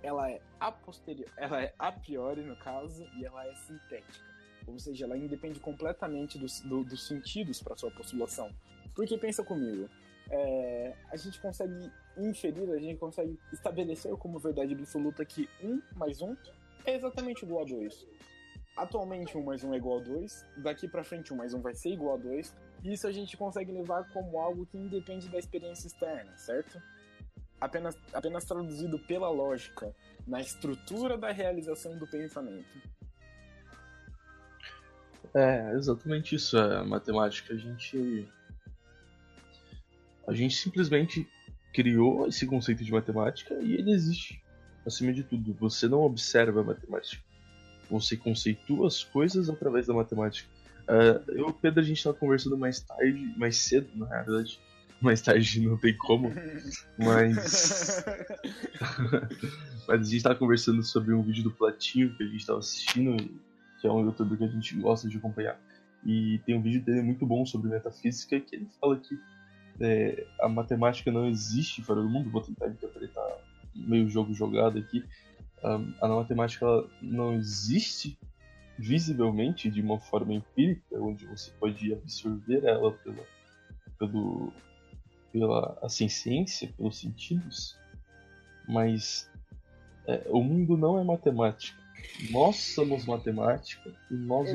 ela 0.04 0.30
é 0.30 0.40
a 0.60 0.72
posterior, 0.72 1.30
ela 1.36 1.62
é 1.62 1.74
a 1.80 1.92
priori 1.92 2.44
no 2.44 2.56
caso 2.58 3.08
e 3.18 3.26
ela 3.26 3.46
é 3.46 3.54
sintética. 3.56 4.35
Ou 4.68 4.80
seja, 4.80 5.06
ela 5.06 5.18
independe 5.18 5.60
completamente 5.60 6.38
dos, 6.38 6.62
do, 6.62 6.84
dos 6.84 7.08
sentidos 7.08 7.62
para 7.62 7.76
sua 7.76 7.92
postulação. 7.92 8.50
Porque 8.94 9.18
pensa 9.18 9.44
comigo, 9.44 9.90
é, 10.30 10.96
a 11.12 11.18
gente 11.18 11.40
consegue 11.40 11.92
inferir, 12.18 12.70
a 12.72 12.80
gente 12.80 12.98
consegue 12.98 13.38
estabelecer 13.52 14.12
como 14.18 14.40
verdade 14.40 14.74
absoluta 14.74 15.24
que 15.26 15.50
1 15.62 15.82
mais 15.96 16.22
1 16.22 16.36
é 16.86 16.96
exatamente 16.96 17.44
igual 17.44 17.64
a 17.64 17.66
2. 17.66 18.08
Atualmente 18.78 19.38
1 19.38 19.44
mais 19.44 19.64
1 19.64 19.74
é 19.74 19.78
igual 19.78 20.00
a 20.00 20.04
2, 20.04 20.46
daqui 20.58 20.88
para 20.88 21.04
frente 21.04 21.34
1 21.34 21.38
mais 21.38 21.54
1 21.54 21.62
vai 21.62 21.76
ser 21.76 21.92
igual 21.92 22.16
a 22.16 22.18
2, 22.18 22.54
e 22.84 22.94
isso 22.94 23.08
a 23.08 23.12
gente 23.12 23.38
consegue 23.38 23.72
levar 23.72 24.08
como 24.12 24.40
algo 24.40 24.66
que 24.66 24.78
independe 24.78 25.30
da 25.30 25.38
experiência 25.38 25.88
externa, 25.88 26.36
certo? 26.38 26.82
Apenas, 27.60 27.98
apenas 28.14 28.44
traduzido 28.44 29.00
pela 29.00 29.30
lógica, 29.30 29.96
na 30.28 30.42
estrutura 30.42 31.18
da 31.18 31.32
realização 31.32 31.98
do 31.98 32.06
pensamento. 32.06 32.96
É, 35.36 35.74
exatamente 35.74 36.36
isso. 36.36 36.58
É, 36.58 36.78
a 36.78 36.84
matemática, 36.84 37.54
a 37.54 37.58
gente 37.58 38.26
a 40.28 40.34
gente 40.34 40.56
simplesmente 40.56 41.28
criou 41.74 42.28
esse 42.28 42.48
conceito 42.48 42.84
de 42.84 42.92
matemática 42.92 43.54
e 43.56 43.74
ele 43.74 43.92
existe. 43.92 44.42
Acima 44.86 45.12
de 45.12 45.24
tudo, 45.24 45.54
você 45.54 45.88
não 45.88 46.02
observa 46.02 46.62
a 46.62 46.64
matemática. 46.64 47.22
Você 47.90 48.16
conceitua 48.16 48.88
as 48.88 49.04
coisas 49.04 49.50
através 49.50 49.88
da 49.88 49.94
matemática. 49.94 50.50
Uh, 50.88 51.32
eu 51.32 51.48
e 51.48 51.50
o 51.50 51.54
Pedro, 51.54 51.82
a 51.82 51.84
gente 51.84 51.98
estava 51.98 52.16
conversando 52.16 52.58
mais 52.58 52.80
tarde, 52.80 53.34
mais 53.38 53.58
cedo, 53.58 53.90
na 53.96 54.06
verdade. 54.06 54.60
Mais 55.02 55.22
tarde 55.22 55.60
não 55.60 55.78
tem 55.78 55.96
como. 55.98 56.32
Mas. 56.98 58.06
mas 59.88 60.02
a 60.02 60.04
gente 60.04 60.18
estava 60.18 60.36
conversando 60.36 60.82
sobre 60.82 61.14
um 61.14 61.22
vídeo 61.22 61.44
do 61.44 61.52
Platinho 61.52 62.16
que 62.16 62.24
a 62.24 62.28
gente 62.28 62.40
estava 62.40 62.60
assistindo, 62.60 63.18
que 63.86 63.88
é 63.88 63.92
um 63.92 64.04
youtuber 64.04 64.36
que 64.36 64.44
a 64.44 64.48
gente 64.48 64.76
gosta 64.78 65.08
de 65.08 65.18
acompanhar. 65.18 65.60
E 66.04 66.40
tem 66.46 66.58
um 66.58 66.62
vídeo 66.62 66.84
dele 66.84 67.04
muito 67.04 67.26
bom 67.26 67.46
sobre 67.46 67.70
metafísica 67.70 68.40
que 68.40 68.56
ele 68.56 68.68
fala 68.82 68.98
que 68.98 69.18
é, 69.80 70.26
a 70.42 70.50
matemática 70.50 71.12
não 71.12 71.28
existe 71.28 71.84
fora 71.84 72.02
do 72.02 72.10
mundo, 72.10 72.32
vou 72.32 72.42
tentar 72.42 72.68
interpretar 72.68 73.24
meio 73.76 74.10
jogo 74.10 74.34
jogado 74.34 74.80
aqui. 74.80 75.04
A, 75.64 76.06
a 76.06 76.08
matemática 76.08 76.66
não 77.00 77.34
existe 77.34 78.18
visivelmente 78.78 79.70
de 79.70 79.82
uma 79.82 80.00
forma 80.00 80.34
empírica, 80.34 81.00
onde 81.00 81.28
você 81.28 81.52
pode 81.60 81.94
absorver 81.94 82.66
ela 82.66 82.92
pela, 82.92 83.24
pelo, 84.00 84.52
pela 85.32 85.78
assim, 85.84 86.10
ciência, 86.10 86.74
pelos 86.76 86.98
sentidos, 86.98 87.78
mas 88.68 89.30
é, 90.08 90.26
o 90.30 90.44
mundo 90.44 90.76
não 90.76 91.00
é 91.00 91.04
matemática. 91.04 91.85
Nós 92.32 92.58
somos 92.58 93.06
matemática 93.06 93.94
e 94.10 94.14
nós, 94.14 94.50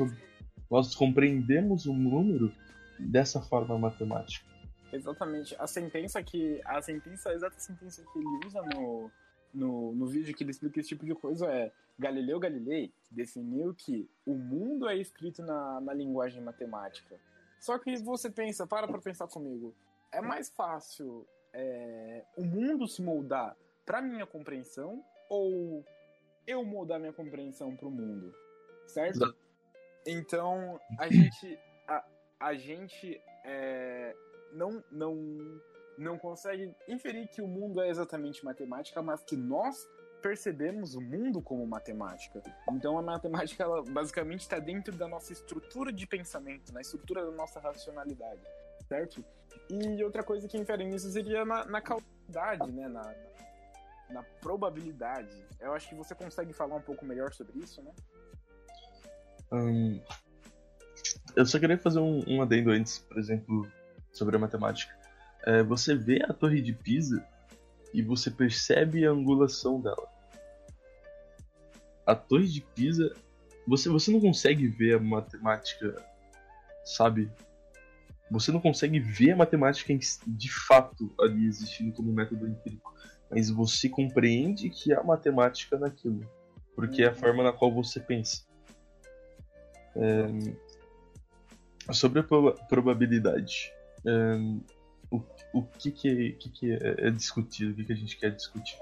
nós 0.69 0.95
compreendemos 0.95 1.85
o 1.85 1.93
número 1.93 2.51
dessa 2.99 3.41
forma 3.41 3.77
matemática. 3.77 4.45
Exatamente. 4.91 5.55
A 5.57 5.67
sentença 5.67 6.21
que. 6.21 6.61
A 6.65 6.81
sentença, 6.81 7.29
a 7.29 7.33
exata 7.33 7.59
sentença 7.59 8.03
que 8.11 8.19
ele 8.19 8.45
usa 8.45 8.61
no, 8.61 9.11
no, 9.53 9.95
no 9.95 10.07
vídeo 10.07 10.35
que 10.35 10.43
ele 10.43 10.51
explica 10.51 10.79
esse 10.79 10.89
tipo 10.89 11.05
de 11.05 11.15
coisa 11.15 11.45
é 11.47 11.71
Galileu 11.97 12.39
Galilei 12.39 12.91
definiu 13.09 13.73
que 13.73 14.09
o 14.25 14.33
mundo 14.33 14.89
é 14.89 14.97
escrito 14.97 15.41
na, 15.43 15.79
na 15.79 15.93
linguagem 15.93 16.41
matemática. 16.41 17.15
Só 17.59 17.77
que 17.77 17.95
você 17.97 18.29
pensa, 18.29 18.65
para 18.65 18.87
pra 18.87 18.99
pensar 18.99 19.27
comigo, 19.27 19.73
é 20.11 20.19
mais 20.19 20.49
fácil 20.49 21.27
é, 21.53 22.23
o 22.35 22.43
mundo 22.43 22.87
se 22.87 23.01
moldar 23.01 23.55
para 23.85 24.01
minha 24.01 24.25
compreensão 24.25 25.03
ou 25.29 25.85
eu 26.47 26.63
moldar 26.63 26.99
minha 26.99 27.13
compreensão 27.13 27.75
para 27.75 27.87
o 27.87 27.91
mundo, 27.91 28.33
certo? 28.87 29.35
Então 30.05 30.79
a 30.97 31.07
gente 31.07 31.59
a, 31.87 32.05
a 32.39 32.53
gente 32.53 33.21
é, 33.45 34.15
não 34.53 34.83
não 34.91 35.61
não 35.97 36.17
consegue 36.17 36.73
inferir 36.87 37.27
que 37.27 37.41
o 37.41 37.47
mundo 37.47 37.81
é 37.81 37.89
exatamente 37.89 38.43
matemática, 38.43 39.01
mas 39.01 39.23
que 39.23 39.35
nós 39.35 39.87
percebemos 40.21 40.95
o 40.95 41.01
mundo 41.01 41.41
como 41.41 41.65
matemática. 41.65 42.41
Então 42.71 42.97
a 42.97 43.01
matemática 43.01 43.63
ela 43.63 43.83
basicamente 43.83 44.41
está 44.41 44.59
dentro 44.59 44.95
da 44.95 45.07
nossa 45.07 45.33
estrutura 45.33 45.91
de 45.91 46.07
pensamento, 46.07 46.71
na 46.71 46.81
estrutura 46.81 47.25
da 47.25 47.31
nossa 47.31 47.59
racionalidade, 47.59 48.41
certo? 48.87 49.23
E 49.69 50.03
outra 50.03 50.23
coisa 50.23 50.47
que 50.47 50.57
infere 50.57 50.85
nisso 50.85 51.09
seria 51.11 51.43
na, 51.43 51.65
na 51.65 51.81
causalidade, 51.81 52.71
né? 52.71 52.87
Na, 52.87 53.01
na, 53.01 53.13
na, 54.11 54.23
probabilidade. 54.23 55.45
Eu 55.59 55.73
acho 55.73 55.89
que 55.89 55.95
você 55.95 56.15
consegue 56.15 56.53
falar 56.53 56.75
um 56.75 56.81
pouco 56.81 57.05
melhor 57.05 57.33
sobre 57.33 57.59
isso, 57.59 57.81
né? 57.81 57.91
Eu 61.35 61.45
só 61.45 61.59
queria 61.59 61.77
fazer 61.77 61.99
um, 61.99 62.23
um 62.27 62.41
adendo 62.41 62.71
antes, 62.71 62.99
por 62.99 63.17
exemplo, 63.17 63.67
sobre 64.11 64.35
a 64.35 64.39
matemática. 64.39 64.93
É, 65.45 65.63
você 65.63 65.95
vê 65.95 66.23
a 66.23 66.33
torre 66.33 66.61
de 66.61 66.73
Pisa 66.73 67.25
e 67.93 68.01
você 68.01 68.29
percebe 68.29 69.05
a 69.05 69.11
angulação 69.11 69.81
dela. 69.81 70.07
A 72.05 72.15
torre 72.15 72.47
de 72.47 72.61
Pisa, 72.61 73.13
você, 73.67 73.89
você 73.89 74.11
não 74.11 74.19
consegue 74.19 74.67
ver 74.67 74.95
a 74.95 74.99
matemática, 74.99 75.95
sabe? 76.83 77.31
Você 78.29 78.51
não 78.51 78.61
consegue 78.61 78.99
ver 78.99 79.31
a 79.31 79.35
matemática 79.35 79.93
de 80.25 80.51
fato 80.51 81.13
ali 81.19 81.45
existindo 81.45 81.91
como 81.91 82.13
método 82.13 82.47
empírico, 82.47 82.93
mas 83.31 83.49
você 83.49 83.89
compreende 83.89 84.69
que 84.69 84.93
há 84.93 85.01
matemática 85.01 85.77
naquilo, 85.79 86.29
porque 86.75 87.03
é 87.03 87.07
a 87.07 87.15
forma 87.15 87.43
na 87.43 87.53
qual 87.53 87.73
você 87.73 87.99
pensa. 87.99 88.45
É... 89.95 90.71
Sobre 91.93 92.19
a 92.19 92.23
probabilidade. 92.67 93.73
É 94.05 94.71
o, 95.11 95.21
o 95.53 95.63
que, 95.63 95.91
que, 95.91 96.31
que, 96.33 96.49
que 96.49 96.71
é, 96.71 97.07
é 97.07 97.11
discutido, 97.11 97.73
o 97.73 97.75
que, 97.75 97.83
que 97.83 97.93
a 97.93 97.95
gente 97.95 98.17
quer 98.17 98.31
discutir. 98.31 98.77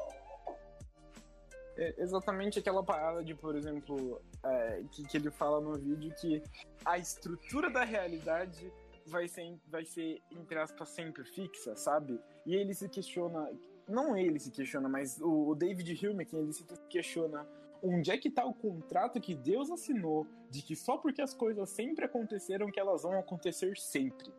É 1.76 1.96
exatamente 1.98 2.60
aquela 2.60 2.84
parada 2.84 3.24
de, 3.24 3.34
por 3.34 3.56
exemplo, 3.56 4.22
é, 4.44 4.84
que, 4.92 5.04
que 5.04 5.18
ele 5.18 5.32
fala 5.32 5.60
no 5.60 5.74
vídeo 5.74 6.14
que 6.20 6.44
a 6.86 6.98
estrutura 6.98 7.70
da 7.70 7.84
realidade 7.84 8.72
vai 9.08 9.28
ser, 9.28 9.58
vai 9.68 9.86
ser, 9.86 10.22
entre 10.32 10.60
aspas, 10.60 10.90
sempre 10.90 11.24
fixa, 11.24 11.76
sabe? 11.76 12.20
E 12.46 12.54
ele 12.54 12.74
se 12.74 12.88
questiona, 12.88 13.50
não 13.90 14.16
ele 14.16 14.40
se 14.40 14.52
questiona, 14.52 14.88
mas 14.88 15.20
o, 15.22 15.56
David 15.56 16.08
Hume, 16.08 16.26
que 16.26 16.36
ele 16.36 16.54
se 16.54 16.64
questiona 16.90 17.48
onde 17.82 18.12
é 18.12 18.18
que 18.18 18.30
tá 18.30 18.46
o 18.46 18.54
contrato 18.54 19.22
que 19.22 19.34
Deus 19.34 19.72
assinou 19.72 20.28
de 20.50 20.62
que 20.62 20.76
só 20.76 20.98
porque 20.98 21.22
as 21.22 21.34
coisas 21.34 21.70
sempre 21.70 22.06
aconteceram 22.06 22.70
que 22.70 22.80
elas 22.80 23.04
vão 23.04 23.18
acontecer 23.18 23.78
sempre 23.78 24.32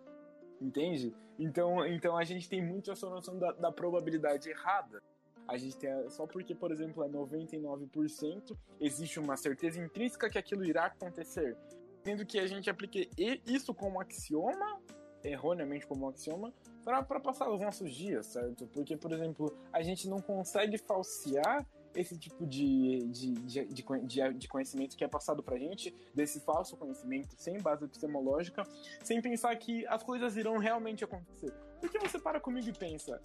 entende? 0.60 1.14
Então, 1.38 1.84
então 1.86 2.16
a 2.16 2.24
gente 2.24 2.48
tem 2.48 2.64
muito 2.64 2.90
essa 2.90 3.08
noção 3.08 3.38
da, 3.38 3.52
da 3.52 3.72
probabilidade 3.72 4.50
errada. 4.50 5.02
A 5.48 5.56
gente 5.56 5.76
tem, 5.76 5.90
só 6.10 6.26
porque, 6.26 6.54
por 6.54 6.70
exemplo, 6.70 7.02
é 7.02 7.08
99%, 7.08 8.56
existe 8.78 9.18
uma 9.18 9.36
certeza 9.36 9.80
intrínseca 9.80 10.28
que 10.28 10.38
aquilo 10.38 10.64
irá 10.64 10.86
acontecer. 10.86 11.56
Sendo 12.04 12.24
que 12.24 12.38
a 12.38 12.46
gente 12.46 12.70
aplique 12.70 13.10
isso 13.46 13.74
como 13.74 14.00
axioma, 14.00 14.80
erroneamente 15.22 15.86
como 15.86 16.08
axioma, 16.08 16.52
para 16.84 17.20
passar 17.20 17.50
os 17.50 17.60
nossos 17.60 17.94
dias, 17.94 18.26
certo? 18.26 18.66
Porque, 18.68 18.96
por 18.96 19.12
exemplo, 19.12 19.56
a 19.72 19.82
gente 19.82 20.08
não 20.08 20.20
consegue 20.20 20.78
falsear 20.78 21.66
esse 21.94 22.16
tipo 22.16 22.46
de, 22.46 23.06
de, 23.08 23.32
de, 23.32 23.64
de, 23.66 24.32
de 24.34 24.48
conhecimento 24.48 24.96
que 24.96 25.04
é 25.04 25.08
passado 25.08 25.42
pra 25.42 25.58
gente, 25.58 25.94
desse 26.14 26.40
falso 26.40 26.76
conhecimento 26.76 27.34
sem 27.36 27.58
base 27.58 27.84
epistemológica, 27.84 28.62
sem 29.02 29.20
pensar 29.20 29.54
que 29.56 29.86
as 29.86 30.02
coisas 30.02 30.36
irão 30.36 30.58
realmente 30.58 31.04
acontecer. 31.04 31.52
Porque 31.80 31.98
você 31.98 32.18
para 32.18 32.40
comigo 32.40 32.68
e 32.68 32.72
pensa, 32.72 33.20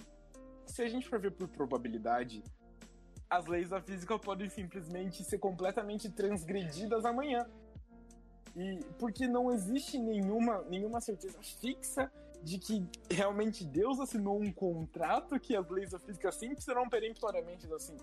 se 0.65 0.81
a 0.81 0.87
gente 0.87 1.07
for 1.07 1.19
ver 1.19 1.31
por 1.31 1.47
probabilidade, 1.47 2.43
as 3.29 3.45
leis 3.45 3.69
da 3.69 3.81
física 3.81 4.17
podem 4.17 4.49
simplesmente 4.49 5.23
ser 5.23 5.37
completamente 5.39 6.09
transgredidas 6.09 7.05
amanhã. 7.05 7.47
E 8.55 8.79
porque 8.97 9.27
não 9.27 9.51
existe 9.51 9.97
nenhuma, 9.97 10.61
nenhuma 10.69 11.01
certeza 11.01 11.37
fixa 11.41 12.11
de 12.41 12.57
que 12.57 12.85
realmente 13.09 13.65
Deus 13.65 13.99
assinou 13.99 14.41
um 14.41 14.51
contrato 14.51 15.39
que 15.39 15.55
as 15.55 15.69
leis 15.69 15.91
da 15.91 15.99
física 15.99 16.31
sempre 16.31 16.61
serão 16.61 16.87
peremptoriamente 16.87 17.67
assim 17.73 17.97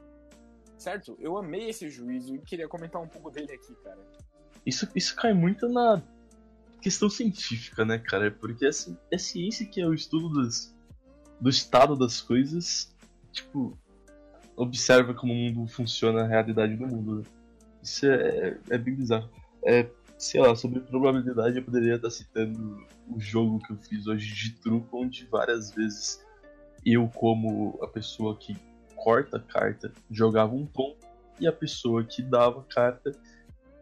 certo? 0.83 1.17
Eu 1.21 1.39
amei 1.39 1.71
esse 1.71 1.89
juízo 1.89 2.35
e 2.35 2.39
queria 2.41 2.69
comentar 2.69 3.01
um 3.01 3.07
pouco 3.07 3.31
dele 3.31 3.53
aqui, 3.53 3.75
cara. 3.83 3.99
Isso, 4.67 4.89
isso 4.95 5.15
cai 5.15 5.33
muito 5.33 5.69
na 5.69 6.03
questão 6.81 7.09
científica, 7.09 7.85
né, 7.85 7.99
cara? 7.99 8.31
Porque 8.31 8.67
essa, 8.67 8.99
é 9.11 9.17
ciência 9.17 9.65
que 9.65 9.81
é 9.81 9.87
o 9.87 9.95
estudo 9.95 10.43
das, 10.43 10.75
do 11.41 11.49
estado 11.49 11.97
das 11.97 12.21
coisas, 12.21 12.93
tipo, 13.33 13.79
observa 14.57 15.15
como 15.15 15.33
o 15.33 15.37
mundo 15.37 15.67
funciona, 15.69 16.23
a 16.23 16.27
realidade 16.27 16.77
do 16.77 16.87
mundo. 16.87 17.21
Né? 17.21 17.25
Isso 17.83 18.07
é, 18.07 18.59
é 18.71 18.79
bem 18.79 18.95
bizarro. 18.95 19.31
É, 19.65 19.89
sei 20.23 20.41
lá, 20.41 20.55
sobre 20.55 20.79
probabilidade 20.79 21.59
eu 21.59 21.65
poderia 21.65 21.97
estar 21.97 22.09
citando 22.09 22.87
o 23.09 23.19
jogo 23.19 23.59
que 23.59 23.73
eu 23.73 23.77
fiz 23.77 24.07
hoje 24.07 24.33
de 24.33 24.53
truco, 24.53 25.03
onde 25.03 25.27
várias 25.27 25.73
vezes 25.73 26.25
eu, 26.87 27.09
como 27.09 27.77
a 27.83 27.89
pessoa 27.89 28.37
que 28.37 28.57
corta 28.95 29.41
carta 29.41 29.93
jogava 30.09 30.55
um 30.55 30.65
tombo 30.65 30.97
e 31.41 31.47
a 31.49 31.53
pessoa 31.53 32.05
que 32.05 32.23
dava 32.23 32.63
carta 32.63 33.11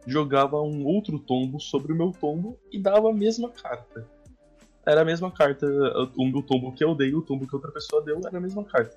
jogava 0.06 0.58
um 0.62 0.82
outro 0.86 1.18
tombo 1.18 1.60
sobre 1.60 1.92
o 1.92 1.96
meu 1.96 2.10
tombo 2.10 2.58
e 2.72 2.78
dava 2.78 3.10
a 3.10 3.14
mesma 3.14 3.50
carta. 3.50 4.08
Era 4.86 5.02
a 5.02 5.04
mesma 5.04 5.30
carta, 5.30 5.66
o 6.16 6.42
tombo 6.42 6.72
que 6.72 6.82
eu 6.82 6.94
dei 6.94 7.14
o 7.14 7.20
tombo 7.20 7.46
que 7.46 7.54
outra 7.54 7.70
pessoa 7.70 8.02
deu 8.02 8.18
era 8.24 8.38
a 8.38 8.40
mesma 8.40 8.64
carta. 8.64 8.96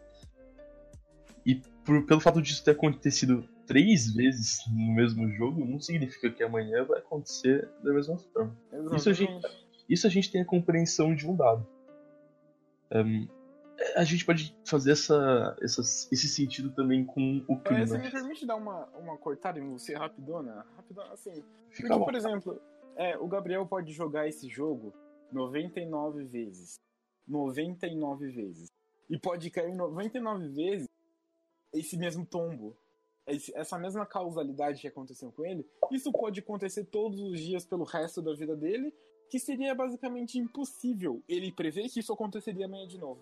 E 1.46 1.56
por, 1.84 2.06
pelo 2.06 2.22
fato 2.22 2.42
disso 2.42 2.64
ter 2.64 2.72
acontecido 2.72 3.44
três 3.66 4.14
vezes 4.14 4.60
no 4.68 4.94
mesmo 4.94 5.30
jogo, 5.30 5.66
não 5.66 5.80
significa 5.80 6.30
que 6.30 6.44
amanhã 6.44 6.84
vai 6.84 7.00
acontecer 7.00 7.70
da 7.84 7.94
mesma 7.94 8.18
forma. 8.18 8.56
Isso 8.96 9.10
a, 9.10 9.14
gente, 9.14 9.48
isso 9.90 10.08
a 10.08 10.10
gente 10.10 10.32
tem 10.32 10.42
a 10.42 10.46
compreensão 10.46 11.16
de 11.16 11.28
um 11.28 11.36
dado. 11.36 11.66
Um, 12.92 13.28
a 13.96 14.04
gente 14.04 14.26
pode 14.26 14.56
fazer 14.66 14.92
essa, 14.92 15.58
essa, 15.62 15.82
esse 15.82 16.28
sentido 16.28 16.72
também 16.72 17.04
com 17.04 17.44
o 17.48 17.60
clima. 17.60 17.88
Você 17.88 17.98
me 17.98 18.12
permite 18.12 18.46
dar 18.46 18.56
uma, 18.56 18.86
uma 19.00 19.18
cortada 19.18 19.60
em 19.60 19.70
você 19.70 19.96
rapidona? 19.96 20.66
Rapidona, 20.76 21.12
assim. 21.12 21.44
Fica 21.70 21.90
porque, 21.90 22.06
por 22.06 22.16
exemplo, 22.16 22.62
é, 22.96 23.18
o 23.18 23.28
Gabriel 23.28 23.66
pode 23.66 23.92
jogar 23.92 24.28
esse 24.28 24.48
jogo 24.48 24.94
99 25.32 26.24
vezes. 26.26 26.80
99 27.28 28.30
vezes. 28.30 28.72
E 29.10 29.18
pode 29.18 29.50
cair 29.50 29.74
99 29.74 30.50
vezes 30.50 30.88
esse 31.74 31.98
mesmo 31.98 32.26
tombo. 32.26 32.76
Essa 33.26 33.80
mesma 33.80 34.06
causalidade 34.06 34.82
que 34.82 34.88
aconteceu 34.88 35.32
com 35.32 35.46
ele. 35.46 35.66
Isso 35.92 36.12
pode 36.12 36.40
acontecer 36.40 36.86
todos 36.86 37.20
os 37.20 37.40
dias 37.40 37.66
pelo 37.66 37.84
resto 37.84 38.22
da 38.22 38.34
vida 38.34 38.56
dele. 38.56 38.94
Que 39.30 39.40
seria 39.40 39.74
basicamente 39.74 40.38
impossível 40.38 41.24
ele 41.28 41.52
prever 41.52 41.90
que 41.90 42.00
isso 42.00 42.14
aconteceria 42.14 42.66
amanhã 42.66 42.88
de 42.88 43.00
novo. 43.00 43.22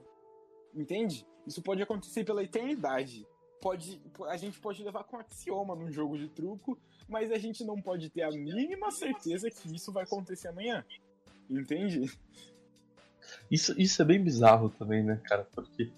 Entende? 0.74 1.26
Isso 1.46 1.62
pode 1.62 1.82
acontecer 1.82 2.24
pela 2.24 2.44
eternidade. 2.44 3.26
Pode, 3.62 4.02
a 4.28 4.38
gente 4.38 4.60
pode 4.60 4.84
levar 4.84 5.04
com 5.04 5.18
axioma 5.18 5.76
num 5.76 5.92
jogo 5.92 6.18
de 6.18 6.28
truco, 6.28 6.78
mas 7.08 7.32
a 7.32 7.38
gente 7.38 7.64
não 7.64 7.80
pode 7.80 8.10
ter 8.10 8.24
a 8.24 8.32
mínima 8.32 8.90
certeza 8.90 9.50
que 9.52 9.74
isso 9.74 9.92
vai 9.92 10.04
acontecer 10.04 10.48
amanhã. 10.48 10.84
Entende? 11.50 12.12
Isso, 13.50 13.80
isso 13.80 14.02
é 14.02 14.06
bem 14.06 14.22
bizarro 14.22 14.70
também, 14.70 15.04
né, 15.04 15.22
cara? 15.24 15.48
Porque 15.54 15.92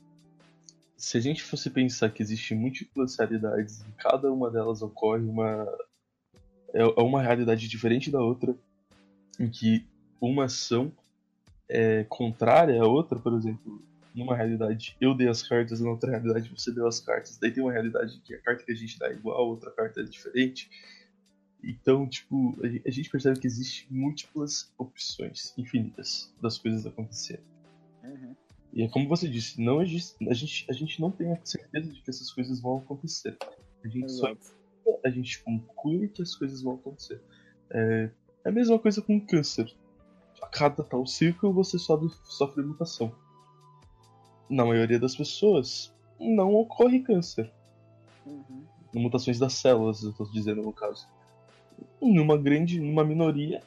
se 1.04 1.18
a 1.18 1.20
gente 1.20 1.44
fosse 1.44 1.70
pensar 1.70 2.10
que 2.12 2.24
existem 2.24 2.58
múltiplas 2.58 3.18
realidades 3.18 3.82
e 3.82 3.92
cada 3.98 4.32
uma 4.32 4.50
delas 4.50 4.82
ocorre 4.82 5.22
uma. 5.22 5.68
É, 6.74 6.82
é 6.82 7.02
uma 7.02 7.22
realidade 7.22 7.68
diferente 7.68 8.10
da 8.10 8.22
outra, 8.22 8.56
em 9.38 9.50
que 9.50 9.86
uma 10.22 10.46
ação 10.46 10.94
é 11.68 12.06
contrária 12.06 12.82
à 12.82 12.88
outra, 12.88 13.20
por 13.20 13.34
exemplo, 13.34 13.84
numa 14.16 14.34
realidade 14.34 14.96
eu 15.02 15.14
dei 15.14 15.28
as 15.28 15.44
cartas, 15.44 15.82
na 15.82 15.90
outra 15.90 16.10
realidade 16.10 16.50
você 16.50 16.72
deu 16.72 16.88
as 16.88 17.02
cartas. 17.02 17.38
Daí 17.38 17.52
tem 17.52 17.62
uma 17.62 17.74
realidade 17.74 18.22
que 18.24 18.34
a 18.34 18.40
carta 18.40 18.64
que 18.64 18.72
a 18.72 18.76
gente 18.76 18.98
dá 18.98 19.10
é 19.10 19.14
igual, 19.14 19.50
outra 19.50 19.72
carta 19.72 20.00
é 20.00 20.04
diferente. 20.06 20.70
Então, 21.62 22.08
tipo, 22.08 22.58
a 22.86 22.90
gente 22.90 23.10
percebe 23.10 23.42
que 23.42 23.48
existem 23.48 23.88
múltiplas 23.92 24.72
opções 24.78 25.54
infinitas 25.58 26.34
das 26.42 26.58
coisas 26.58 26.86
acontecerem. 26.86 27.53
E 28.74 28.84
é 28.84 28.90
como 28.90 29.08
você 29.08 29.28
disse, 29.28 29.62
não 29.62 29.82
existe, 29.82 30.16
a, 30.28 30.34
gente, 30.34 30.66
a 30.68 30.74
gente 30.74 31.00
não 31.00 31.12
tem 31.12 31.32
a 31.32 31.40
certeza 31.44 31.92
de 31.92 32.02
que 32.02 32.10
essas 32.10 32.32
coisas 32.32 32.60
vão 32.60 32.78
acontecer. 32.78 33.38
A 33.84 33.88
gente 33.88 34.06
Exato. 34.06 34.44
só 34.44 34.64
a 35.06 35.10
gente 35.10 35.42
conclui 35.44 36.08
que 36.08 36.22
as 36.22 36.36
coisas 36.36 36.62
vão 36.62 36.76
acontecer. 36.76 37.22
É, 37.70 38.10
é 38.44 38.50
a 38.50 38.52
mesma 38.52 38.80
coisa 38.80 39.02
com 39.02 39.20
câncer. 39.20 39.74
A 40.42 40.48
cada 40.48 40.84
tal 40.84 41.06
ciclo 41.06 41.54
você 41.54 41.78
sofre, 41.78 42.10
sofre 42.24 42.64
mutação. 42.64 43.14
Na 44.50 44.66
maioria 44.66 45.00
das 45.00 45.16
pessoas, 45.16 45.94
não 46.20 46.54
ocorre 46.56 47.00
câncer. 47.02 47.52
Uhum. 48.26 48.66
Mutações 48.94 49.40
das 49.40 49.54
células, 49.54 50.04
eu 50.04 50.12
estou 50.12 50.30
dizendo 50.32 50.62
no 50.62 50.74
caso. 50.74 51.08
Numa 52.02 52.38
grande, 52.38 52.80
numa 52.80 53.04
minoria, 53.04 53.62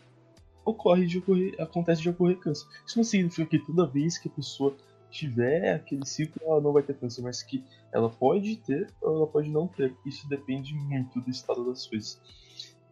ocorre 0.65 1.07
de 1.07 1.19
ocorrer, 1.19 1.55
acontece 1.61 2.03
de 2.03 2.11
ocorrer 2.11 2.39
câncer. 2.39 2.67
Isso 2.87 2.99
não 2.99 3.05
significa 3.05 3.49
que 3.49 3.59
toda 3.59 3.87
vez 3.87 4.19
que 4.19 4.29
a 4.29 4.33
pessoa 4.33 4.77
tiver 5.11 5.75
aquele 5.75 6.05
ciclo, 6.05 6.41
ela 6.45 6.61
não 6.61 6.73
vai 6.73 6.83
ter 6.83 6.95
câncer, 6.95 7.23
mas 7.23 7.43
que 7.43 7.65
ela 7.93 8.09
pode 8.09 8.57
ter 8.57 8.93
ou 9.01 9.17
ela 9.17 9.27
pode 9.27 9.51
não 9.51 9.67
ter. 9.67 9.95
Isso 10.05 10.29
depende 10.29 10.75
muito 10.75 11.21
do 11.21 11.31
estado 11.31 11.65
das 11.65 11.87
coisas. 11.87 12.21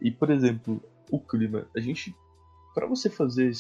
E, 0.00 0.11
por 0.11 0.31
exemplo, 0.31 0.83
o 1.11 1.18
clima. 1.18 1.66
A 1.77 1.81
gente, 1.81 2.14
para 2.74 2.87
você 2.87 3.09
fazer 3.11 3.53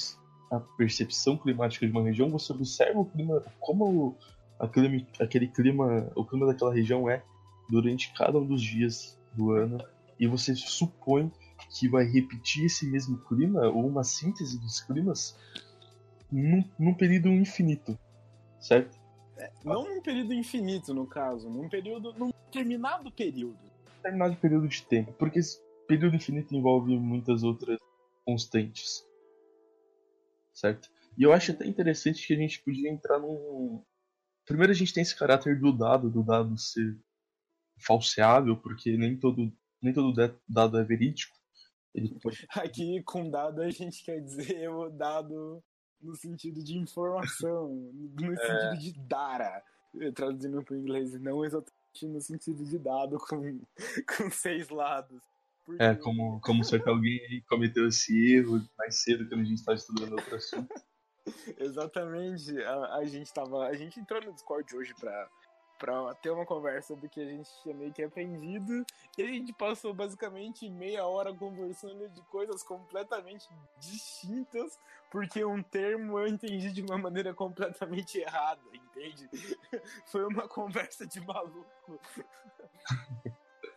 a 0.50 0.60
percepção 0.60 1.36
climática 1.36 1.86
de 1.86 1.92
uma 1.92 2.02
região, 2.02 2.30
você 2.30 2.52
observa 2.52 3.00
o 3.00 3.04
clima, 3.04 3.42
como 3.60 4.16
aquele, 4.58 5.06
aquele 5.20 5.48
clima, 5.48 6.10
o 6.14 6.24
clima 6.24 6.46
daquela 6.46 6.72
região 6.72 7.08
é 7.08 7.22
durante 7.68 8.12
cada 8.14 8.38
um 8.38 8.46
dos 8.46 8.62
dias 8.62 9.18
do 9.32 9.52
ano, 9.52 9.78
e 10.18 10.26
você 10.26 10.54
supõe 10.54 11.30
que 11.70 11.88
vai 11.88 12.04
repetir 12.04 12.66
esse 12.66 12.86
mesmo 12.86 13.18
clima 13.18 13.62
ou 13.68 13.86
uma 13.86 14.04
síntese 14.04 14.58
dos 14.58 14.80
climas 14.80 15.36
num, 16.30 16.64
num 16.78 16.94
período 16.94 17.28
infinito, 17.28 17.98
certo? 18.64 18.98
Não 19.62 19.84
num 19.84 20.00
período 20.00 20.32
infinito, 20.32 20.94
no 20.94 21.06
caso, 21.06 21.50
num 21.50 21.68
período. 21.68 22.14
num 22.14 22.30
determinado 22.46 23.10
período. 23.12 23.58
Determinado 23.96 24.36
período 24.36 24.68
de 24.68 24.82
tempo, 24.82 25.12
porque 25.14 25.38
esse 25.38 25.60
período 25.86 26.16
infinito 26.16 26.54
envolve 26.54 26.96
muitas 26.96 27.42
outras 27.42 27.78
constantes, 28.24 29.06
certo? 30.52 30.88
E 31.16 31.22
eu 31.22 31.32
acho 31.32 31.52
até 31.52 31.66
interessante 31.66 32.26
que 32.26 32.32
a 32.32 32.36
gente 32.36 32.62
podia 32.62 32.90
entrar 32.90 33.18
num. 33.18 33.84
Primeiro 34.46 34.72
a 34.72 34.74
gente 34.74 34.94
tem 34.94 35.02
esse 35.02 35.16
caráter 35.16 35.58
do 35.58 35.72
dado, 35.72 36.10
do 36.10 36.22
dado 36.22 36.56
ser 36.58 36.98
falseável, 37.78 38.56
porque 38.56 38.96
nem 38.96 39.18
todo, 39.18 39.52
nem 39.80 39.92
todo 39.92 40.14
dado 40.48 40.78
é 40.78 40.84
verídico. 40.84 41.36
Ele... 41.94 42.16
Aqui 42.50 43.02
com 43.02 43.30
dado 43.30 43.60
a 43.62 43.70
gente 43.70 44.04
quer 44.04 44.20
dizer 44.20 44.68
o 44.70 44.90
dado 44.90 45.62
no 46.00 46.14
sentido 46.14 46.62
de 46.62 46.76
informação, 46.76 47.68
no 48.20 48.32
é... 48.32 48.36
sentido 48.36 48.78
de 48.78 49.00
dara, 49.06 49.62
traduzindo 50.14 50.62
para 50.62 50.74
o 50.74 50.78
inglês, 50.78 51.12
não 51.20 51.44
exatamente 51.44 51.72
no 52.02 52.20
sentido 52.20 52.64
de 52.64 52.78
dado 52.78 53.18
com, 53.18 53.60
com 54.16 54.30
seis 54.30 54.68
lados. 54.68 55.22
Porque... 55.64 55.82
É, 55.82 55.94
como, 55.94 56.40
como 56.40 56.62
se 56.62 56.76
alguém 56.86 57.42
cometeu 57.48 57.88
esse 57.88 58.34
erro 58.34 58.62
mais 58.76 59.02
cedo 59.02 59.26
quando 59.28 59.40
a 59.40 59.44
gente 59.44 59.58
estava 59.58 59.76
estudando 59.76 60.12
outro 60.12 60.36
assunto. 60.36 60.74
Exatamente. 61.58 62.58
A, 62.62 62.96
a, 62.96 63.04
gente 63.04 63.32
tava. 63.32 63.66
A 63.66 63.74
gente 63.74 63.98
entrou 63.98 64.20
no 64.22 64.32
Discord 64.32 64.76
hoje 64.76 64.92
pra, 65.00 65.30
pra 65.84 66.14
ter 66.14 66.30
uma 66.30 66.46
conversa 66.46 66.96
do 66.96 67.06
que 67.06 67.20
a 67.20 67.26
gente 67.26 67.50
tinha 67.62 67.74
meio 67.74 67.92
que 67.92 68.02
aprendido. 68.02 68.86
E 69.18 69.22
a 69.22 69.26
gente 69.26 69.52
passou 69.52 69.92
basicamente 69.92 70.68
meia 70.70 71.06
hora 71.06 71.34
conversando 71.34 72.08
de 72.08 72.22
coisas 72.22 72.62
completamente 72.62 73.46
distintas, 73.78 74.78
porque 75.10 75.44
um 75.44 75.62
termo 75.62 76.18
eu 76.18 76.26
entendi 76.26 76.72
de 76.72 76.80
uma 76.80 76.96
maneira 76.96 77.34
completamente 77.34 78.18
errada, 78.18 78.62
entende? 78.72 79.28
Foi 80.06 80.24
uma 80.24 80.48
conversa 80.48 81.06
de 81.06 81.20
maluco. 81.20 82.00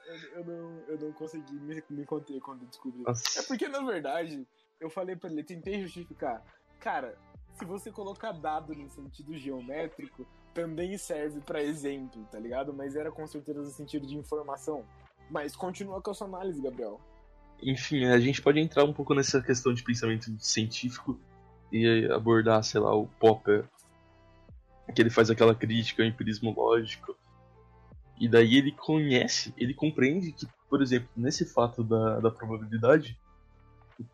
eu, 0.08 0.18
eu, 0.32 0.46
não, 0.46 0.80
eu 0.88 1.00
não 1.00 1.12
consegui 1.12 1.60
me, 1.60 1.84
me 1.90 2.06
conter 2.06 2.40
quando 2.40 2.66
descobri. 2.66 3.02
Nossa. 3.02 3.42
É 3.42 3.44
porque, 3.44 3.68
na 3.68 3.82
verdade, 3.82 4.48
eu 4.80 4.90
falei 4.90 5.18
pra 5.18 5.30
ele, 5.30 5.44
tentei 5.44 5.82
justificar. 5.82 6.42
Cara, 6.80 7.18
se 7.56 7.66
você 7.66 7.92
colocar 7.92 8.32
dado 8.32 8.74
no 8.74 8.90
sentido 8.90 9.38
geométrico, 9.38 10.26
também 10.58 10.98
serve 10.98 11.40
para 11.40 11.62
exemplo, 11.62 12.28
tá 12.32 12.40
ligado? 12.40 12.74
Mas 12.74 12.96
era 12.96 13.12
com 13.12 13.28
certeza 13.28 13.62
no 13.62 13.70
sentido 13.70 14.08
de 14.08 14.18
informação. 14.18 14.84
Mas 15.30 15.56
continua 15.56 16.02
com 16.02 16.10
a 16.10 16.14
sua 16.16 16.26
análise, 16.26 16.60
Gabriel. 16.60 17.00
Enfim, 17.62 18.06
a 18.06 18.20
gente 18.20 18.42
pode 18.42 18.60
entrar 18.60 18.84
um 18.84 18.92
pouco 18.92 19.14
nessa 19.14 19.40
questão 19.40 19.72
de 19.72 19.84
pensamento 19.84 20.36
científico 20.40 21.20
e 21.72 22.08
abordar, 22.12 22.64
sei 22.64 22.82
lá, 22.82 22.96
o 22.96 23.06
Popper, 23.20 23.66
que 24.96 25.00
ele 25.00 25.12
faz 25.12 25.30
aquela 25.30 25.54
crítica 25.54 26.02
ao 26.02 26.10
empirismo 26.10 26.52
lógico 26.56 27.16
e 28.20 28.28
daí 28.28 28.56
ele 28.58 28.72
conhece, 28.72 29.54
ele 29.56 29.76
compreende 29.76 30.32
que, 30.32 30.48
por 30.68 30.82
exemplo, 30.82 31.08
nesse 31.16 31.46
fato 31.46 31.84
da, 31.84 32.20
da 32.20 32.32
probabilidade, 32.32 33.16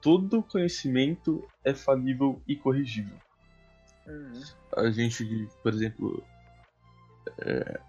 todo 0.01 0.43
conhecimento 0.43 1.47
é 1.63 1.73
falível 1.73 2.41
e 2.45 2.53
corrigível. 2.53 3.15
Uhum. 4.05 4.41
A 4.75 4.91
gente, 4.91 5.47
por 5.61 5.73
exemplo, 5.73 6.21
é, 7.39 7.79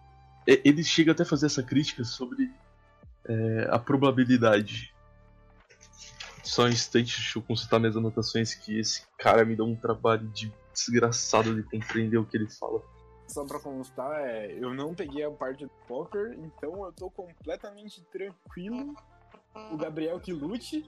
ele 0.47 0.85
chega 0.85 1.13
até 1.13 1.23
a 1.23 1.27
fazer 1.27 1.47
essa 1.47 1.63
crítica 1.63 2.05
sobre 2.05 2.51
é, 3.27 3.69
a 3.71 3.79
probabilidade. 3.79 4.95
Só 6.43 6.65
um 6.65 6.69
instante, 6.69 7.17
deixa 7.17 7.39
eu 7.39 7.43
consultar 7.43 7.81
minhas 7.81 7.97
anotações 7.97 8.55
que 8.55 8.79
esse 8.79 9.03
cara 9.19 9.45
me 9.45 9.57
dá 9.57 9.65
um 9.65 9.75
trabalho 9.75 10.29
de 10.29 10.53
desgraçado 10.73 11.55
de 11.55 11.63
compreender 11.63 12.19
o 12.19 12.25
que 12.27 12.37
ele 12.37 12.49
fala 12.49 12.83
só 13.27 13.45
pra 13.45 13.59
constar, 13.59 14.21
é, 14.21 14.53
eu 14.53 14.73
não 14.73 14.95
peguei 14.95 15.25
a 15.25 15.31
parte 15.31 15.65
do 15.65 15.71
poker, 15.89 16.39
então 16.39 16.85
eu 16.85 16.93
tô 16.93 17.11
completamente 17.11 18.03
tranquilo. 18.05 18.95
O 19.73 19.77
Gabriel 19.77 20.21
que 20.21 20.33
lute, 20.33 20.87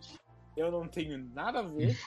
eu 0.56 0.70
não 0.70 0.87
tenho 0.87 1.18
nada 1.35 1.61
a 1.61 1.62
ver. 1.62 1.98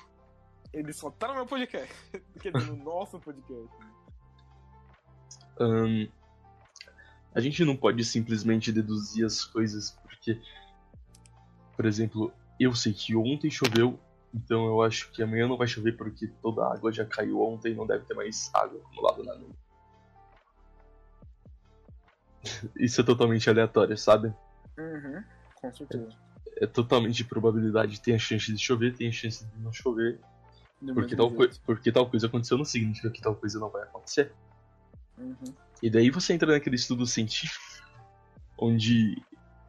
Ele 0.72 0.94
só 0.94 1.10
tá 1.10 1.28
no 1.30 1.36
meu 1.36 1.46
podcast. 1.46 1.94
Quer 2.40 2.54
dizer, 2.54 2.72
no 2.72 2.84
nosso 2.84 3.20
podcast. 3.20 3.76
Um, 5.60 6.08
a 7.34 7.40
gente 7.40 7.64
não 7.64 7.76
pode 7.76 8.04
simplesmente 8.04 8.72
deduzir 8.72 9.26
as 9.26 9.44
coisas, 9.46 9.92
porque, 10.04 10.42
por 11.76 11.86
exemplo, 11.86 12.34
eu 12.60 12.74
sei 12.74 12.94
que 12.94 13.16
ontem 13.16 13.50
choveu, 13.50 14.00
então 14.34 14.66
eu 14.68 14.82
acho 14.82 15.12
que 15.12 15.24
amanhã 15.24 15.48
não 15.48 15.58
vai 15.58 15.68
chover 15.68 15.96
porque 15.96 16.28
toda 16.42 16.64
a 16.64 16.74
água 16.74 16.92
já 16.92 17.06
caiu 17.06 17.42
ontem 17.42 17.72
e 17.72 17.76
não 17.76 17.88
deve 17.88 18.06
ter 18.06 18.14
mais 18.14 18.50
água 18.54 18.80
acumulada 18.80 19.24
na 19.24 19.36
nuvem. 19.36 19.56
Isso 22.76 23.02
é 23.02 23.04
totalmente 23.04 23.50
aleatório, 23.50 23.98
sabe? 23.98 24.34
Uhum, 24.78 25.24
com 25.56 25.72
certeza. 25.72 26.10
É, 26.58 26.64
é, 26.64 26.68
totalmente 26.68 27.18
de 27.18 27.26
probabilidade. 27.26 28.02
Tem 28.02 28.16
a 28.16 28.20
chance 28.20 28.52
de 28.52 28.60
chover, 28.60 28.96
tem 28.96 29.10
a 29.10 29.12
chance 29.12 29.46
de 29.46 29.60
não 29.60 29.72
chover. 29.72 30.20
porque 30.94 31.16
tal, 31.16 31.32
porque 31.66 31.92
tal 31.92 32.10
coisa 32.10 32.28
aconteceu 32.28 32.58
não 32.58 32.66
significa 32.66 33.10
que 33.10 33.22
tal 33.22 33.36
coisa 33.36 33.60
não 33.60 33.70
vai 33.70 33.84
acontecer. 33.84 34.32
Uhum. 35.18 35.54
E 35.82 35.90
daí 35.90 36.10
você 36.10 36.34
entra 36.34 36.52
naquele 36.52 36.76
estudo 36.76 37.06
científico, 37.06 37.64
onde, 38.58 39.22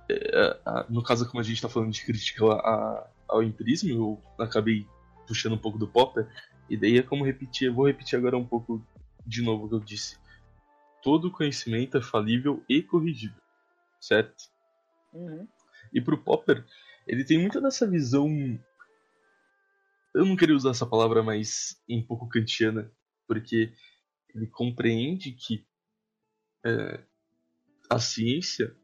é, 0.09 0.61
no 0.89 1.03
caso, 1.03 1.29
como 1.29 1.41
a 1.41 1.45
gente 1.45 1.57
está 1.57 1.69
falando 1.69 1.93
de 1.93 2.05
crítica 2.05 2.45
a, 2.47 3.09
ao 3.29 3.43
empirismo, 3.43 3.91
eu 3.91 4.45
acabei 4.45 4.87
puxando 5.27 5.55
um 5.55 5.59
pouco 5.59 5.79
do 5.79 5.89
Popper, 5.89 6.29
e 6.69 6.77
daí 6.77 6.99
é 6.99 7.03
como 7.03 7.25
repetir, 7.25 7.69
eu 7.69 7.75
vou 7.75 7.87
repetir 7.87 8.19
agora 8.19 8.37
um 8.37 8.47
pouco 8.47 8.85
de 9.27 9.43
novo 9.43 9.67
o 9.67 9.69
que 9.69 9.75
eu 9.75 9.81
disse 9.81 10.21
todo 11.03 11.31
conhecimento 11.31 11.97
é 11.97 12.03
falível 12.03 12.65
e 12.69 12.83
corrigível, 12.83 13.41
certo? 14.01 14.51
Uhum. 15.13 15.47
E 15.93 16.01
pro 16.01 16.23
Popper, 16.23 16.65
ele 17.07 17.25
tem 17.25 17.39
muita 17.39 17.61
dessa 17.61 17.87
visão. 17.87 18.29
Eu 20.15 20.25
não 20.25 20.37
queria 20.37 20.55
usar 20.55 20.71
essa 20.71 20.87
palavra, 20.87 21.23
mas 21.23 21.81
um 21.89 22.03
pouco 22.03 22.29
kantiana, 22.29 22.91
porque 23.27 23.73
ele 24.35 24.47
compreende 24.47 25.33
que 25.33 25.65
é, 26.65 27.01
a 27.89 27.99
ciência, 27.99 28.75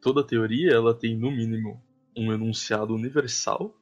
toda 0.00 0.26
teoria, 0.26 0.72
ela 0.72 0.94
tem 0.94 1.16
no 1.16 1.30
mínimo 1.30 1.82
um 2.16 2.32
enunciado 2.32 2.94
universal, 2.94 3.74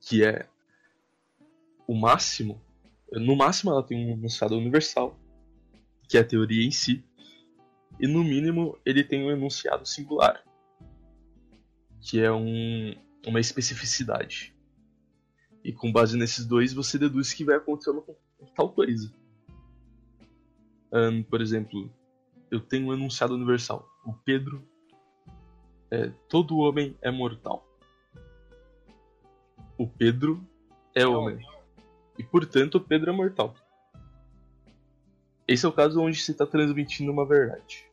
que 0.00 0.24
é 0.24 0.48
o 1.86 1.94
máximo. 1.94 2.62
No 3.12 3.36
máximo, 3.36 3.70
ela 3.70 3.82
tem 3.82 4.06
um 4.06 4.12
enunciado 4.12 4.56
universal, 4.56 5.18
que 6.08 6.16
é 6.16 6.20
a 6.20 6.24
teoria 6.24 6.64
em 6.66 6.70
si, 6.70 7.04
e 7.98 8.06
no 8.06 8.24
mínimo 8.24 8.78
ele 8.84 9.04
tem 9.04 9.24
um 9.24 9.30
enunciado 9.30 9.86
singular, 9.86 10.44
que 12.00 12.20
é 12.20 12.32
um, 12.32 12.94
uma 13.26 13.40
especificidade. 13.40 14.54
E 15.62 15.72
com 15.72 15.90
base 15.90 16.16
nesses 16.18 16.44
dois 16.44 16.72
você 16.72 16.98
deduz 16.98 17.32
que 17.32 17.44
vai 17.44 17.56
acontecer 17.56 17.92
com 17.92 18.16
tal 18.54 18.72
coisa. 18.72 19.10
Um, 20.94 21.24
por 21.24 21.42
exemplo, 21.42 21.90
eu 22.50 22.60
tenho 22.60 22.86
um 22.86 22.94
enunciado 22.94 23.34
universal. 23.34 23.88
O 24.06 24.12
Pedro 24.12 24.64
é 25.90 26.12
todo 26.28 26.58
homem 26.58 26.96
é 27.02 27.10
mortal. 27.10 27.66
O 29.76 29.88
Pedro 29.88 30.46
é 30.94 31.04
homem. 31.04 31.44
E 32.16 32.22
portanto 32.22 32.76
o 32.76 32.80
Pedro 32.80 33.10
é 33.10 33.12
mortal. 33.12 33.56
esse 35.48 35.66
é 35.66 35.68
o 35.68 35.72
caso 35.72 36.00
onde 36.00 36.20
você 36.20 36.30
está 36.30 36.46
transmitindo 36.46 37.10
uma 37.10 37.26
verdade. 37.26 37.90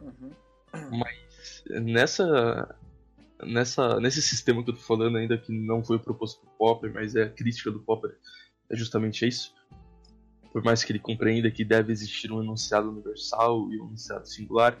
Uhum. 0.00 0.30
Mas 0.98 1.62
nessa, 1.68 2.74
nessa, 3.42 4.00
nesse 4.00 4.22
sistema 4.22 4.64
que 4.64 4.70
eu 4.70 4.74
tô 4.74 4.80
falando 4.80 5.18
ainda 5.18 5.36
que 5.36 5.52
não 5.52 5.84
foi 5.84 5.98
proposto 5.98 6.40
por 6.40 6.50
Popper, 6.56 6.92
mas 6.94 7.14
é 7.14 7.24
a 7.24 7.30
crítica 7.30 7.70
do 7.70 7.80
Popper, 7.80 8.16
é 8.70 8.76
justamente 8.76 9.26
isso. 9.26 9.54
Por 10.54 10.62
mais 10.62 10.84
que 10.84 10.92
ele 10.92 11.00
compreenda 11.00 11.50
que 11.50 11.64
deve 11.64 11.92
existir 11.92 12.30
um 12.30 12.40
enunciado 12.40 12.88
universal 12.88 13.72
e 13.72 13.80
um 13.80 13.86
enunciado 13.88 14.24
singular, 14.28 14.80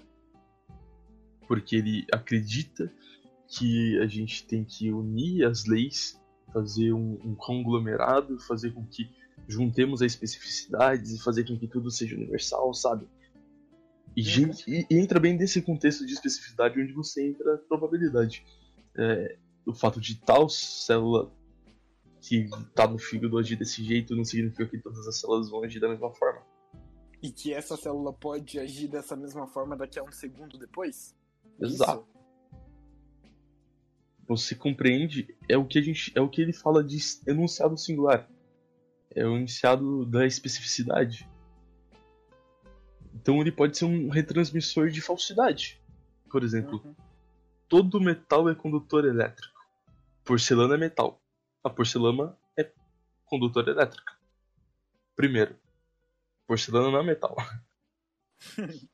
porque 1.48 1.74
ele 1.74 2.06
acredita 2.12 2.90
que 3.48 3.98
a 3.98 4.06
gente 4.06 4.46
tem 4.46 4.64
que 4.64 4.92
unir 4.92 5.44
as 5.44 5.66
leis, 5.66 6.16
fazer 6.52 6.92
um, 6.92 7.18
um 7.24 7.34
conglomerado, 7.34 8.38
fazer 8.38 8.70
com 8.72 8.86
que 8.86 9.10
juntemos 9.48 10.00
as 10.00 10.12
especificidades 10.12 11.10
e 11.12 11.20
fazer 11.20 11.44
com 11.44 11.58
que 11.58 11.66
tudo 11.66 11.90
seja 11.90 12.14
universal, 12.14 12.72
sabe? 12.72 13.08
E, 14.16 14.22
Uhum. 14.44 14.52
e- 14.68 14.86
e 14.88 14.96
entra 14.96 15.18
bem 15.18 15.36
nesse 15.36 15.60
contexto 15.60 16.06
de 16.06 16.12
especificidade 16.12 16.80
onde 16.80 16.92
você 16.92 17.26
entra 17.30 17.56
a 17.56 17.58
probabilidade. 17.58 18.44
É, 18.96 19.36
o 19.66 19.74
fato 19.74 20.00
de 20.00 20.20
tal 20.20 20.48
célula 20.48 21.32
que 22.26 22.48
tá 22.74 22.88
no 22.88 22.98
fígado 22.98 23.36
agir 23.36 23.54
desse 23.56 23.84
jeito 23.84 24.16
não 24.16 24.24
significa 24.24 24.66
que 24.66 24.78
todas 24.78 25.06
as 25.06 25.20
células 25.20 25.50
vão 25.50 25.62
agir 25.62 25.78
da 25.78 25.88
mesma 25.88 26.10
forma. 26.10 26.40
E 27.22 27.30
que 27.30 27.52
essa 27.52 27.76
célula 27.76 28.14
pode 28.14 28.58
agir 28.58 28.88
dessa 28.88 29.14
mesma 29.14 29.46
forma 29.46 29.76
daqui 29.76 29.98
a 29.98 30.02
um 30.02 30.10
segundo 30.10 30.58
depois? 30.58 31.14
Exato. 31.60 32.06
Você 34.26 34.54
compreende? 34.54 35.36
É 35.48 35.56
o 35.56 35.66
que 35.66 35.78
a 35.78 35.82
gente, 35.82 36.10
é 36.14 36.20
o 36.20 36.28
que 36.28 36.40
ele 36.40 36.52
fala 36.54 36.82
de 36.82 36.98
enunciado 37.26 37.76
singular. 37.76 38.26
É 39.10 39.24
o 39.26 39.36
enunciado 39.36 40.06
da 40.06 40.26
especificidade. 40.26 41.28
Então 43.14 43.40
ele 43.40 43.52
pode 43.52 43.76
ser 43.76 43.84
um 43.84 44.08
retransmissor 44.08 44.88
de 44.88 45.00
falsidade. 45.02 45.80
Por 46.30 46.42
Isso? 46.42 46.56
exemplo, 46.56 46.80
Uhum. 46.84 46.94
todo 47.68 48.00
metal 48.00 48.48
é 48.48 48.54
condutor 48.54 49.04
elétrico. 49.04 49.54
Porcelana 50.24 50.74
é 50.74 50.78
metal. 50.78 51.20
A 51.64 51.70
porcelana 51.70 52.38
é 52.58 52.70
condutor 53.24 53.66
elétrica. 53.66 54.14
Primeiro, 55.16 55.58
porcelana 56.46 56.90
não 56.90 56.98
é 56.98 57.02
metal. 57.02 57.34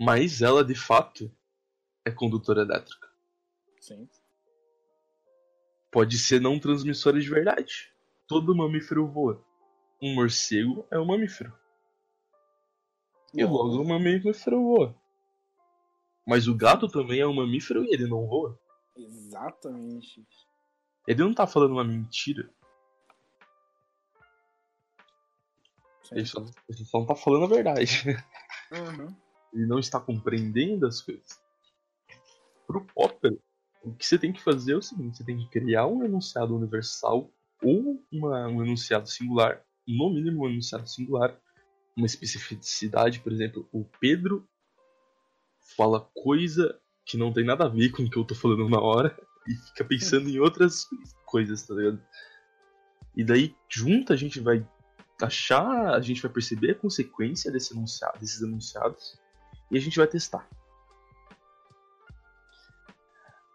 Mas 0.00 0.40
ela 0.40 0.64
de 0.64 0.74
fato 0.74 1.30
é 2.06 2.10
condutora 2.10 2.62
elétrica. 2.62 3.08
Sim. 3.80 4.08
Pode 5.90 6.18
ser 6.18 6.40
não 6.40 6.58
transmissora 6.58 7.20
de 7.20 7.28
verdade. 7.28 7.92
Todo 8.26 8.56
mamífero 8.56 9.06
voa. 9.06 9.44
Um 10.00 10.14
morcego 10.14 10.86
é 10.90 10.98
um 10.98 11.04
mamífero. 11.04 11.52
E 13.34 13.44
logo 13.44 13.82
o 13.82 13.86
mamífero 13.86 14.62
voa. 14.62 14.96
Mas 16.26 16.48
o 16.48 16.54
gato 16.54 16.88
também 16.88 17.20
é 17.20 17.26
um 17.26 17.34
mamífero 17.34 17.84
e 17.84 17.92
ele 17.92 18.06
não 18.06 18.26
voa. 18.26 18.58
Exatamente. 18.96 20.24
Ele 21.06 21.22
não 21.22 21.34
tá 21.34 21.46
falando 21.46 21.72
uma 21.72 21.84
mentira. 21.84 22.48
Sim. 26.04 26.16
Ele 26.16 26.26
só, 26.26 26.40
ele 26.68 26.84
só 26.84 26.98
não 26.98 27.06
tá 27.06 27.14
falando 27.14 27.44
a 27.44 27.48
verdade. 27.54 28.02
Uhum. 28.72 29.14
Ele 29.52 29.66
não 29.66 29.78
está 29.78 30.00
compreendendo 30.00 30.86
as 30.86 31.00
coisas. 31.02 31.40
Pro 32.66 32.84
Popper, 32.86 33.38
o 33.82 33.92
que 33.94 34.06
você 34.06 34.18
tem 34.18 34.32
que 34.32 34.42
fazer 34.42 34.72
é 34.72 34.76
o 34.76 34.82
seguinte: 34.82 35.18
você 35.18 35.24
tem 35.24 35.36
que 35.36 35.48
criar 35.48 35.86
um 35.86 36.02
enunciado 36.04 36.56
universal 36.56 37.30
ou 37.62 38.02
uma- 38.10 38.46
um 38.48 38.64
enunciado 38.64 39.08
singular, 39.08 39.62
no 39.86 40.10
mínimo 40.10 40.44
um 40.44 40.48
enunciado 40.50 40.88
singular, 40.88 41.38
uma 41.96 42.06
especificidade, 42.06 43.20
por 43.20 43.32
exemplo, 43.32 43.68
o 43.72 43.84
Pedro 44.00 44.48
fala 45.76 46.00
coisa 46.14 46.80
que 47.04 47.16
não 47.16 47.32
tem 47.32 47.44
nada 47.44 47.64
a 47.64 47.68
ver 47.68 47.90
com 47.90 48.02
o 48.02 48.10
que 48.10 48.18
eu 48.18 48.24
tô 48.24 48.34
falando 48.34 48.68
na 48.68 48.80
hora 48.80 49.16
e 49.46 49.54
fica 49.54 49.84
pensando 49.84 50.28
em 50.28 50.38
outras 50.38 50.88
coisas, 51.26 51.62
tá 51.66 51.74
ligado? 51.74 52.00
E 53.14 53.24
daí, 53.24 53.54
junto, 53.68 54.12
a 54.12 54.16
gente 54.16 54.40
vai 54.40 54.66
achar, 55.20 55.94
a 55.94 56.00
gente 56.00 56.22
vai 56.22 56.30
perceber 56.30 56.72
a 56.72 56.74
consequência 56.74 57.50
desse 57.50 57.74
enunciado, 57.74 58.18
desses 58.18 58.40
enunciados 58.40 59.20
e 59.70 59.76
a 59.76 59.80
gente 59.80 59.98
vai 59.98 60.06
testar. 60.06 60.48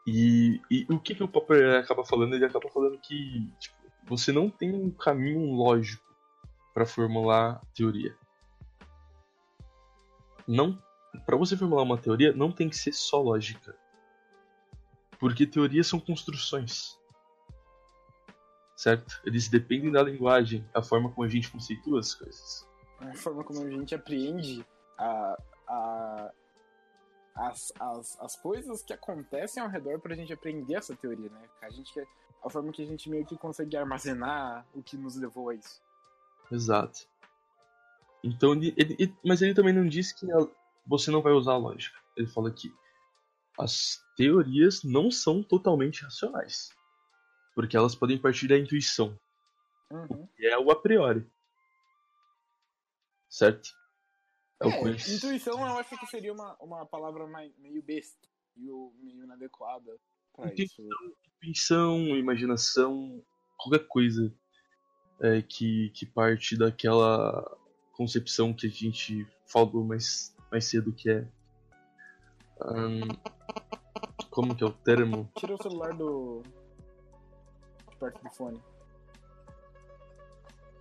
E, 0.06 0.62
e 0.72 0.86
o 0.90 1.00
que, 1.00 1.14
que 1.14 1.24
o 1.24 1.28
Popper 1.28 1.80
acaba 1.80 2.06
falando? 2.06 2.34
Ele 2.34 2.46
acaba 2.46 2.70
falando 2.70 2.98
que 3.00 3.52
tipo, 3.60 3.76
você 4.06 4.32
não 4.32 4.50
tem 4.50 4.74
um 4.74 4.90
caminho 4.90 5.54
lógico 5.54 6.06
para 6.74 6.86
formular 6.86 7.62
teoria. 7.76 8.16
Não, 10.48 10.82
para 11.26 11.38
você 11.38 11.56
formular 11.58 11.84
uma 11.84 11.98
teoria, 11.98 12.34
não 12.34 12.52
tem 12.52 12.70
que 12.70 12.76
ser 12.78 12.92
só 12.94 13.22
lógica, 13.22 13.76
porque 15.20 15.46
teorias 15.48 15.88
são 15.88 16.00
construções, 16.00 16.98
certo? 18.76 19.20
Eles 19.26 19.48
dependem 19.48 19.92
da 19.92 20.04
linguagem, 20.04 20.68
a 20.74 20.82
forma 20.82 21.10
como 21.12 21.26
a 21.26 21.30
gente 21.30 21.52
conceitua 21.52 22.00
as 22.00 22.14
coisas. 22.14 22.68
A 23.00 23.14
forma 23.16 23.44
como 23.44 23.62
a 23.66 23.70
gente 23.70 23.94
apreende 23.96 24.66
a, 24.98 25.38
a, 25.68 26.32
as, 27.36 27.72
as, 27.80 28.20
as 28.20 28.36
coisas 28.36 28.82
que 28.84 28.94
acontecem 28.94 29.62
ao 29.62 29.70
redor 29.70 30.00
pra 30.00 30.16
gente 30.16 30.34
aprender 30.34 30.76
essa 30.76 30.96
teoria, 30.96 31.30
né? 31.30 31.42
A 31.62 31.70
gente 31.70 31.92
a 32.44 32.50
forma 32.50 32.72
que 32.72 32.84
a 32.84 32.86
gente 32.86 33.10
meio 33.10 33.26
que 33.26 33.36
consegue 33.36 33.76
armazenar 33.76 34.66
o 34.74 34.82
que 34.82 34.96
nos 34.96 35.16
levou 35.16 35.50
a 35.50 35.56
isso. 35.56 35.82
Exato. 36.52 37.08
Então, 38.24 38.54
ele, 38.54 38.74
ele- 38.78 38.96
ele- 39.00 39.18
mas 39.26 39.42
ele 39.42 39.54
também 39.56 39.74
não 39.74 39.88
diz 39.88 40.12
que 40.14 40.32
a- 40.32 40.48
você 40.88 41.12
não 41.12 41.22
vai 41.22 41.34
usar 41.34 41.54
a 41.54 41.58
lógica. 41.58 41.98
Ele 42.16 42.28
fala 42.28 42.52
que 42.52 42.74
as 43.60 44.00
teorias 44.16 44.84
não 44.84 45.12
são 45.12 45.44
totalmente 45.44 46.04
racionais, 46.04 46.70
porque 47.54 47.76
elas 47.76 47.96
podem 47.96 48.18
partir 48.18 48.48
da 48.48 48.58
intuição, 48.58 49.20
Uhum. 49.92 50.28
que 50.36 50.46
é 50.46 50.58
o 50.58 50.70
a 50.72 50.76
priori. 50.76 51.26
Certo? 53.30 53.70
É 54.62 54.68
É, 54.68 55.16
intuição 55.16 55.60
eu 55.60 55.78
acho 55.78 55.98
que 56.00 56.08
seria 56.08 56.34
uma, 56.34 56.56
uma 56.60 56.86
palavra 56.86 57.28
mais, 57.28 57.56
meio 57.58 57.82
besta, 57.84 58.28
meio, 58.56 58.94
meio 59.00 59.24
inadequada 59.24 60.00
pra 60.34 60.48
Entendi. 60.48 60.64
isso. 60.64 60.88
intuição, 61.42 62.00
imaginação, 62.18 63.24
qualquer 63.58 63.88
coisa 63.88 64.34
é, 65.20 65.42
que, 65.42 65.90
que 65.92 66.06
parte 66.06 66.58
daquela 66.58 67.58
concepção 67.94 68.54
que 68.54 68.68
a 68.68 68.70
gente 68.70 69.28
falou 69.46 69.84
mais, 69.84 70.36
mais 70.52 70.66
cedo 70.66 70.92
que 70.94 71.10
é. 71.10 71.28
ahn, 72.62 73.08
como 74.30 74.56
que 74.56 74.64
é 74.64 74.68
o 74.68 74.72
termo? 74.72 75.30
Tira 75.36 75.56
o 75.56 75.62
celular 75.62 75.94
do. 75.94 76.44
de 77.90 77.96
perto 77.98 78.24
do 78.24 78.30
fone. 78.30 78.62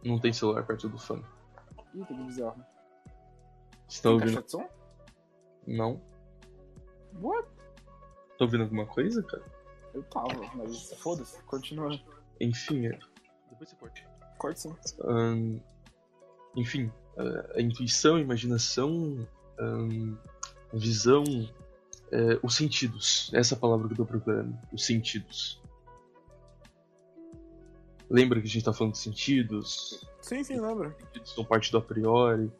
Não 0.04 0.20
tem 0.20 0.32
celular 0.32 0.64
perto 0.66 0.88
do 0.88 0.98
fone. 0.98 1.24
Ih, 1.94 2.04
que 2.04 2.14
bizarro. 2.14 2.64
Você 3.88 4.02
tá 4.02 4.08
Tem 4.08 4.12
ouvindo? 4.12 4.34
caixa 4.34 4.42
de 4.42 4.50
som? 4.50 4.68
Não? 5.66 6.00
What? 7.20 7.48
Tá 8.38 8.44
ouvindo 8.44 8.64
alguma 8.64 8.86
coisa, 8.86 9.22
cara? 9.22 9.44
Eu 9.94 10.02
tava, 10.04 10.28
mas 10.54 10.92
foda-se, 10.98 11.42
continua. 11.44 11.98
Enfim, 12.40 12.86
é... 12.86 12.98
depois 13.48 13.70
você 13.70 13.76
corte. 13.76 14.06
Corte 14.38 14.60
sim. 14.60 14.76
Ahn, 15.04 15.58
enfim, 16.54 16.92
a, 17.16 17.58
a 17.58 17.62
intuição, 17.62 18.16
a 18.16 18.20
imaginação, 18.20 19.26
a 19.58 20.76
visão, 20.76 21.24
é, 22.12 22.38
os 22.42 22.54
sentidos. 22.54 23.30
Essa 23.32 23.54
é 23.54 23.58
palavra 23.58 23.86
que 23.86 23.92
eu 23.94 23.98
tô 23.98 24.06
procurando. 24.06 24.56
Os 24.72 24.84
sentidos. 24.84 25.60
Lembra 28.08 28.40
que 28.40 28.46
a 28.46 28.50
gente 28.50 28.64
tá 28.64 28.72
falando 28.72 28.92
de 28.92 28.98
sentidos? 28.98 30.06
Sim, 30.20 30.44
sim, 30.44 30.60
lembra. 30.60 30.88
Os 30.88 30.96
sentidos 31.04 31.34
são 31.34 31.44
parte 31.44 31.72
do 31.72 31.78
a 31.78 31.82
priori. 31.82 32.50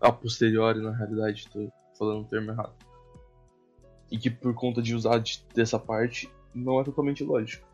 A 0.00 0.12
posteriori, 0.12 0.80
na 0.80 0.92
realidade, 0.94 1.48
tô 1.52 1.68
falando 1.98 2.22
o 2.22 2.28
termo 2.28 2.52
errado. 2.52 2.74
E 4.10 4.16
que 4.16 4.30
por 4.30 4.54
conta 4.54 4.80
de 4.80 4.94
usar 4.94 5.18
de- 5.18 5.44
dessa 5.52 5.78
parte, 5.78 6.30
não 6.54 6.80
é 6.80 6.84
totalmente 6.84 7.24
lógico. 7.24 7.66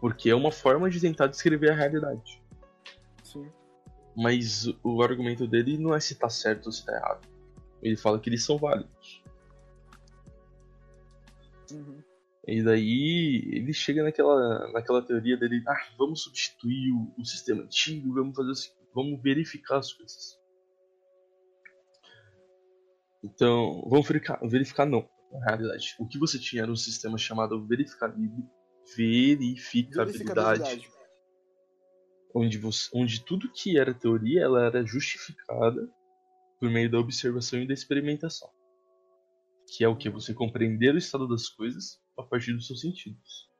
Porque 0.00 0.28
é 0.28 0.34
uma 0.34 0.52
forma 0.52 0.90
de 0.90 1.00
tentar 1.00 1.28
descrever 1.28 1.70
a 1.70 1.74
realidade. 1.74 2.42
Sim. 3.24 3.50
Mas 4.16 4.66
o 4.82 5.02
argumento 5.02 5.46
dele 5.46 5.78
não 5.78 5.94
é 5.94 6.00
se 6.00 6.14
tá 6.14 6.28
certo 6.28 6.66
ou 6.66 6.72
se 6.72 6.84
tá 6.84 6.92
errado. 6.92 7.26
Ele 7.82 7.96
fala 7.96 8.20
que 8.20 8.28
eles 8.28 8.44
são 8.44 8.58
válidos. 8.58 9.22
Uhum. 11.72 12.02
E 12.46 12.62
daí 12.62 13.42
ele 13.52 13.72
chega 13.72 14.02
naquela, 14.02 14.70
naquela 14.72 15.00
teoria 15.00 15.36
dele, 15.36 15.62
ah, 15.66 15.88
vamos 15.96 16.22
substituir 16.22 16.92
o, 16.92 17.14
o 17.16 17.24
sistema 17.24 17.62
antigo, 17.62 18.12
vamos 18.12 18.36
fazer 18.36 18.52
vamos 18.94 19.20
verificar 19.22 19.78
as 19.78 19.92
coisas. 19.92 20.38
Então, 23.24 23.86
vamos 23.88 24.06
verificar, 24.06 24.40
verificar 24.46 24.86
não, 24.86 25.08
na 25.30 25.46
realidade. 25.46 25.94
O 25.98 26.06
que 26.06 26.18
você 26.18 26.38
tinha 26.38 26.62
era 26.62 26.72
um 26.72 26.76
sistema 26.76 27.16
chamado 27.16 27.64
verificabil- 27.66 28.50
verificabilidade. 28.96 30.60
Verificabilidade. 30.60 31.01
Onde, 32.34 32.58
você, 32.58 32.88
onde 32.94 33.24
tudo 33.24 33.50
que 33.50 33.78
era 33.78 33.94
teoria 33.94 34.42
ela 34.42 34.64
era 34.64 34.84
justificada 34.84 35.88
por 36.58 36.70
meio 36.70 36.90
da 36.90 36.98
observação 36.98 37.60
e 37.60 37.66
da 37.66 37.74
experimentação. 37.74 38.48
Que 39.66 39.84
é 39.84 39.88
o 39.88 39.96
que? 39.96 40.08
Você 40.10 40.32
compreender 40.32 40.94
o 40.94 40.98
estado 40.98 41.26
das 41.26 41.48
coisas 41.48 42.00
a 42.16 42.22
partir 42.22 42.52
dos 42.52 42.66
seus 42.66 42.80
sentidos. 42.80 43.50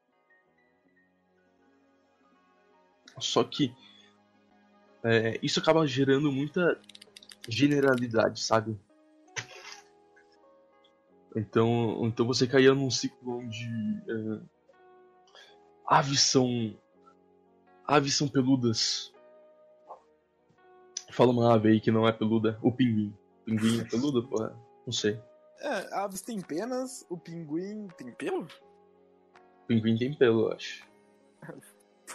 Só 3.18 3.45
que 3.45 3.75
é, 5.05 5.39
isso 5.43 5.59
acaba 5.59 5.87
gerando 5.87 6.31
muita 6.31 6.81
generalidade, 7.49 8.41
sabe? 8.41 8.79
Então, 11.35 12.07
então 12.07 12.27
você 12.27 12.47
caía 12.47 12.75
num 12.75 12.91
ciclo 12.91 13.39
onde 13.39 13.64
é, 14.09 14.41
aves 15.87 16.20
são 16.20 16.79
aves 17.93 18.16
são 18.16 18.26
peludas. 18.26 19.12
Fala 21.11 21.30
uma 21.30 21.55
ave 21.55 21.68
aí 21.68 21.80
que 21.80 21.90
não 21.90 22.09
é 22.09 22.12
peluda, 22.12 22.59
o 22.62 22.72
pinguim. 22.72 23.14
O 23.43 23.45
pinguim 23.45 23.80
é 23.80 23.84
peludo, 23.84 24.26
porra? 24.26 24.57
Não 24.86 24.93
sei. 24.93 25.20
É, 25.61 25.95
aves 25.97 26.22
têm 26.22 26.40
penas, 26.40 27.05
o 27.11 27.18
pinguim 27.18 27.86
tem 27.99 28.11
pelo? 28.12 28.45
O 28.45 29.66
pinguim 29.66 29.99
tem 29.99 30.14
pelo, 30.14 30.49
eu 30.49 30.53
acho. 30.53 30.88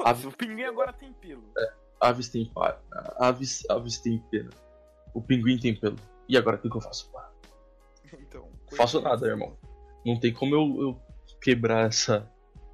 Ave... 0.03 0.27
O 0.27 0.31
pinguim 0.31 0.63
agora 0.63 0.91
tem 0.93 1.13
pelo. 1.13 1.43
É, 1.55 1.73
aves 2.01 2.29
têm 2.29 2.51
par. 2.51 2.81
Aves, 3.19 3.63
aves 3.69 3.99
têm 3.99 4.19
pena. 4.31 4.49
O 5.13 5.21
pinguim 5.21 5.59
tem 5.59 5.79
pelo. 5.79 5.97
E 6.27 6.35
agora 6.35 6.57
o 6.57 6.59
que, 6.59 6.69
que 6.69 6.75
eu 6.75 6.81
faço? 6.81 7.11
Porra? 7.11 7.31
Então. 8.19 8.49
Faço 8.75 8.99
nada, 8.99 9.27
irmão. 9.27 9.55
Não 10.03 10.19
tem 10.19 10.33
como 10.33 10.55
eu, 10.55 10.81
eu 10.81 11.01
quebrar 11.39 11.87
essa, 11.87 12.27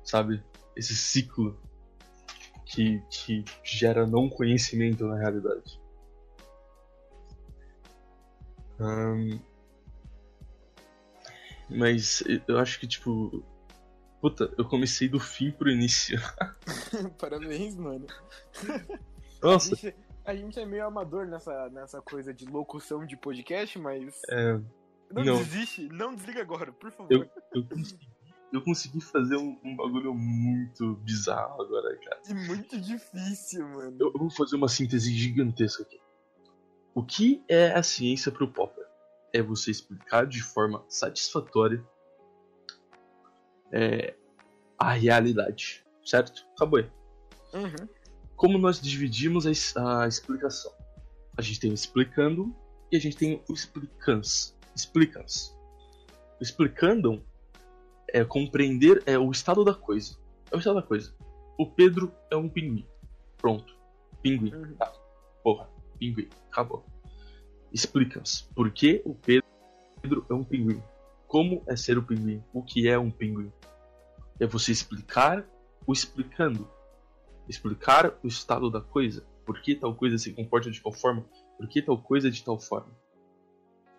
sabe, 0.03 0.41
esse 0.75 0.95
ciclo 0.95 1.59
que, 2.74 3.03
que 3.09 3.45
gera 3.63 4.05
não 4.07 4.28
conhecimento 4.28 5.05
na 5.05 5.17
realidade. 5.17 5.80
Mas 11.69 12.24
eu 12.47 12.57
acho 12.57 12.80
que, 12.80 12.88
tipo. 12.88 13.43
Puta, 14.19 14.53
eu 14.57 14.65
comecei 14.65 15.09
do 15.09 15.19
fim 15.19 15.51
pro 15.51 15.69
início. 15.69 16.17
Parabéns, 17.19 17.76
mano. 17.76 18.07
Nossa. 19.41 19.74
A 19.74 19.78
gente, 19.78 19.95
a 20.26 20.36
gente, 20.36 20.59
é 20.59 20.65
meio 20.65 20.86
amador 20.86 21.28
nessa, 21.28 21.69
nessa 21.69 22.01
coisa 22.01 22.34
de 22.34 22.45
locução 22.45 23.05
de 23.05 23.17
podcast, 23.17 23.78
mas. 23.80 24.21
É, 24.30 24.53
não, 25.11 25.24
não, 25.24 25.38
desiste, 25.38 25.88
não 25.89 26.15
desliga 26.15 26.41
agora, 26.41 26.71
por 26.71 26.91
favor. 26.91 27.11
Eu, 27.11 27.30
eu, 27.53 27.65
consegui, 27.67 28.09
eu 28.53 28.61
consegui 28.61 29.01
fazer 29.01 29.35
um, 29.35 29.57
um, 29.63 29.75
bagulho 29.75 30.13
muito 30.13 30.93
bizarro 30.97 31.63
agora, 31.63 31.97
cara. 31.97 32.21
E 32.29 32.33
muito 32.35 32.79
difícil, 32.79 33.67
mano. 33.67 33.97
Eu, 33.99 34.11
eu 34.13 34.19
vou 34.19 34.29
fazer 34.29 34.55
uma 34.55 34.67
síntese 34.67 35.11
gigantesca 35.11 35.81
aqui. 35.81 35.99
O 36.93 37.03
que 37.03 37.43
é 37.47 37.71
a 37.71 37.81
ciência 37.81 38.31
pro 38.31 38.47
Popper? 38.47 38.85
É 39.33 39.41
você 39.41 39.71
explicar 39.71 40.27
de 40.27 40.43
forma 40.43 40.85
satisfatória 40.87 41.83
é, 43.71 44.13
a 44.77 44.93
realidade, 44.93 45.83
certo? 46.05 46.45
Acabou 46.55 46.77
aí. 46.77 46.91
Uhum. 47.55 47.89
Como 48.35 48.59
nós 48.59 48.79
dividimos 48.79 49.47
a, 49.47 50.03
a, 50.03 50.07
explicação? 50.07 50.71
A 51.35 51.41
gente 51.41 51.59
tem 51.59 51.71
o 51.71 51.73
explicando 51.73 52.55
e 52.91 52.97
a 52.97 52.99
gente 52.99 53.17
tem 53.17 53.43
o 53.49 53.53
explicans. 53.53 54.55
Explicans. 54.75 55.57
O 56.39 56.43
explicando 56.43 57.25
é 58.14 58.24
compreender 58.24 59.01
é 59.07 59.18
o 59.18 59.32
estado 59.32 59.66
da 59.66 59.74
coisa. 59.74 60.16
É 60.51 60.55
o 60.55 60.59
estado 60.59 60.76
da 60.76 60.84
coisa. 60.84 61.14
O 61.57 61.66
Pedro 61.66 62.14
é 62.30 62.38
um 62.38 62.47
pinguim. 62.47 62.88
Pronto. 63.38 63.76
Pinguim. 64.22 64.53
Uhum. 64.53 64.76
Tá. 64.76 64.93
Porra. 65.43 65.68
Pinguim. 65.97 66.30
Acabou. 66.51 66.86
Explica-nos 67.74 68.43
por 68.55 68.70
que 68.70 69.01
o 69.03 69.16
Pedro 69.16 70.26
é 70.30 70.34
um 70.34 70.43
pinguim. 70.43 70.82
Como 71.28 71.64
é 71.68 71.76
ser 71.76 71.97
o 71.97 72.03
pinguim? 72.03 72.43
O 72.53 72.61
que 72.61 72.88
é 72.88 72.97
um 72.99 73.09
pinguim? 73.09 73.51
É 74.39 74.45
você 74.45 74.72
explicar 74.72 75.43
o 75.88 75.91
explicando. 75.91 76.70
Explicar 77.49 78.14
o 78.24 78.28
estado 78.28 78.70
da 78.70 78.80
coisa. 78.80 79.26
Por 79.43 79.59
que 79.59 79.76
tal 79.76 79.95
coisa 79.95 80.18
se 80.20 80.32
comporta 80.32 80.70
de 80.70 80.82
tal 80.82 80.93
forma? 80.93 81.26
Por 81.57 81.68
que 81.68 81.82
tal 81.82 81.97
coisa 81.97 82.28
é 82.28 82.32
de 82.32 82.43
tal 82.43 82.59
forma? 82.59 82.93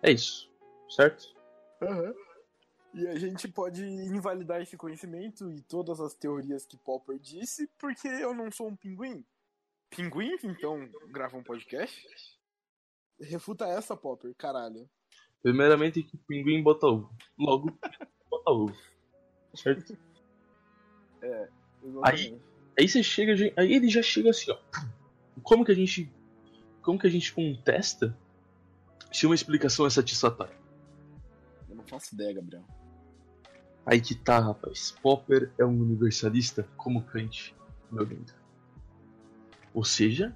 É 0.01 0.11
isso. 0.11 0.49
Certo? 0.89 1.35
Uhum. 1.81 2.13
E 2.95 3.05
a 3.09 3.19
gente 3.19 3.49
pode 3.49 3.83
invalidar 3.83 4.61
esse 4.61 4.77
conhecimento 4.77 5.51
e 5.51 5.61
todas 5.61 5.99
as 5.99 6.13
teorias 6.13 6.65
que 6.65 6.77
Popper 6.77 7.19
disse, 7.19 7.69
porque 7.77 8.07
eu 8.07 8.33
não 8.33 8.49
sou 8.49 8.69
um 8.69 8.75
pinguim. 8.75 9.21
Pinguins, 9.89 10.45
então, 10.45 10.89
gravam 11.09 11.41
um 11.41 11.43
podcast? 11.43 12.07
Refuta 13.19 13.65
essa, 13.65 13.97
Popper, 13.97 14.33
caralho. 14.35 14.89
Primeiramente 15.43 16.03
que 16.03 16.15
pinguim 16.19 16.63
bota 16.63 16.87
ovo. 16.87 17.13
Logo, 17.37 17.77
bota 18.31 18.51
ovo. 18.51 18.75
Certo? 19.53 19.97
É, 21.21 21.49
aí, 22.01 22.41
aí 22.79 22.87
você 22.87 23.03
chega, 23.03 23.33
aí 23.57 23.73
ele 23.73 23.89
já 23.89 24.01
chega 24.01 24.29
assim, 24.29 24.51
ó. 24.51 24.57
Como 25.43 25.65
que 25.65 25.71
a 25.73 25.75
gente. 25.75 26.09
Como 26.81 26.97
que 26.97 27.07
a 27.07 27.11
gente 27.11 27.33
contesta 27.33 28.17
se 29.11 29.25
uma 29.25 29.35
explicação 29.35 29.85
é 29.85 29.89
satisfatória? 29.89 30.55
Eu 31.67 31.75
não 31.75 31.83
faço 31.83 32.15
ideia, 32.15 32.33
Gabriel. 32.33 32.63
Aí 33.85 34.01
que 34.01 34.15
tá, 34.15 34.39
rapaz. 34.39 34.95
Popper 35.01 35.51
é 35.57 35.65
um 35.65 35.79
universalista 35.79 36.67
como 36.75 37.03
Kant, 37.03 37.55
meu 37.91 38.03
lindo. 38.03 38.33
Ou 39.73 39.83
seja, 39.83 40.35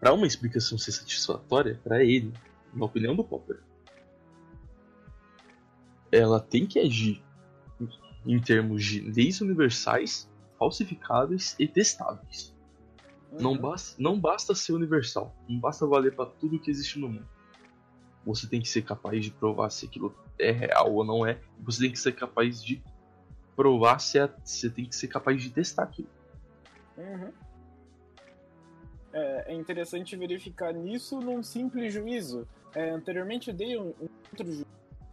para 0.00 0.12
uma 0.12 0.26
explicação 0.26 0.76
ser 0.76 0.92
satisfatória 0.92 1.80
para 1.82 2.04
ele, 2.04 2.32
na 2.74 2.84
opinião 2.84 3.14
do 3.14 3.24
Popper, 3.24 3.60
ela 6.10 6.38
tem 6.38 6.66
que 6.66 6.78
agir 6.78 7.22
em 8.26 8.38
termos 8.40 8.84
de 8.84 9.00
leis 9.00 9.40
universais, 9.40 10.28
falsificáveis 10.58 11.56
e 11.58 11.66
testáveis. 11.66 12.54
Uhum. 13.32 13.38
Não, 13.40 13.58
basta, 13.58 14.02
não 14.02 14.20
basta 14.20 14.54
ser 14.54 14.72
universal, 14.72 15.34
não 15.48 15.58
basta 15.58 15.86
valer 15.86 16.14
para 16.14 16.26
tudo 16.26 16.58
que 16.58 16.70
existe 16.70 16.98
no 16.98 17.08
mundo. 17.08 17.28
Você 18.24 18.46
tem 18.46 18.60
que 18.60 18.68
ser 18.68 18.82
capaz 18.82 19.24
de 19.24 19.30
provar 19.30 19.70
se 19.70 19.86
aquilo 19.86 20.14
é 20.38 20.50
real 20.50 20.92
ou 20.92 21.04
não 21.04 21.26
é. 21.26 21.38
Você 21.60 21.82
tem 21.82 21.92
que 21.92 21.98
ser 21.98 22.12
capaz 22.12 22.62
de 22.62 22.82
provar 23.56 23.98
se 23.98 24.18
é, 24.18 24.28
você 24.44 24.70
tem 24.70 24.84
que 24.84 24.94
ser 24.94 25.08
capaz 25.08 25.42
de 25.42 25.50
testar 25.50 25.84
aquilo. 25.84 26.08
Uhum. 26.96 27.32
É, 29.12 29.52
é, 29.52 29.54
interessante 29.54 30.16
verificar 30.16 30.72
nisso 30.72 31.20
num 31.20 31.42
simples 31.42 31.92
juízo. 31.92 32.46
É, 32.74 32.90
anteriormente 32.90 33.50
eu 33.50 33.54
dei 33.54 33.78
um, 33.78 33.88
um 34.00 34.08
outro 34.30 34.46
juízo, 34.46 34.66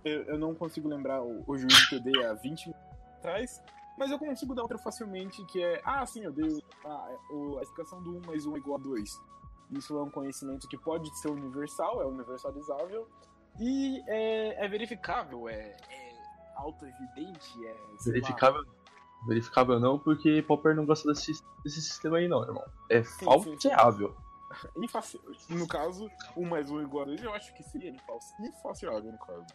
eu, 0.05 0.24
eu, 0.24 0.38
não 0.38 0.55
consigo 0.55 0.88
lembrar 0.88 1.22
o, 1.22 1.43
o, 1.45 1.57
juízo 1.57 1.89
que 1.89 1.95
eu 1.95 1.99
dei 1.99 2.24
há 2.24 2.34
20 2.34 2.68
minutos 2.68 2.97
atrás, 3.18 3.62
mas 3.97 4.10
eu 4.10 4.18
consigo 4.18 4.55
dar 4.55 4.62
outro 4.62 4.80
facilmente, 4.80 5.43
que 5.45 5.62
é, 5.62 5.82
ah, 5.84 6.05
sim, 6.05 6.24
eu 6.24 6.32
dei 6.32 6.64
a, 6.86 6.89
a 7.60 7.62
explicação 7.62 8.01
do 8.01 8.18
1 8.18 8.22
mais 8.26 8.45
1 8.45 8.55
é 8.55 8.60
igual 8.60 8.80
a 8.80 8.82
2. 8.82 9.20
Isso 9.72 9.97
é 9.97 10.03
um 10.03 10.09
conhecimento 10.09 10.67
que 10.67 10.78
pode 10.78 11.09
ser 11.20 11.30
universal, 11.30 12.01
é 12.01 12.05
universalizável, 12.05 13.07
e 13.59 14.01
é, 14.07 14.65
é 14.65 14.67
verificável, 14.67 15.47
é, 15.47 15.76
é 15.89 16.15
auto-evidente, 16.55 17.65
é... 17.65 17.76
Verificável... 18.03 18.61
Lá, 18.61 18.80
verificável 19.28 19.80
não, 19.80 19.99
porque 19.99 20.41
Popper 20.41 20.76
não 20.76 20.86
gosta 20.86 21.09
desse, 21.09 21.34
desse 21.63 21.82
sistema 21.82 22.17
aí 22.17 22.28
não, 22.28 22.43
irmão. 22.43 22.65
É 22.89 23.03
falseável. 23.03 24.15
No 25.47 25.67
caso, 25.67 26.09
1 26.36 26.49
mais 26.49 26.72
1 26.72 26.82
igual 26.82 27.03
a 27.03 27.05
2, 27.05 27.22
eu 27.22 27.32
acho 27.36 27.53
que 27.53 27.61
seria 27.61 27.95
infalseável, 28.39 29.11
no 29.11 29.20
caso. 29.20 29.45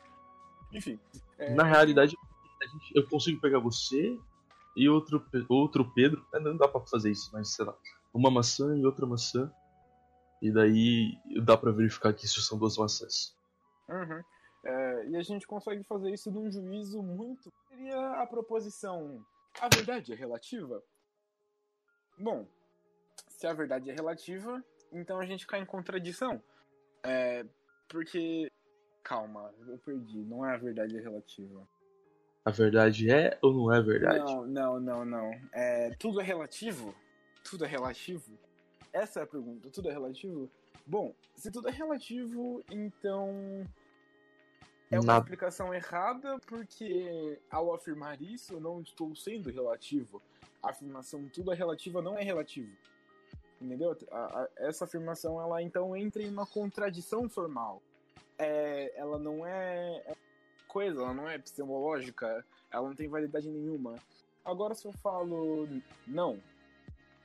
Enfim. 0.72 1.00
É... 1.36 1.52
Na 1.52 1.64
realidade, 1.64 2.16
eu 2.94 3.04
consigo 3.08 3.40
pegar 3.40 3.58
você 3.58 4.16
e 4.76 4.88
outro, 4.88 5.24
outro 5.48 5.90
Pedro. 5.92 6.24
É, 6.32 6.40
não 6.40 6.56
dá 6.56 6.68
pra 6.68 6.80
fazer 6.80 7.10
isso, 7.10 7.30
mas 7.32 7.54
sei 7.54 7.64
lá. 7.64 7.74
Uma 8.12 8.30
maçã 8.30 8.76
e 8.76 8.84
outra 8.84 9.06
maçã. 9.06 9.52
E 10.44 10.52
daí 10.52 11.18
dá 11.42 11.56
pra 11.56 11.72
verificar 11.72 12.12
que 12.12 12.26
isso 12.26 12.40
são 12.42 12.58
duas 12.58 12.76
maçãs. 12.76 13.34
Uhum. 13.88 14.22
É, 14.64 15.08
e 15.08 15.16
a 15.16 15.22
gente 15.22 15.46
consegue 15.46 15.82
fazer 15.84 16.12
isso 16.12 16.30
num 16.30 16.50
juízo 16.50 17.02
muito. 17.02 17.52
Seria 17.68 18.22
a 18.22 18.26
proposição 18.26 19.24
a 19.60 19.68
verdade 19.68 20.12
é 20.12 20.16
relativa? 20.16 20.82
Bom, 22.18 22.46
se 23.28 23.46
a 23.46 23.52
verdade 23.52 23.90
é 23.90 23.94
relativa, 23.94 24.62
então 24.92 25.18
a 25.18 25.26
gente 25.26 25.46
cai 25.46 25.60
em 25.60 25.66
contradição. 25.66 26.42
É, 27.02 27.44
porque. 27.88 28.50
Calma, 29.02 29.52
eu 29.68 29.78
perdi. 29.78 30.24
Não 30.24 30.46
é 30.46 30.54
a 30.54 30.58
verdade 30.58 30.96
é 30.96 31.00
relativa. 31.00 31.68
A 32.44 32.50
verdade 32.50 33.10
é 33.10 33.38
ou 33.42 33.52
não 33.52 33.72
é 33.72 33.82
verdade? 33.82 34.18
Não, 34.18 34.46
não, 34.46 34.80
não, 34.80 35.04
não. 35.04 35.30
É, 35.52 35.94
tudo 35.98 36.20
é 36.20 36.24
relativo? 36.24 36.94
Tudo 37.42 37.64
é 37.64 37.68
relativo? 37.68 38.38
Essa 38.94 39.20
é 39.20 39.22
a 39.24 39.26
pergunta. 39.26 39.68
Tudo 39.70 39.90
é 39.90 39.92
relativo? 39.92 40.48
Bom, 40.86 41.12
se 41.34 41.50
tudo 41.50 41.68
é 41.68 41.72
relativo, 41.72 42.62
então 42.70 43.66
é 44.88 45.00
uma 45.00 45.18
explicação 45.18 45.74
errada 45.74 46.38
porque 46.46 47.40
ao 47.50 47.74
afirmar 47.74 48.22
isso 48.22 48.54
eu 48.54 48.60
não 48.60 48.80
estou 48.80 49.12
sendo 49.16 49.50
relativo. 49.50 50.22
A 50.62 50.70
afirmação 50.70 51.28
tudo 51.28 51.52
é 51.52 51.56
relativa 51.56 52.00
não 52.00 52.16
é 52.16 52.22
relativo. 52.22 52.70
Entendeu? 53.60 53.98
A, 54.12 54.42
a, 54.42 54.48
essa 54.58 54.84
afirmação, 54.84 55.40
ela 55.40 55.60
então 55.60 55.96
entra 55.96 56.22
em 56.22 56.28
uma 56.28 56.46
contradição 56.46 57.28
formal. 57.28 57.82
É, 58.38 58.92
ela 58.94 59.18
não 59.18 59.44
é, 59.44 60.04
é 60.06 60.14
coisa, 60.68 61.00
ela 61.00 61.12
não 61.12 61.28
é 61.28 61.34
epistemológica, 61.34 62.46
ela 62.70 62.88
não 62.88 62.94
tem 62.94 63.08
validade 63.08 63.48
nenhuma. 63.48 63.96
Agora, 64.44 64.72
se 64.72 64.86
eu 64.86 64.92
falo, 64.92 65.66
não, 66.06 66.40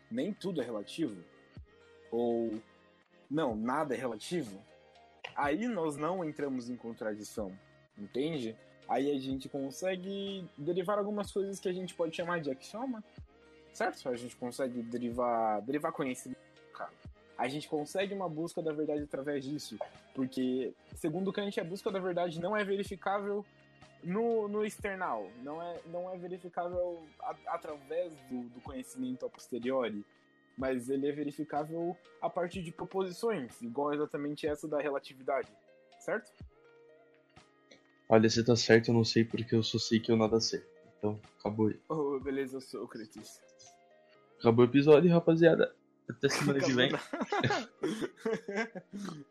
nem 0.10 0.34
tudo 0.34 0.62
é 0.62 0.66
relativo, 0.66 1.22
ou 2.12 2.60
não, 3.30 3.56
nada 3.56 3.94
é 3.94 3.98
relativo, 3.98 4.60
aí 5.36 5.68
nós 5.68 5.96
não 5.96 6.24
entramos 6.24 6.70
em 6.70 6.76
contradição, 6.76 7.52
entende? 7.98 8.56
Aí 8.88 9.12
a 9.12 9.20
gente 9.20 9.48
consegue 9.48 10.50
derivar 10.58 10.98
algumas 10.98 11.32
coisas 11.32 11.60
que 11.60 11.70
a 11.70 11.74
gente 11.74 11.94
pode 11.94 12.16
chamar 12.16 12.42
de 12.42 12.50
axioma, 12.50 13.04
certo? 13.72 14.10
A 14.10 14.16
gente 14.16 14.36
consegue 14.36 14.82
derivar, 14.82 15.62
derivar 15.62 15.92
conhecimento, 15.92 16.40
cara. 16.74 16.92
A 17.38 17.48
gente 17.48 17.70
consegue 17.70 18.14
uma 18.14 18.28
busca 18.28 18.62
da 18.62 18.74
verdade 18.74 19.04
através 19.04 19.46
disso, 19.46 19.78
porque, 20.14 20.74
segundo 20.96 21.32
Kant, 21.32 21.60
a 21.60 21.64
busca 21.64 21.92
da 21.92 22.00
verdade 22.00 22.40
não 22.40 22.58
é 22.58 22.64
verificável 22.64 23.46
no, 24.04 24.48
no 24.48 24.66
external, 24.66 25.30
não 25.44 25.62
é, 25.62 25.80
não 25.86 26.14
é 26.14 26.18
verificável 26.18 27.02
a, 27.22 27.36
através 27.48 28.14
do, 28.30 28.50
do 28.50 28.62
conhecimento 28.62 29.26
a 29.26 29.30
posteriori, 29.30 30.04
mas 30.60 30.90
ele 30.90 31.08
é 31.08 31.12
verificável 31.12 31.98
a 32.22 32.30
partir 32.30 32.62
de 32.62 32.70
proposições, 32.70 33.62
igual 33.62 33.94
exatamente 33.94 34.46
essa 34.46 34.68
da 34.68 34.82
relatividade, 34.82 35.48
certo? 36.02 36.34
Olha, 38.10 38.30
você 38.30 38.44
tá 38.44 38.58
certo, 38.58 38.90
eu 38.90 38.94
não 38.94 39.06
sei 39.06 39.24
porque 39.24 39.56
eu 39.56 39.64
só 39.64 39.80
sei 39.80 40.02
que 40.02 40.12
eu 40.12 40.18
nada 40.18 40.42
sei. 40.42 40.62
Então, 40.98 41.18
acabou 41.40 41.68
aí. 41.68 41.80
Oh, 41.88 42.20
beleza, 42.20 42.58
eu 42.58 42.62
sou 42.62 42.84
o 42.84 42.88
Cretis. 42.90 43.42
Acabou 44.40 44.66
o 44.66 44.68
episódio, 44.68 45.10
rapaziada. 45.10 45.74
Até 46.10 46.28
semana 46.28 46.60
que 46.60 46.74
vem. 46.74 46.92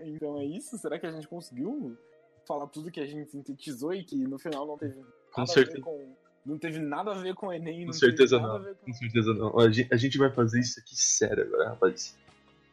então 0.00 0.40
é 0.40 0.46
isso? 0.46 0.76
Será 0.78 0.98
que 0.98 1.06
a 1.06 1.12
gente 1.12 1.28
conseguiu 1.28 1.96
falar 2.44 2.66
tudo 2.68 2.90
que 2.90 3.00
a 3.00 3.06
gente 3.06 3.30
sintetizou 3.30 3.94
e 3.94 4.02
que 4.02 4.16
no 4.16 4.38
final 4.38 4.66
não 4.66 4.78
teve 4.78 5.00
com 5.30 5.46
certeza. 5.46 5.80
Com, 5.80 6.16
não 6.44 6.58
teve 6.58 6.78
nada 6.78 7.12
a 7.12 7.14
ver 7.14 7.34
com 7.34 7.46
o 7.46 7.52
Enem. 7.52 7.86
Com 7.86 7.92
certeza 7.92 8.38
não. 8.38 8.62
Com... 8.62 8.74
com... 8.74 8.92
certeza 8.92 9.34
não. 9.34 9.58
A 9.58 9.70
gente, 9.70 9.94
a 9.94 9.96
gente, 9.96 10.18
vai 10.18 10.30
fazer 10.30 10.60
isso 10.60 10.78
aqui 10.78 10.94
sério 10.94 11.44
agora, 11.44 11.70
rapaz. 11.70 12.16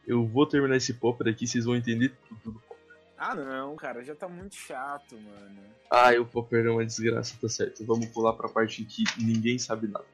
Eu 0.06 0.26
vou 0.26 0.46
terminar 0.46 0.76
esse 0.76 0.92
popper 0.94 1.28
aqui, 1.28 1.46
vocês 1.46 1.64
vão 1.64 1.76
entender 1.76 2.12
tudo 2.28 2.52
do 2.52 2.60
popper. 2.60 2.96
Ah 3.16 3.34
não, 3.34 3.76
cara, 3.76 4.02
já 4.02 4.14
tá 4.14 4.28
muito 4.28 4.56
chato, 4.56 5.14
mano. 5.14 5.60
Ah, 5.90 6.10
o 6.20 6.26
popper 6.26 6.66
é 6.66 6.70
uma 6.70 6.84
desgraça, 6.84 7.36
tá 7.40 7.48
certo. 7.48 7.84
Vamos 7.86 8.06
pular 8.06 8.32
pra 8.32 8.48
parte 8.48 8.82
em 8.82 8.84
que 8.84 9.04
ninguém 9.18 9.58
sabe 9.58 9.86
nada. 9.86 10.04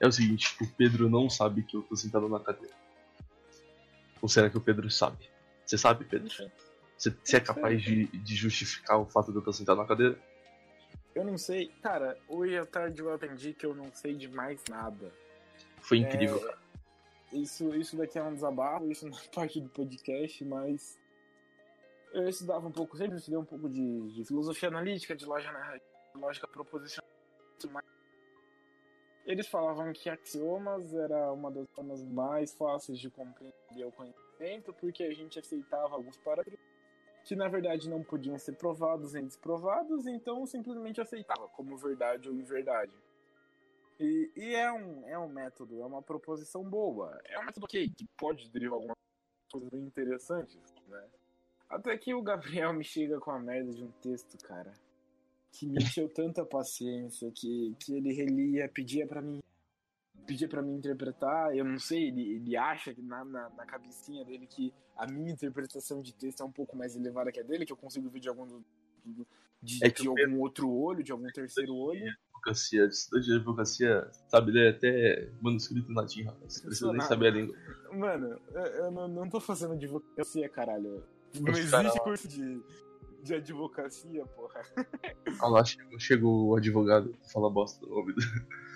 É 0.00 0.06
o 0.06 0.12
seguinte, 0.12 0.54
o 0.60 0.66
Pedro 0.66 1.08
não 1.08 1.30
sabe 1.30 1.62
que 1.62 1.76
eu 1.76 1.82
tô 1.82 1.96
sentado 1.96 2.28
na 2.28 2.40
cadeira. 2.40 2.74
Ou 4.20 4.28
será 4.28 4.50
que 4.50 4.58
o 4.58 4.60
Pedro 4.60 4.90
sabe? 4.90 5.30
Você 5.64 5.78
sabe, 5.78 6.04
Pedro? 6.04 6.28
Você, 6.98 7.14
você 7.22 7.36
é 7.36 7.40
capaz 7.40 7.82
de, 7.82 8.06
de 8.06 8.34
justificar 8.34 8.98
o 8.98 9.06
fato 9.06 9.30
de 9.30 9.36
eu 9.36 9.40
estar 9.40 9.52
sentado 9.52 9.78
na 9.78 9.86
cadeira? 9.86 10.18
Eu 11.14 11.24
não 11.24 11.38
sei. 11.38 11.68
Cara, 11.80 12.18
hoje 12.28 12.58
à 12.58 12.66
tarde 12.66 13.00
eu 13.00 13.12
aprendi 13.12 13.54
que 13.54 13.64
eu 13.64 13.74
não 13.74 13.92
sei 13.92 14.14
de 14.14 14.28
mais 14.28 14.62
nada. 14.68 15.12
Foi 15.80 15.98
incrível, 15.98 16.40
é, 16.50 17.36
Isso, 17.36 17.74
isso 17.74 17.96
daqui 17.96 18.18
é 18.18 18.22
um 18.22 18.34
desabafo, 18.34 18.90
isso 18.90 19.08
não 19.08 19.16
é 19.16 19.22
parte 19.32 19.60
do 19.60 19.68
podcast, 19.68 20.44
mas. 20.44 20.98
Eu 22.12 22.28
estudava 22.28 22.66
um 22.66 22.72
pouco, 22.72 22.96
sempre 22.96 23.16
estudei 23.16 23.38
um 23.38 23.44
pouco 23.44 23.68
de, 23.68 24.12
de 24.12 24.24
filosofia 24.24 24.68
analítica, 24.68 25.16
de 25.16 25.26
lógica, 25.26 25.80
lógica 26.14 26.46
proposicional, 26.46 27.10
mas 27.72 27.84
eles 29.26 29.48
falavam 29.48 29.92
que 29.92 30.08
axiomas 30.08 30.94
era 30.94 31.32
uma 31.32 31.50
das 31.50 31.66
formas 31.74 32.04
mais 32.04 32.54
fáceis 32.54 33.00
de 33.00 33.10
compreender 33.10 33.84
o 33.84 33.90
conhecimento, 33.90 34.72
porque 34.74 35.02
a 35.02 35.12
gente 35.12 35.40
aceitava 35.40 35.94
alguns 35.94 36.16
parâmetros 36.18 36.73
que 37.24 37.34
na 37.34 37.48
verdade 37.48 37.88
não 37.88 38.02
podiam 38.02 38.38
ser 38.38 38.52
provados 38.52 39.14
nem 39.14 39.24
desprovados, 39.24 40.06
então 40.06 40.46
simplesmente 40.46 41.00
aceitava 41.00 41.48
como 41.48 41.76
verdade 41.76 42.28
ou 42.28 42.34
inverdade. 42.34 42.92
E, 43.98 44.30
e 44.36 44.54
é, 44.54 44.70
um, 44.70 45.08
é 45.08 45.18
um 45.18 45.28
método, 45.28 45.80
é 45.80 45.86
uma 45.86 46.02
proposição 46.02 46.62
boa, 46.62 47.18
é 47.24 47.38
um 47.38 47.44
método 47.44 47.64
okay, 47.64 47.88
que 47.88 48.06
pode 48.18 48.50
derivar 48.50 48.74
algumas 48.74 48.96
coisas 49.50 49.70
bem 49.70 49.82
interessantes, 49.82 50.58
né? 50.88 51.04
Até 51.68 51.96
que 51.96 52.12
o 52.14 52.22
Gabriel 52.22 52.72
me 52.72 52.84
chega 52.84 53.18
com 53.18 53.30
a 53.30 53.38
merda 53.38 53.72
de 53.72 53.82
um 53.82 53.90
texto, 54.02 54.36
cara, 54.46 54.72
que 55.50 55.66
me 55.66 55.82
encheu 55.82 56.08
tanta 56.08 56.44
paciência, 56.44 57.30
que, 57.32 57.74
que 57.80 57.94
ele 57.94 58.12
relia, 58.12 58.68
pedia 58.68 59.06
para 59.06 59.22
mim 59.22 59.40
pedia 60.24 60.48
para 60.48 60.62
mim 60.62 60.74
interpretar, 60.74 61.56
eu 61.56 61.64
não 61.64 61.78
sei, 61.78 62.08
ele, 62.08 62.34
ele 62.34 62.56
acha 62.56 62.92
que 62.94 63.02
na, 63.02 63.24
na, 63.24 63.50
na, 63.50 63.66
cabecinha 63.66 64.24
dele 64.24 64.46
que 64.46 64.72
a 64.96 65.06
minha 65.06 65.32
interpretação 65.32 66.00
de 66.02 66.14
texto 66.14 66.42
é 66.42 66.46
um 66.46 66.52
pouco 66.52 66.76
mais 66.76 66.96
elevada 66.96 67.30
que 67.30 67.40
a 67.40 67.42
dele, 67.42 67.66
que 67.66 67.72
eu 67.72 67.76
consigo 67.76 68.08
ver 68.08 68.20
de 68.20 68.28
algum 68.28 68.62
de, 69.62 69.84
é 69.84 69.88
de 69.88 70.06
algum 70.06 70.40
outro 70.40 70.70
olho, 70.70 71.02
de 71.02 71.12
algum 71.12 71.26
terceiro 71.28 71.74
olho. 71.74 72.04
Advocacia, 72.34 72.84
estudante 72.86 73.26
de 73.26 73.36
advocacia 73.36 74.10
sabe 74.28 74.52
ler 74.52 74.74
até 74.74 75.30
manuscrito 75.40 75.92
latim, 75.92 76.24
rapaz. 76.24 76.60
Precisa 76.60 76.92
nem 76.92 77.00
saber 77.00 77.28
a 77.28 77.30
língua. 77.30 77.56
Mano, 77.92 78.38
eu 78.52 78.90
não, 78.90 79.08
não 79.08 79.28
tô 79.28 79.40
fazendo 79.40 79.72
advocacia, 79.72 80.48
caralho. 80.48 81.02
Não 81.40 81.52
existe 81.52 82.00
curso 82.00 82.28
de, 82.28 82.62
de 83.22 83.34
advocacia, 83.34 84.26
porra. 84.26 84.62
Ah 85.40 85.48
lá, 85.48 85.64
chegou, 85.64 85.98
chegou 85.98 86.46
o 86.48 86.56
advogado 86.56 87.14
fala 87.32 87.48
bosta 87.50 87.84
no 87.86 87.94
ouvido. 87.94 88.20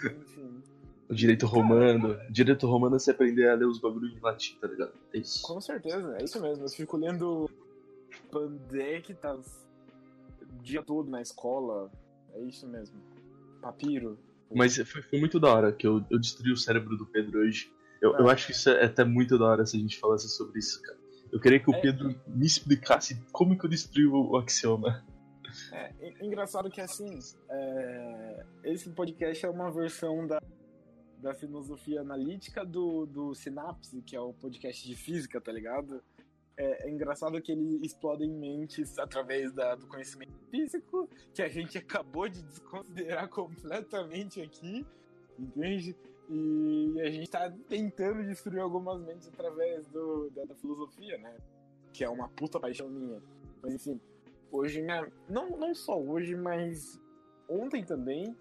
Enfim. 0.04 0.62
O 1.08 1.14
direito 1.14 1.46
romano. 1.46 2.18
Direito 2.30 2.66
romano 2.66 2.96
é 2.96 2.98
você 2.98 3.10
aprender 3.10 3.48
a 3.48 3.54
ler 3.54 3.66
os 3.66 3.78
bagulhos 3.78 4.14
em 4.14 4.20
latim, 4.20 4.56
tá 4.60 4.66
ligado? 4.68 4.92
É 5.14 5.18
isso. 5.18 5.42
Com 5.42 5.60
certeza, 5.60 6.16
é 6.18 6.24
isso 6.24 6.40
mesmo. 6.40 6.64
Eu 6.64 6.68
fico 6.68 6.96
lendo 6.96 7.50
Pandectas 8.30 9.66
o 10.42 10.62
dia 10.62 10.82
todo 10.82 11.10
na 11.10 11.22
escola. 11.22 11.90
É 12.34 12.40
isso 12.40 12.68
mesmo. 12.68 13.00
Papiro. 13.62 14.18
Mas 14.54 14.76
foi, 14.76 15.02
foi 15.02 15.18
muito 15.18 15.40
da 15.40 15.52
hora 15.52 15.72
que 15.72 15.86
eu, 15.86 16.04
eu 16.10 16.18
destruí 16.18 16.52
o 16.52 16.56
cérebro 16.56 16.96
do 16.96 17.06
Pedro 17.06 17.40
hoje. 17.40 17.72
Eu, 18.00 18.14
ah. 18.14 18.20
eu 18.20 18.28
acho 18.28 18.46
que 18.46 18.52
isso 18.52 18.68
é 18.70 18.84
até 18.84 19.04
muito 19.04 19.38
da 19.38 19.46
hora 19.46 19.66
se 19.66 19.76
a 19.76 19.80
gente 19.80 19.98
falasse 19.98 20.28
sobre 20.28 20.58
isso, 20.58 20.80
cara. 20.82 20.98
Eu 21.32 21.40
queria 21.40 21.60
que 21.60 21.70
o 21.70 21.74
é, 21.74 21.80
Pedro 21.80 22.14
me 22.26 22.46
explicasse 22.46 23.20
como 23.32 23.58
que 23.58 23.64
eu 23.64 23.70
destruí 23.70 24.06
o, 24.06 24.30
o 24.30 24.36
axioma. 24.36 25.04
É, 25.72 26.24
engraçado 26.24 26.70
que 26.70 26.80
assim, 26.80 27.18
é, 27.50 28.44
esse 28.64 28.90
podcast 28.90 29.44
é 29.44 29.48
uma 29.48 29.70
versão 29.70 30.26
da 30.26 30.40
da 31.20 31.34
filosofia 31.34 32.00
analítica 32.00 32.64
do, 32.64 33.06
do 33.06 33.34
Sinapse, 33.34 34.02
que 34.02 34.16
é 34.16 34.20
o 34.20 34.32
podcast 34.32 34.86
de 34.86 34.94
física, 34.94 35.40
tá 35.40 35.52
ligado? 35.52 36.02
É, 36.56 36.88
é 36.88 36.90
engraçado 36.90 37.40
que 37.40 37.52
ele 37.52 37.78
explode 37.84 38.24
em 38.24 38.30
mentes 38.30 38.98
através 38.98 39.52
da, 39.52 39.74
do 39.74 39.86
conhecimento 39.86 40.38
físico, 40.50 41.08
que 41.32 41.42
a 41.42 41.48
gente 41.48 41.78
acabou 41.78 42.28
de 42.28 42.42
desconsiderar 42.42 43.28
completamente 43.30 44.40
aqui, 44.40 44.84
entende? 45.38 45.96
E 46.28 47.00
a 47.00 47.10
gente 47.10 47.30
tá 47.30 47.50
tentando 47.68 48.24
destruir 48.24 48.60
algumas 48.60 49.00
mentes 49.00 49.28
através 49.28 49.86
do, 49.86 50.30
da, 50.30 50.44
da 50.44 50.54
filosofia, 50.54 51.16
né? 51.18 51.36
Que 51.92 52.04
é 52.04 52.08
uma 52.08 52.28
puta 52.28 52.60
paixão 52.60 52.88
minha. 52.88 53.22
Mas 53.62 53.74
enfim, 53.74 54.00
hoje 54.52 54.82
minha. 54.82 55.10
Não, 55.28 55.50
não 55.56 55.74
só 55.74 55.98
hoje, 55.98 56.36
mas 56.36 57.00
ontem 57.48 57.82
também 57.82 58.36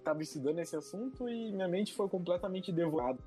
estava 0.00 0.22
estudando 0.22 0.58
esse 0.58 0.76
assunto 0.76 1.28
e 1.28 1.52
minha 1.52 1.68
mente 1.68 1.94
foi 1.94 2.08
completamente 2.08 2.72
devorada. 2.72 3.18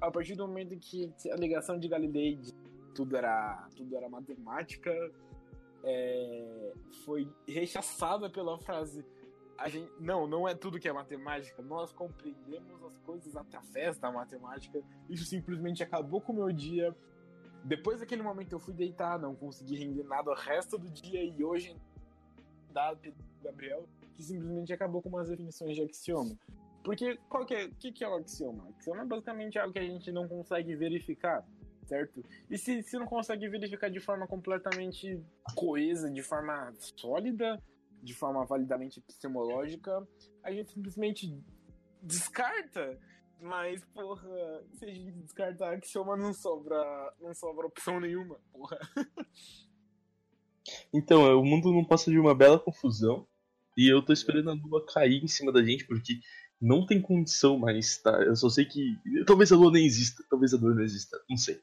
A 0.00 0.10
partir 0.10 0.34
do 0.34 0.46
momento 0.46 0.74
em 0.74 0.78
que 0.78 1.12
a 1.30 1.36
ligação 1.36 1.78
de 1.78 1.88
Galilei 1.88 2.36
de 2.36 2.52
tudo 2.94 3.16
era, 3.16 3.68
tudo 3.76 3.96
era 3.96 4.08
matemática, 4.08 4.92
é, 5.84 6.72
foi 7.04 7.28
rechaçada 7.46 8.28
pela 8.28 8.58
frase 8.58 9.04
a 9.58 9.68
gente, 9.68 9.90
não, 9.98 10.26
não 10.26 10.46
é 10.46 10.54
tudo 10.54 10.78
que 10.78 10.88
é 10.88 10.92
matemática. 10.92 11.62
Nós 11.62 11.92
compreendemos 11.92 12.82
as 12.84 12.98
coisas 12.98 13.34
através 13.36 13.98
da 13.98 14.10
matemática. 14.10 14.82
Isso 15.08 15.24
simplesmente 15.24 15.82
acabou 15.82 16.20
com 16.20 16.32
o 16.32 16.36
meu 16.36 16.52
dia. 16.52 16.94
Depois 17.64 18.00
daquele 18.00 18.22
momento 18.22 18.52
eu 18.52 18.60
fui 18.60 18.74
deitar, 18.74 19.18
não 19.18 19.34
consegui 19.34 19.76
render 19.76 20.04
nada 20.04 20.30
o 20.30 20.34
resto 20.34 20.78
do 20.78 20.88
dia 20.90 21.24
e 21.24 21.42
hoje, 21.42 21.76
dado 22.70 22.98
pelo 22.98 23.14
Gabriel, 23.42 23.88
que 24.16 24.22
simplesmente 24.22 24.72
acabou 24.72 25.02
com 25.02 25.10
umas 25.10 25.28
definições 25.28 25.76
de 25.76 25.82
axioma. 25.82 26.36
Porque 26.82 27.16
qual 27.28 27.44
que 27.44 27.54
é, 27.54 27.66
o 27.66 27.74
que, 27.74 27.92
que 27.92 28.04
é 28.04 28.08
o 28.08 28.14
axioma? 28.14 28.68
Axioma 28.70 29.02
é 29.02 29.06
basicamente 29.06 29.58
algo 29.58 29.72
que 29.72 29.78
a 29.78 29.84
gente 29.84 30.10
não 30.10 30.26
consegue 30.26 30.74
verificar, 30.74 31.44
certo? 31.84 32.24
E 32.48 32.56
se, 32.56 32.82
se 32.82 32.98
não 32.98 33.06
consegue 33.06 33.48
verificar 33.48 33.90
de 33.90 34.00
forma 34.00 34.26
completamente 34.26 35.20
coesa, 35.54 36.10
de 36.10 36.22
forma 36.22 36.72
sólida, 36.96 37.62
de 38.02 38.14
forma 38.14 38.44
validamente 38.46 39.00
epistemológica, 39.00 40.06
a 40.42 40.52
gente 40.52 40.72
simplesmente 40.72 41.36
descarta. 42.02 42.98
Mas, 43.38 43.84
porra, 43.86 44.64
se 44.74 44.84
a 44.84 44.88
gente 44.88 45.12
descartar 45.12 45.74
axioma, 45.74 46.16
não 46.16 46.32
sobra, 46.32 47.12
não 47.20 47.34
sobra 47.34 47.66
opção 47.66 48.00
nenhuma, 48.00 48.38
porra. 48.52 48.78
Então, 50.92 51.38
o 51.38 51.44
mundo 51.44 51.72
não 51.72 51.84
passa 51.84 52.10
de 52.10 52.18
uma 52.18 52.34
bela 52.34 52.58
confusão 52.58 53.24
e 53.76 53.88
eu 53.88 54.02
tô 54.02 54.12
esperando 54.12 54.50
a 54.50 54.54
lua 54.54 54.84
cair 54.86 55.22
em 55.22 55.28
cima 55.28 55.52
da 55.52 55.62
gente, 55.62 55.84
porque 55.84 56.20
não 56.60 56.86
tem 56.86 57.00
condição 57.00 57.58
mais, 57.58 57.98
tá? 57.98 58.22
Eu 58.22 58.34
só 58.34 58.48
sei 58.48 58.64
que. 58.64 58.96
Talvez 59.26 59.52
a 59.52 59.56
lua 59.56 59.70
nem 59.70 59.84
exista, 59.84 60.24
talvez 60.30 60.54
a 60.54 60.56
dor 60.56 60.74
não 60.74 60.82
exista, 60.82 61.18
não 61.28 61.36
sei. 61.36 61.60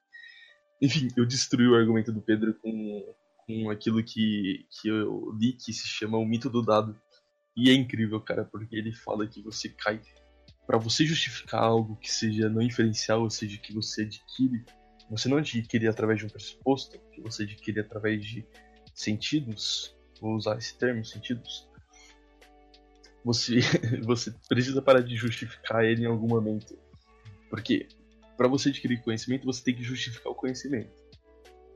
Enfim, 0.81 1.07
eu 1.17 1.25
destruí 1.25 1.67
o 1.67 1.75
argumento 1.75 2.11
do 2.11 2.21
Pedro 2.21 2.53
com, 2.55 3.15
com 3.47 3.69
aquilo 3.69 4.03
que, 4.03 4.65
que 4.69 4.89
eu 4.89 5.31
li 5.39 5.53
que 5.53 5.73
se 5.73 5.87
chama 5.87 6.17
o 6.17 6.25
mito 6.25 6.49
do 6.49 6.61
dado. 6.61 6.99
E 7.55 7.69
é 7.69 7.73
incrível, 7.73 8.19
cara, 8.19 8.45
porque 8.45 8.75
ele 8.75 8.93
fala 8.93 9.27
que 9.27 9.41
você 9.41 9.69
cai. 9.69 10.01
para 10.65 10.77
você 10.77 11.05
justificar 11.05 11.63
algo 11.63 11.95
que 11.97 12.11
seja 12.11 12.49
não 12.49 12.61
inferencial, 12.61 13.21
ou 13.21 13.29
seja, 13.29 13.57
que 13.57 13.73
você 13.73 14.03
adquire, 14.03 14.65
você 15.09 15.29
não 15.29 15.37
adquire 15.37 15.87
através 15.87 16.19
de 16.19 16.25
um 16.25 16.29
pressuposto, 16.29 16.99
que 17.11 17.21
você 17.21 17.43
adquire 17.43 17.79
através 17.79 18.25
de 18.25 18.45
sentidos, 18.93 19.95
vou 20.19 20.35
usar 20.35 20.57
esse 20.57 20.77
termo, 20.77 21.05
sentidos, 21.05 21.67
você, 23.23 23.59
você 24.03 24.33
precisa 24.47 24.81
parar 24.81 25.01
de 25.01 25.15
justificar 25.15 25.83
ele 25.83 26.03
em 26.03 26.07
algum 26.07 26.27
momento. 26.27 26.77
Porque 27.49 27.87
para 28.37 28.47
você 28.47 28.69
adquirir 28.69 29.01
conhecimento, 29.01 29.45
você 29.45 29.63
tem 29.63 29.75
que 29.75 29.83
justificar 29.83 30.31
o 30.31 30.35
conhecimento. 30.35 30.91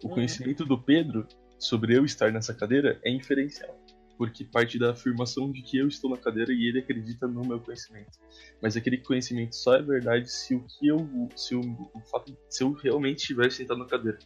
O 0.03 0.07
uhum. 0.07 0.13
conhecimento 0.15 0.65
do 0.65 0.77
Pedro 0.77 1.27
sobre 1.59 1.97
eu 1.97 2.05
estar 2.05 2.31
nessa 2.31 2.53
cadeira 2.53 2.99
é 3.03 3.11
inferencial. 3.11 3.77
Porque 4.17 4.43
parte 4.43 4.79
da 4.79 4.91
afirmação 4.91 5.51
de 5.51 5.61
que 5.61 5.77
eu 5.77 5.87
estou 5.87 6.09
na 6.09 6.17
cadeira 6.17 6.51
e 6.51 6.67
ele 6.67 6.79
acredita 6.79 7.27
no 7.27 7.45
meu 7.45 7.59
conhecimento. 7.59 8.17
Mas 8.61 8.75
aquele 8.75 8.97
conhecimento 8.97 9.55
só 9.55 9.75
é 9.75 9.81
verdade 9.81 10.31
se 10.31 10.55
o 10.55 10.63
que 10.63 10.87
eu. 10.87 11.29
Se, 11.35 11.53
o, 11.53 11.61
o 11.61 12.01
fato, 12.01 12.35
se 12.49 12.63
eu 12.63 12.71
realmente 12.73 13.19
estiver 13.19 13.51
sentado 13.51 13.77
na 13.77 13.85
cadeira. 13.85 14.17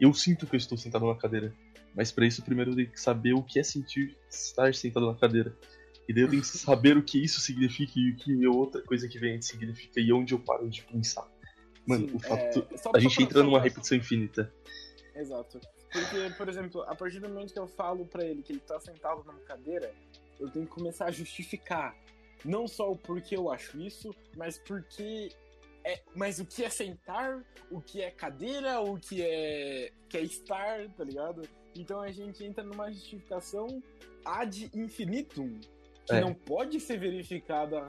Eu 0.00 0.12
sinto 0.12 0.46
que 0.46 0.56
eu 0.56 0.58
estou 0.58 0.76
sentado 0.76 1.06
na 1.06 1.14
cadeira. 1.14 1.54
Mas 1.94 2.10
para 2.10 2.26
isso, 2.26 2.42
primeiro 2.42 2.72
eu 2.72 2.76
tenho 2.76 2.90
que 2.90 3.00
saber 3.00 3.34
o 3.34 3.42
que 3.42 3.58
é 3.60 3.62
sentir 3.62 4.16
estar 4.28 4.74
sentado 4.74 5.06
na 5.06 5.14
cadeira. 5.14 5.56
E 6.08 6.12
daí 6.12 6.22
eu 6.22 6.30
tenho 6.30 6.42
que 6.42 6.48
saber 6.48 6.96
o 6.96 7.02
que 7.02 7.22
isso 7.22 7.40
significa 7.40 7.92
e 7.96 8.10
o 8.12 8.16
que 8.16 8.46
outra 8.46 8.80
coisa 8.82 9.08
que 9.08 9.18
vem 9.18 9.36
antes 9.36 9.48
significa 9.48 10.00
e 10.00 10.12
onde 10.12 10.34
eu 10.34 10.38
paro 10.38 10.68
de 10.68 10.82
pensar. 10.82 11.28
Mano, 11.86 12.08
Sim, 12.08 12.16
o 12.16 12.18
fato. 12.20 12.66
É... 12.70 12.96
A 12.96 13.00
gente 13.00 13.22
entra 13.22 13.42
numa 13.42 13.60
repetição 13.60 13.96
infinita. 13.96 14.52
Exato. 15.14 15.60
Porque, 15.90 16.34
por 16.36 16.48
exemplo, 16.48 16.82
a 16.82 16.94
partir 16.94 17.20
do 17.20 17.28
momento 17.28 17.52
que 17.52 17.58
eu 17.58 17.66
falo 17.66 18.04
para 18.06 18.24
ele 18.24 18.42
que 18.42 18.52
ele 18.52 18.60
tá 18.60 18.78
sentado 18.78 19.24
numa 19.24 19.40
cadeira, 19.40 19.92
eu 20.38 20.50
tenho 20.50 20.66
que 20.66 20.72
começar 20.72 21.06
a 21.06 21.10
justificar. 21.10 21.96
Não 22.44 22.68
só 22.68 22.90
o 22.90 22.96
porquê 22.96 23.36
eu 23.36 23.50
acho 23.50 23.80
isso, 23.80 24.14
mas 24.36 24.58
porque. 24.58 25.30
É, 25.84 26.02
mas 26.14 26.40
o 26.40 26.44
que 26.44 26.64
é 26.64 26.68
sentar, 26.68 27.44
o 27.70 27.80
que 27.80 28.02
é 28.02 28.10
cadeira, 28.10 28.80
o 28.80 28.98
que 28.98 29.22
é, 29.22 29.92
que 30.08 30.16
é 30.18 30.22
estar, 30.22 30.88
tá 30.90 31.04
ligado? 31.04 31.42
Então 31.76 32.00
a 32.00 32.10
gente 32.10 32.42
entra 32.44 32.64
numa 32.64 32.90
justificação 32.90 33.82
ad 34.24 34.68
infinitum, 34.74 35.60
que 36.06 36.14
é. 36.14 36.20
não 36.20 36.32
pode 36.32 36.80
ser 36.80 36.98
verificada 36.98 37.86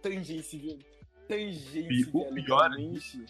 tangencialmente. 0.00 0.86
tangencialmente. 1.28 3.26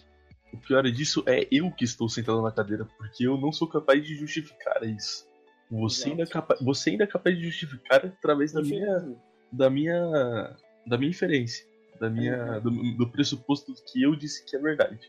O 0.53 0.57
pior 0.57 0.83
disso 0.83 1.23
é 1.27 1.47
eu 1.51 1.69
que 1.71 1.83
estou 1.83 2.07
sentado 2.07 2.41
na 2.41 2.51
cadeira, 2.51 2.85
porque 2.97 3.27
eu 3.27 3.37
não 3.37 3.51
sou 3.51 3.67
capaz 3.67 4.03
de 4.03 4.15
justificar 4.15 4.83
isso. 4.83 5.27
Você 5.69 6.09
ainda, 6.09 6.23
é 6.23 6.25
capa 6.25 6.57
você 6.61 6.91
ainda 6.91 7.03
é 7.03 7.07
capaz 7.07 7.37
de 7.37 7.43
justificar 7.43 8.05
através 8.05 8.53
da 8.53 8.61
minha, 8.61 9.15
da 9.51 9.69
minha 9.69 10.55
da 10.85 10.97
minha 10.97 11.09
inferência, 11.09 11.65
da 11.99 12.09
minha 12.09 12.59
do, 12.59 12.71
do, 12.95 13.09
pressuposto 13.11 13.73
que 13.91 14.01
eu 14.01 14.15
disse 14.15 14.45
que 14.45 14.55
é 14.55 14.59
verdade. 14.59 14.99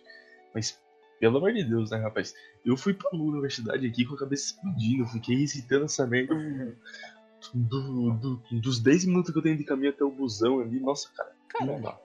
Mas 0.52 0.80
pelo 1.20 1.38
amor 1.38 1.52
de 1.52 1.62
Deus, 1.62 1.90
né, 1.90 1.98
rapaz? 1.98 2.34
Eu 2.64 2.76
fui 2.76 2.92
pra 2.92 3.10
universidade 3.12 3.86
aqui 3.86 4.04
com 4.04 4.14
a 4.14 4.18
cabeça 4.18 4.46
explodindo, 4.46 5.06
fiquei 5.06 5.36
recitando 5.36 5.84
essa 5.84 6.06
merda. 6.06 6.34
Do, 7.54 8.10
do, 8.14 8.36
dos 8.60 8.80
10 8.80 9.06
minutos 9.06 9.32
que 9.32 9.38
eu 9.38 9.42
tenho 9.42 9.56
de 9.56 9.64
caminho 9.64 9.90
até 9.90 10.04
o 10.04 10.10
busão 10.10 10.60
ali, 10.60 10.80
nossa, 10.80 11.08
cara, 11.10 11.32
cara 11.48 11.66
não 11.66 11.80
dá. 11.80 11.98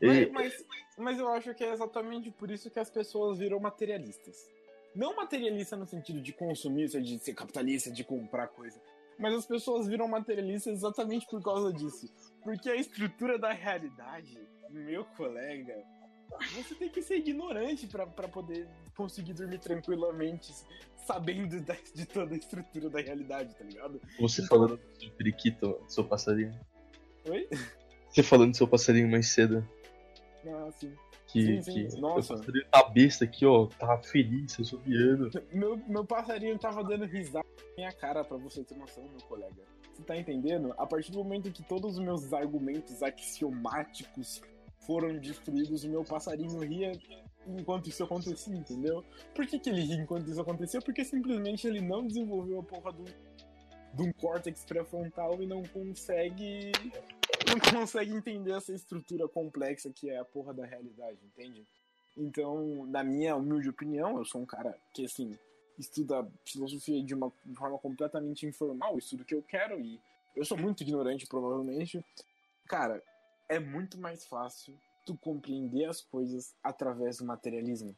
Mas, 0.00 0.30
mas, 0.30 0.64
mas, 0.96 1.18
eu 1.18 1.28
acho 1.28 1.54
que 1.54 1.64
é 1.64 1.72
exatamente 1.72 2.30
por 2.30 2.50
isso 2.50 2.70
que 2.70 2.78
as 2.78 2.90
pessoas 2.90 3.38
viram 3.38 3.58
materialistas. 3.58 4.36
Não 4.94 5.16
materialista 5.16 5.76
no 5.76 5.86
sentido 5.86 6.20
de 6.20 6.32
consumir, 6.32 6.88
de 6.88 7.18
ser 7.18 7.34
capitalista, 7.34 7.90
de 7.90 8.04
comprar 8.04 8.48
coisa. 8.48 8.80
Mas 9.18 9.34
as 9.34 9.46
pessoas 9.46 9.88
viram 9.88 10.06
materialistas 10.06 10.74
exatamente 10.74 11.26
por 11.26 11.42
causa 11.42 11.72
disso. 11.72 12.12
Porque 12.42 12.70
a 12.70 12.76
estrutura 12.76 13.38
da 13.38 13.52
realidade, 13.52 14.38
meu 14.70 15.04
colega, 15.16 15.74
você 16.54 16.74
tem 16.74 16.88
que 16.88 17.02
ser 17.02 17.16
ignorante 17.16 17.86
para 17.86 18.28
poder 18.28 18.68
conseguir 18.98 19.32
dormir 19.32 19.60
tranquilamente, 19.60 20.52
sabendo 21.06 21.60
da, 21.60 21.76
de 21.94 22.04
toda 22.04 22.34
a 22.34 22.36
estrutura 22.36 22.90
da 22.90 23.00
realidade, 23.00 23.54
tá 23.54 23.64
ligado? 23.64 24.02
Você 24.18 24.42
então... 24.42 24.58
falando 24.58 24.80
de 24.98 25.08
periquito, 25.12 25.80
seu 25.86 26.02
passarinho. 26.02 26.52
Oi? 27.30 27.48
Você 28.10 28.24
falando 28.24 28.50
do 28.50 28.56
seu 28.56 28.66
passarinho 28.66 29.08
mais 29.08 29.28
cedo. 29.28 29.66
Ah, 30.44 30.68
sim. 30.72 30.92
Que, 31.28 31.62
sim, 31.62 31.62
sim. 31.62 31.88
que 31.88 32.00
Nossa. 32.00 32.34
meu 32.34 32.40
passarinho 32.40 32.66
tá 32.68 32.88
besta 32.88 33.24
aqui, 33.24 33.46
ó, 33.46 33.66
tá 33.66 33.98
feliz, 33.98 34.58
assobiando. 34.58 35.30
Meu, 35.52 35.76
meu 35.86 36.04
passarinho 36.04 36.58
tava 36.58 36.82
dando 36.82 37.04
risada 37.04 37.46
na 37.46 37.74
minha 37.76 37.92
cara, 37.92 38.24
pra 38.24 38.36
você 38.36 38.64
ter 38.64 38.76
noção, 38.76 39.04
meu 39.04 39.20
colega. 39.28 39.62
Você 39.94 40.02
tá 40.02 40.16
entendendo? 40.16 40.74
A 40.76 40.86
partir 40.86 41.12
do 41.12 41.18
momento 41.18 41.52
que 41.52 41.62
todos 41.62 41.98
os 41.98 42.04
meus 42.04 42.32
argumentos 42.32 43.00
axiomáticos 43.02 44.42
foram 44.80 45.18
destruídos, 45.18 45.84
o 45.84 45.88
meu 45.88 46.02
passarinho 46.02 46.58
ria 46.60 46.92
enquanto 47.48 47.88
isso 47.88 48.04
acontecia, 48.04 48.54
entendeu? 48.54 49.04
Por 49.34 49.46
que, 49.46 49.58
que 49.58 49.70
ele 49.70 49.82
ria 49.82 49.96
enquanto 49.96 50.28
isso 50.28 50.40
acontecia? 50.40 50.80
Porque 50.80 51.04
simplesmente 51.04 51.66
ele 51.66 51.80
não 51.80 52.06
desenvolveu 52.06 52.60
a 52.60 52.62
porra 52.62 52.92
do, 52.92 53.04
de 53.04 54.02
um 54.02 54.12
córtex 54.12 54.64
pré-frontal 54.64 55.42
e 55.42 55.46
não 55.46 55.62
consegue 55.62 56.72
não 57.48 57.80
consegue 57.80 58.12
entender 58.12 58.52
essa 58.52 58.72
estrutura 58.72 59.26
complexa 59.26 59.90
que 59.90 60.10
é 60.10 60.18
a 60.18 60.24
porra 60.24 60.52
da 60.52 60.66
realidade, 60.66 61.18
entende? 61.24 61.66
Então, 62.16 62.84
na 62.86 63.02
minha 63.04 63.36
humilde 63.36 63.68
opinião, 63.68 64.18
eu 64.18 64.24
sou 64.24 64.42
um 64.42 64.46
cara 64.46 64.76
que, 64.92 65.04
assim, 65.04 65.38
estuda 65.78 66.28
filosofia 66.44 67.02
de 67.02 67.14
uma 67.14 67.32
forma 67.56 67.78
completamente 67.78 68.44
informal, 68.44 68.98
estudo 68.98 69.22
o 69.22 69.24
que 69.24 69.34
eu 69.34 69.42
quero 69.42 69.80
e 69.80 70.00
eu 70.34 70.44
sou 70.44 70.58
muito 70.58 70.82
ignorante, 70.82 71.26
provavelmente. 71.26 72.04
Cara, 72.66 73.02
é 73.48 73.58
muito 73.58 73.98
mais 73.98 74.26
fácil 74.26 74.78
tu 75.08 75.16
compreender 75.16 75.86
as 75.86 76.02
coisas 76.02 76.54
através 76.62 77.16
do 77.16 77.24
materialismo. 77.24 77.96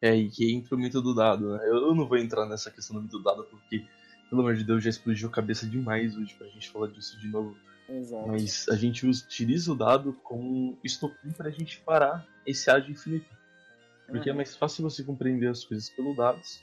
É, 0.00 0.14
e 0.14 0.30
que 0.30 0.52
entra 0.52 0.74
o 0.74 0.78
mito 0.78 1.02
do 1.02 1.14
dado, 1.14 1.56
né? 1.56 1.68
Eu 1.68 1.94
não 1.94 2.06
vou 2.06 2.16
entrar 2.16 2.46
nessa 2.46 2.70
questão 2.70 2.96
do 2.96 3.02
mito 3.02 3.18
do 3.18 3.24
dado 3.24 3.44
porque, 3.44 3.84
pelo 4.30 4.40
amor 4.40 4.54
de 4.54 4.64
Deus, 4.64 4.82
já 4.82 4.90
explodiu 4.90 5.28
a 5.28 5.32
cabeça 5.32 5.66
demais 5.66 6.16
hoje 6.16 6.34
pra 6.34 6.46
gente 6.48 6.70
falar 6.70 6.88
disso 6.88 7.18
de 7.18 7.28
novo. 7.28 7.56
Exato. 7.88 8.28
Mas 8.28 8.68
a 8.68 8.76
gente 8.76 9.06
utiliza 9.06 9.72
o 9.72 9.76
dado 9.76 10.12
como 10.22 10.78
estopim 10.82 11.30
para 11.30 11.48
a 11.48 11.52
gente 11.52 11.80
parar 11.80 12.26
esse 12.46 12.70
ad 12.70 12.90
infinito. 12.90 13.28
Porque 14.06 14.28
é 14.28 14.32
uhum. 14.32 14.36
é 14.36 14.42
mais 14.42 14.56
fácil 14.56 14.82
você 14.82 15.02
compreender 15.02 15.48
as 15.48 15.64
coisas 15.64 15.90
pelo 15.90 16.14
dados, 16.14 16.62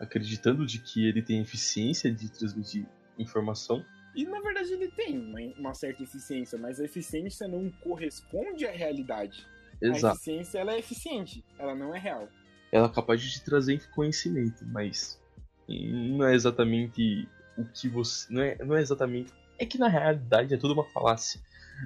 acreditando 0.00 0.66
de 0.66 0.78
que 0.78 1.06
ele 1.06 1.22
tem 1.22 1.40
eficiência 1.40 2.12
de 2.12 2.30
transmitir 2.30 2.86
informação. 3.18 3.84
E 4.14 4.24
na 4.24 4.40
verdade 4.40 4.72
ele 4.72 4.88
tem 4.88 5.18
uma, 5.18 5.40
uma 5.58 5.74
certa 5.74 6.02
eficiência, 6.02 6.58
mas 6.58 6.80
a 6.80 6.84
eficiência 6.84 7.48
não 7.48 7.70
corresponde 7.82 8.66
à 8.66 8.70
realidade. 8.70 9.46
Exato. 9.80 10.06
A 10.06 10.12
eficiência 10.12 10.58
ela 10.58 10.72
é 10.72 10.78
eficiente, 10.78 11.44
ela 11.58 11.74
não 11.74 11.94
é 11.94 11.98
real. 11.98 12.28
Ela 12.70 12.86
é 12.86 12.92
capaz 12.92 13.20
de 13.20 13.30
te 13.30 13.44
trazer 13.44 13.88
conhecimento, 13.90 14.64
mas 14.66 15.20
não 15.68 16.26
é 16.26 16.34
exatamente 16.34 17.28
o 17.56 17.64
que 17.64 17.88
você. 17.88 18.32
Não 18.32 18.42
é, 18.42 18.56
não 18.64 18.76
é 18.76 18.80
exatamente 18.80 19.32
é 19.58 19.66
que 19.66 19.78
na 19.78 19.88
realidade 19.88 20.54
é 20.54 20.56
tudo 20.56 20.74
uma 20.74 20.84
falácia, 20.84 21.40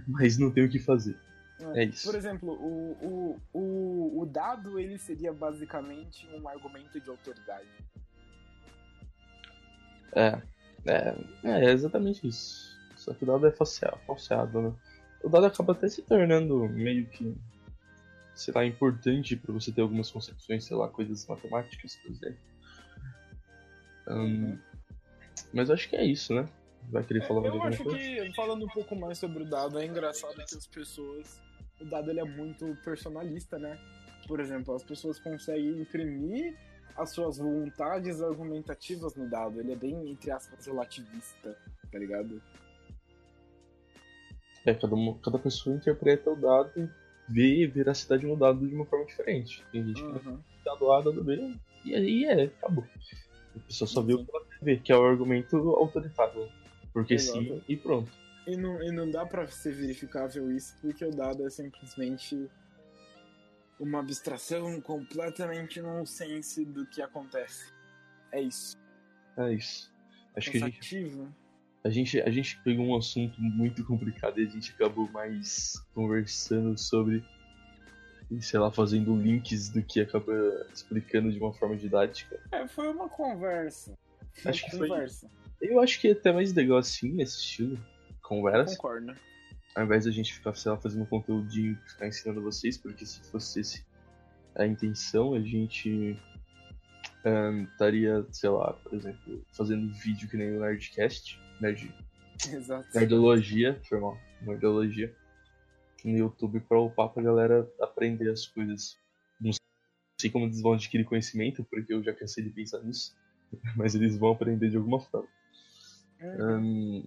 mas 0.06 0.38
não 0.38 0.50
tem 0.50 0.64
o 0.64 0.70
que 0.70 0.78
fazer. 0.78 1.16
É, 1.74 1.82
é 1.82 1.84
isso. 1.84 2.06
Por 2.06 2.16
exemplo, 2.16 2.52
o, 2.52 3.36
o, 3.52 3.58
o, 3.58 4.22
o 4.22 4.26
dado 4.26 4.78
ele 4.78 4.98
seria 4.98 5.32
basicamente 5.32 6.28
um 6.34 6.48
argumento 6.48 7.00
de 7.00 7.10
autoridade. 7.10 7.68
É, 10.12 10.40
é, 10.88 11.14
é 11.44 11.72
exatamente 11.72 12.26
isso. 12.26 12.76
Só 12.96 13.14
que 13.14 13.24
o 13.24 13.26
dado 13.26 13.46
é 13.46 13.52
falseado, 13.52 14.60
né? 14.60 14.74
O 15.22 15.28
dado 15.28 15.46
acaba 15.46 15.72
até 15.72 15.88
se 15.88 16.02
tornando 16.02 16.68
meio 16.68 17.06
que, 17.06 17.36
sei 18.34 18.54
lá, 18.54 18.64
importante 18.64 19.36
para 19.36 19.52
você 19.52 19.72
ter 19.72 19.80
algumas 19.80 20.10
concepções, 20.10 20.64
sei 20.64 20.76
lá, 20.76 20.88
coisas 20.88 21.26
matemáticas, 21.26 21.96
por 21.96 22.10
exemplo. 22.10 22.38
Um, 24.08 24.58
mas 25.52 25.70
acho 25.70 25.88
que 25.88 25.96
é 25.96 26.04
isso, 26.04 26.34
né? 26.34 26.48
Vai 26.90 27.04
querer 27.04 27.26
falar 27.26 27.44
é, 27.44 27.48
Eu 27.48 27.62
acho 27.62 27.84
coisa? 27.84 27.98
que, 27.98 28.32
falando 28.34 28.64
um 28.64 28.68
pouco 28.68 28.96
mais 28.96 29.18
sobre 29.18 29.42
o 29.42 29.46
dado, 29.46 29.78
é 29.78 29.86
engraçado 29.86 30.34
que 30.34 30.56
as 30.56 30.66
pessoas. 30.66 31.40
O 31.80 31.84
dado 31.84 32.10
ele 32.10 32.20
é 32.20 32.24
muito 32.24 32.76
personalista, 32.82 33.58
né? 33.58 33.78
Por 34.26 34.40
exemplo, 34.40 34.74
as 34.74 34.82
pessoas 34.82 35.18
conseguem 35.18 35.80
imprimir 35.80 36.56
as 36.98 37.10
suas 37.10 37.38
vontades 37.38 38.20
argumentativas 38.20 39.14
no 39.14 39.30
dado. 39.30 39.60
Ele 39.60 39.72
é 39.72 39.76
bem, 39.76 40.10
entre 40.10 40.30
aspas, 40.30 40.66
relativista, 40.66 41.56
tá 41.90 41.98
ligado? 41.98 42.42
É, 44.66 44.74
cada, 44.74 44.94
uma, 44.94 45.16
cada 45.20 45.38
pessoa 45.38 45.76
interpreta 45.76 46.30
o 46.30 46.36
dado 46.36 46.70
e 46.76 46.88
vê 47.28 47.66
veracidade 47.66 48.26
no 48.26 48.36
dado 48.36 48.66
de 48.66 48.74
uma 48.74 48.84
forma 48.84 49.06
diferente. 49.06 49.64
Tem 49.70 49.84
gente 49.86 50.02
uhum. 50.02 50.18
que 50.18 50.64
dado 50.64 50.92
A, 50.92 51.00
dado 51.00 51.22
B, 51.22 51.54
e 51.84 51.94
aí 51.94 52.24
é, 52.24 52.44
acabou. 52.44 52.84
A 53.54 53.60
pessoa 53.60 53.88
só 53.88 54.02
vê 54.02 54.14
o 54.14 54.24
que 54.24 54.30
ela 54.34 54.44
vê, 54.60 54.76
que 54.76 54.92
é 54.92 54.96
o 54.96 55.04
argumento 55.04 55.56
autoritário. 55.56 56.48
Porque 56.92 57.14
Exato. 57.14 57.38
sim 57.38 57.62
e 57.68 57.76
pronto. 57.76 58.10
E 58.46 58.56
não, 58.56 58.82
e 58.82 58.90
não 58.90 59.10
dá 59.10 59.24
pra 59.24 59.46
ser 59.46 59.72
verificável 59.74 60.50
isso, 60.50 60.74
porque 60.80 61.04
o 61.04 61.10
dado 61.10 61.46
é 61.46 61.50
simplesmente 61.50 62.48
uma 63.78 64.00
abstração 64.00 64.80
completamente 64.80 65.80
nonsense 65.80 66.64
do 66.64 66.86
que 66.86 67.00
acontece. 67.00 67.72
É 68.32 68.40
isso. 68.40 68.76
É 69.36 69.52
isso. 69.52 69.92
Acho 70.36 70.50
que 70.50 70.58
a 70.58 70.66
gente, 70.66 71.28
a, 71.84 71.90
gente, 71.90 72.20
a 72.20 72.30
gente 72.30 72.60
pegou 72.62 72.86
um 72.86 72.96
assunto 72.96 73.40
muito 73.40 73.84
complicado 73.84 74.40
e 74.40 74.46
a 74.46 74.48
gente 74.50 74.72
acabou 74.72 75.08
mais 75.10 75.74
conversando 75.94 76.76
sobre, 76.78 77.24
sei 78.40 78.60
lá, 78.60 78.70
fazendo 78.70 79.16
links 79.16 79.68
do 79.68 79.82
que 79.82 80.00
acaba 80.00 80.32
explicando 80.72 81.32
de 81.32 81.38
uma 81.38 81.52
forma 81.52 81.76
didática. 81.76 82.40
É, 82.52 82.66
foi 82.68 82.88
uma 82.88 83.08
conversa. 83.08 83.96
Acho 84.44 84.64
que 84.66 84.76
foi- 84.76 84.88
conversa. 84.88 85.28
Eu 85.60 85.80
acho 85.80 86.00
que 86.00 86.08
é 86.08 86.12
até 86.12 86.32
mais 86.32 86.52
legal 86.52 86.78
assim, 86.78 87.12
nesse 87.12 87.38
estilo, 87.38 87.78
conversa, 88.22 88.76
Concordo. 88.76 89.16
Ao 89.78 89.84
invés 89.84 90.06
da 90.06 90.10
gente 90.10 90.34
ficar, 90.34 90.54
sei 90.54 90.72
lá, 90.72 90.76
fazendo 90.76 91.06
conteúdinho 91.06 91.72
e 91.72 91.88
ficar 91.88 92.08
ensinando 92.08 92.42
vocês, 92.42 92.76
porque 92.76 93.06
se 93.06 93.20
fosse 93.30 93.60
esse 93.60 93.86
a 94.56 94.66
intenção, 94.66 95.34
a 95.34 95.40
gente 95.40 96.18
estaria, 97.70 98.26
sei 98.32 98.50
lá, 98.50 98.72
por 98.72 98.92
exemplo, 98.92 99.44
fazendo 99.52 99.92
vídeo 99.94 100.28
que 100.28 100.36
nem 100.36 100.56
o 100.56 100.60
Nerdcast, 100.60 101.40
Nerd, 101.60 101.94
Exato. 102.52 102.88
Nerdologia, 102.92 103.80
foi 103.88 104.00
mal, 104.00 104.18
Nerdologia, 104.42 105.14
no 106.04 106.16
YouTube 106.16 106.58
pra 106.58 106.80
upar 106.80 107.10
pra 107.10 107.22
galera 107.22 107.70
aprender 107.80 108.30
as 108.30 108.48
coisas. 108.48 108.98
Não 109.40 109.52
sei 110.20 110.28
como 110.28 110.46
eles 110.46 110.60
vão 110.60 110.72
adquirir 110.72 111.04
conhecimento, 111.04 111.62
porque 111.62 111.92
eu 111.92 112.02
já 112.02 112.12
cansei 112.12 112.42
de 112.42 112.50
pensar 112.50 112.82
nisso, 112.82 113.16
mas 113.76 113.94
eles 113.94 114.16
vão 114.16 114.32
aprender 114.32 114.70
de 114.70 114.76
alguma 114.76 114.98
forma. 114.98 115.28
Uhum. 116.20 116.42
Ahn, 116.42 117.04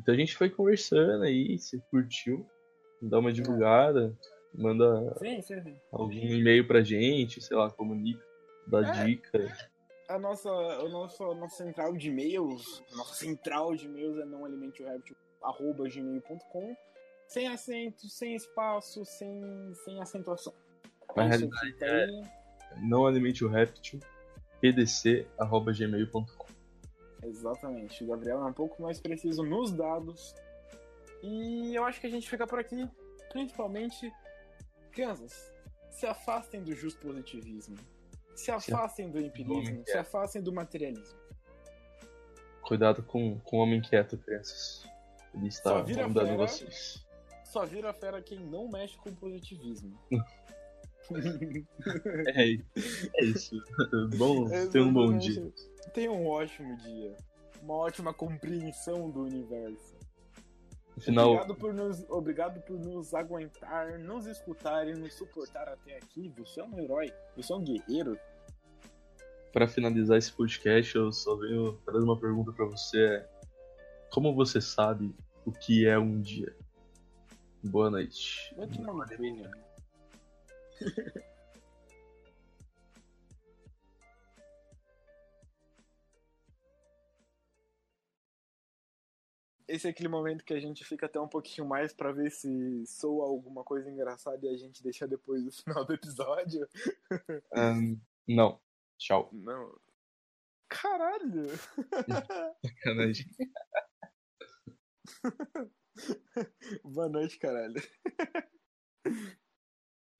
então 0.00 0.14
a 0.14 0.18
gente 0.18 0.36
foi 0.36 0.48
conversando 0.50 1.24
aí, 1.24 1.58
se 1.58 1.80
curtiu, 1.90 2.46
dá 3.00 3.18
uma 3.18 3.32
divulgada, 3.32 4.16
manda 4.54 5.14
Sim, 5.18 5.40
sim, 5.42 5.60
sim. 5.62 5.76
algum 5.90 6.12
e-mail 6.12 6.66
pra 6.66 6.82
gente, 6.82 7.40
sei 7.40 7.56
lá, 7.56 7.70
comunica, 7.70 8.22
dá 8.66 8.80
É. 8.80 9.04
dica. 9.04 9.46
A 10.08 10.18
nossa, 10.18 10.50
a 10.50 10.88
nossa, 10.88 11.24
a 11.24 11.34
nossa 11.34 11.56
central 11.56 11.96
de 11.96 12.08
e-mails, 12.10 12.82
a 12.92 12.96
nossa 12.96 13.14
central 13.14 13.74
de 13.74 13.86
e-mails 13.86 14.18
é 14.18 14.24
nãoalimenteoreptil.gmail.com 14.24 16.76
sem 17.28 17.46
acento, 17.48 18.08
sem 18.08 18.34
espaço, 18.34 19.04
sem, 19.06 19.72
sem 19.84 20.00
acentuação. 20.02 20.52
Na 21.16 21.24
É 21.24 21.28
realidade, 21.28 21.84
aí. 21.84 22.22
Não 22.82 23.06
alimente 23.06 23.42
o 23.44 23.48
réptil, 23.48 24.00
pdc.gmail.com. 24.60 26.41
Exatamente. 27.22 28.02
O 28.04 28.06
Gabriel 28.08 28.40
é 28.40 28.44
um 28.44 28.52
pouco 28.52 28.82
mais 28.82 29.00
preciso 29.00 29.42
nos 29.42 29.72
dados. 29.72 30.34
E 31.22 31.74
eu 31.74 31.84
acho 31.84 32.00
que 32.00 32.06
a 32.06 32.10
gente 32.10 32.28
fica 32.28 32.46
por 32.46 32.58
aqui. 32.58 32.88
Principalmente, 33.30 34.12
crianças, 34.90 35.52
se 35.90 36.06
afastem 36.06 36.62
do 36.62 36.74
just 36.74 36.98
positivismo. 36.98 37.76
Se 38.34 38.50
afastem 38.50 39.10
do 39.10 39.20
empirismo. 39.20 39.84
Se 39.86 39.96
afastem 39.96 40.42
do 40.42 40.52
materialismo. 40.52 41.18
Cuidado 42.62 43.02
com, 43.02 43.38
com 43.40 43.58
o 43.58 43.60
homem 43.60 43.80
quieto, 43.80 44.16
crianças. 44.18 44.86
Ele 45.34 45.48
está 45.48 45.84
fera. 45.84 46.36
vocês. 46.36 47.06
Só 47.44 47.66
vira 47.66 47.92
fera 47.92 48.22
quem 48.22 48.38
não 48.38 48.68
mexe 48.68 48.96
com 48.98 49.14
positivismo. 49.14 49.98
É, 52.34 52.52
é 53.20 53.24
isso. 53.24 53.56
Bom, 54.16 54.48
tenha 54.70 54.84
um 54.84 54.92
bom 54.92 55.16
dia. 55.18 55.52
Tenha 55.92 56.12
um 56.12 56.26
ótimo 56.26 56.76
dia. 56.78 57.16
Uma 57.62 57.74
ótima 57.74 58.12
compreensão 58.14 59.10
do 59.10 59.22
universo. 59.22 59.96
Afinal, 60.96 61.30
Obrigado 61.30 61.54
por, 61.56 61.72
nos, 61.74 62.04
obrigado 62.10 62.60
por 62.62 62.78
nos 62.78 63.14
aguentar, 63.14 63.98
nos 63.98 64.26
escutar 64.26 64.86
e 64.86 64.94
nos 64.94 65.14
suportar 65.14 65.68
até 65.68 65.96
aqui. 65.96 66.32
Você 66.38 66.60
é 66.60 66.64
um 66.64 66.78
herói. 66.78 67.12
Você 67.36 67.52
é 67.52 67.56
um 67.56 67.64
guerreiro. 67.64 68.18
pra 69.52 69.66
finalizar 69.66 70.18
esse 70.18 70.32
podcast, 70.32 70.94
eu 70.96 71.10
só 71.12 71.34
venho 71.36 71.72
trazer 71.84 72.04
uma 72.04 72.18
pergunta 72.18 72.52
pra 72.52 72.66
você. 72.66 72.98
é, 72.98 73.28
Como 74.10 74.34
você 74.34 74.60
sabe 74.60 75.14
o 75.44 75.50
que 75.52 75.86
é 75.86 75.98
um 75.98 76.20
dia? 76.20 76.54
Boa 77.64 77.90
noite. 77.90 78.54
Vai 78.56 78.66
tomar 78.68 78.92
no 78.92 79.16
cu, 79.16 79.22
velho. 79.22 79.50
Esse 89.72 89.86
é 89.86 89.90
aquele 89.90 90.08
momento 90.08 90.44
que 90.44 90.52
a 90.52 90.60
gente 90.60 90.84
fica 90.84 91.06
até 91.06 91.18
um 91.18 91.26
pouquinho 91.26 91.66
mais 91.66 91.94
pra 91.94 92.12
ver 92.12 92.30
se 92.30 92.84
soa 92.86 93.26
alguma 93.26 93.64
coisa 93.64 93.90
engraçada 93.90 94.44
e 94.44 94.50
a 94.50 94.56
gente 94.56 94.82
deixa 94.82 95.08
depois 95.08 95.42
do 95.42 95.50
final 95.50 95.86
do 95.86 95.94
episódio. 95.94 96.68
Ahn, 97.56 97.96
não. 98.28 98.60
Tchau. 98.98 99.30
Não. 99.32 99.74
Caralho! 100.68 101.48
Sacanagem. 102.62 103.26
Boa 106.84 107.08
noite, 107.08 107.38
caralho. 107.38 107.80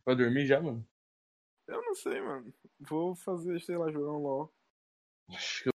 Vai 0.05 0.17
dormir 0.17 0.47
já, 0.47 0.61
mano? 0.61 0.87
Eu 1.67 1.81
não 1.83 1.95
sei, 1.95 2.21
mano. 2.21 2.53
Vou 2.81 3.15
fazer, 3.15 3.61
sei 3.61 3.77
lá, 3.77 3.91
jogar 3.91 4.13
um 4.13 4.23
LOL. 4.23 4.53
Acho 5.31 5.63
que 5.65 5.71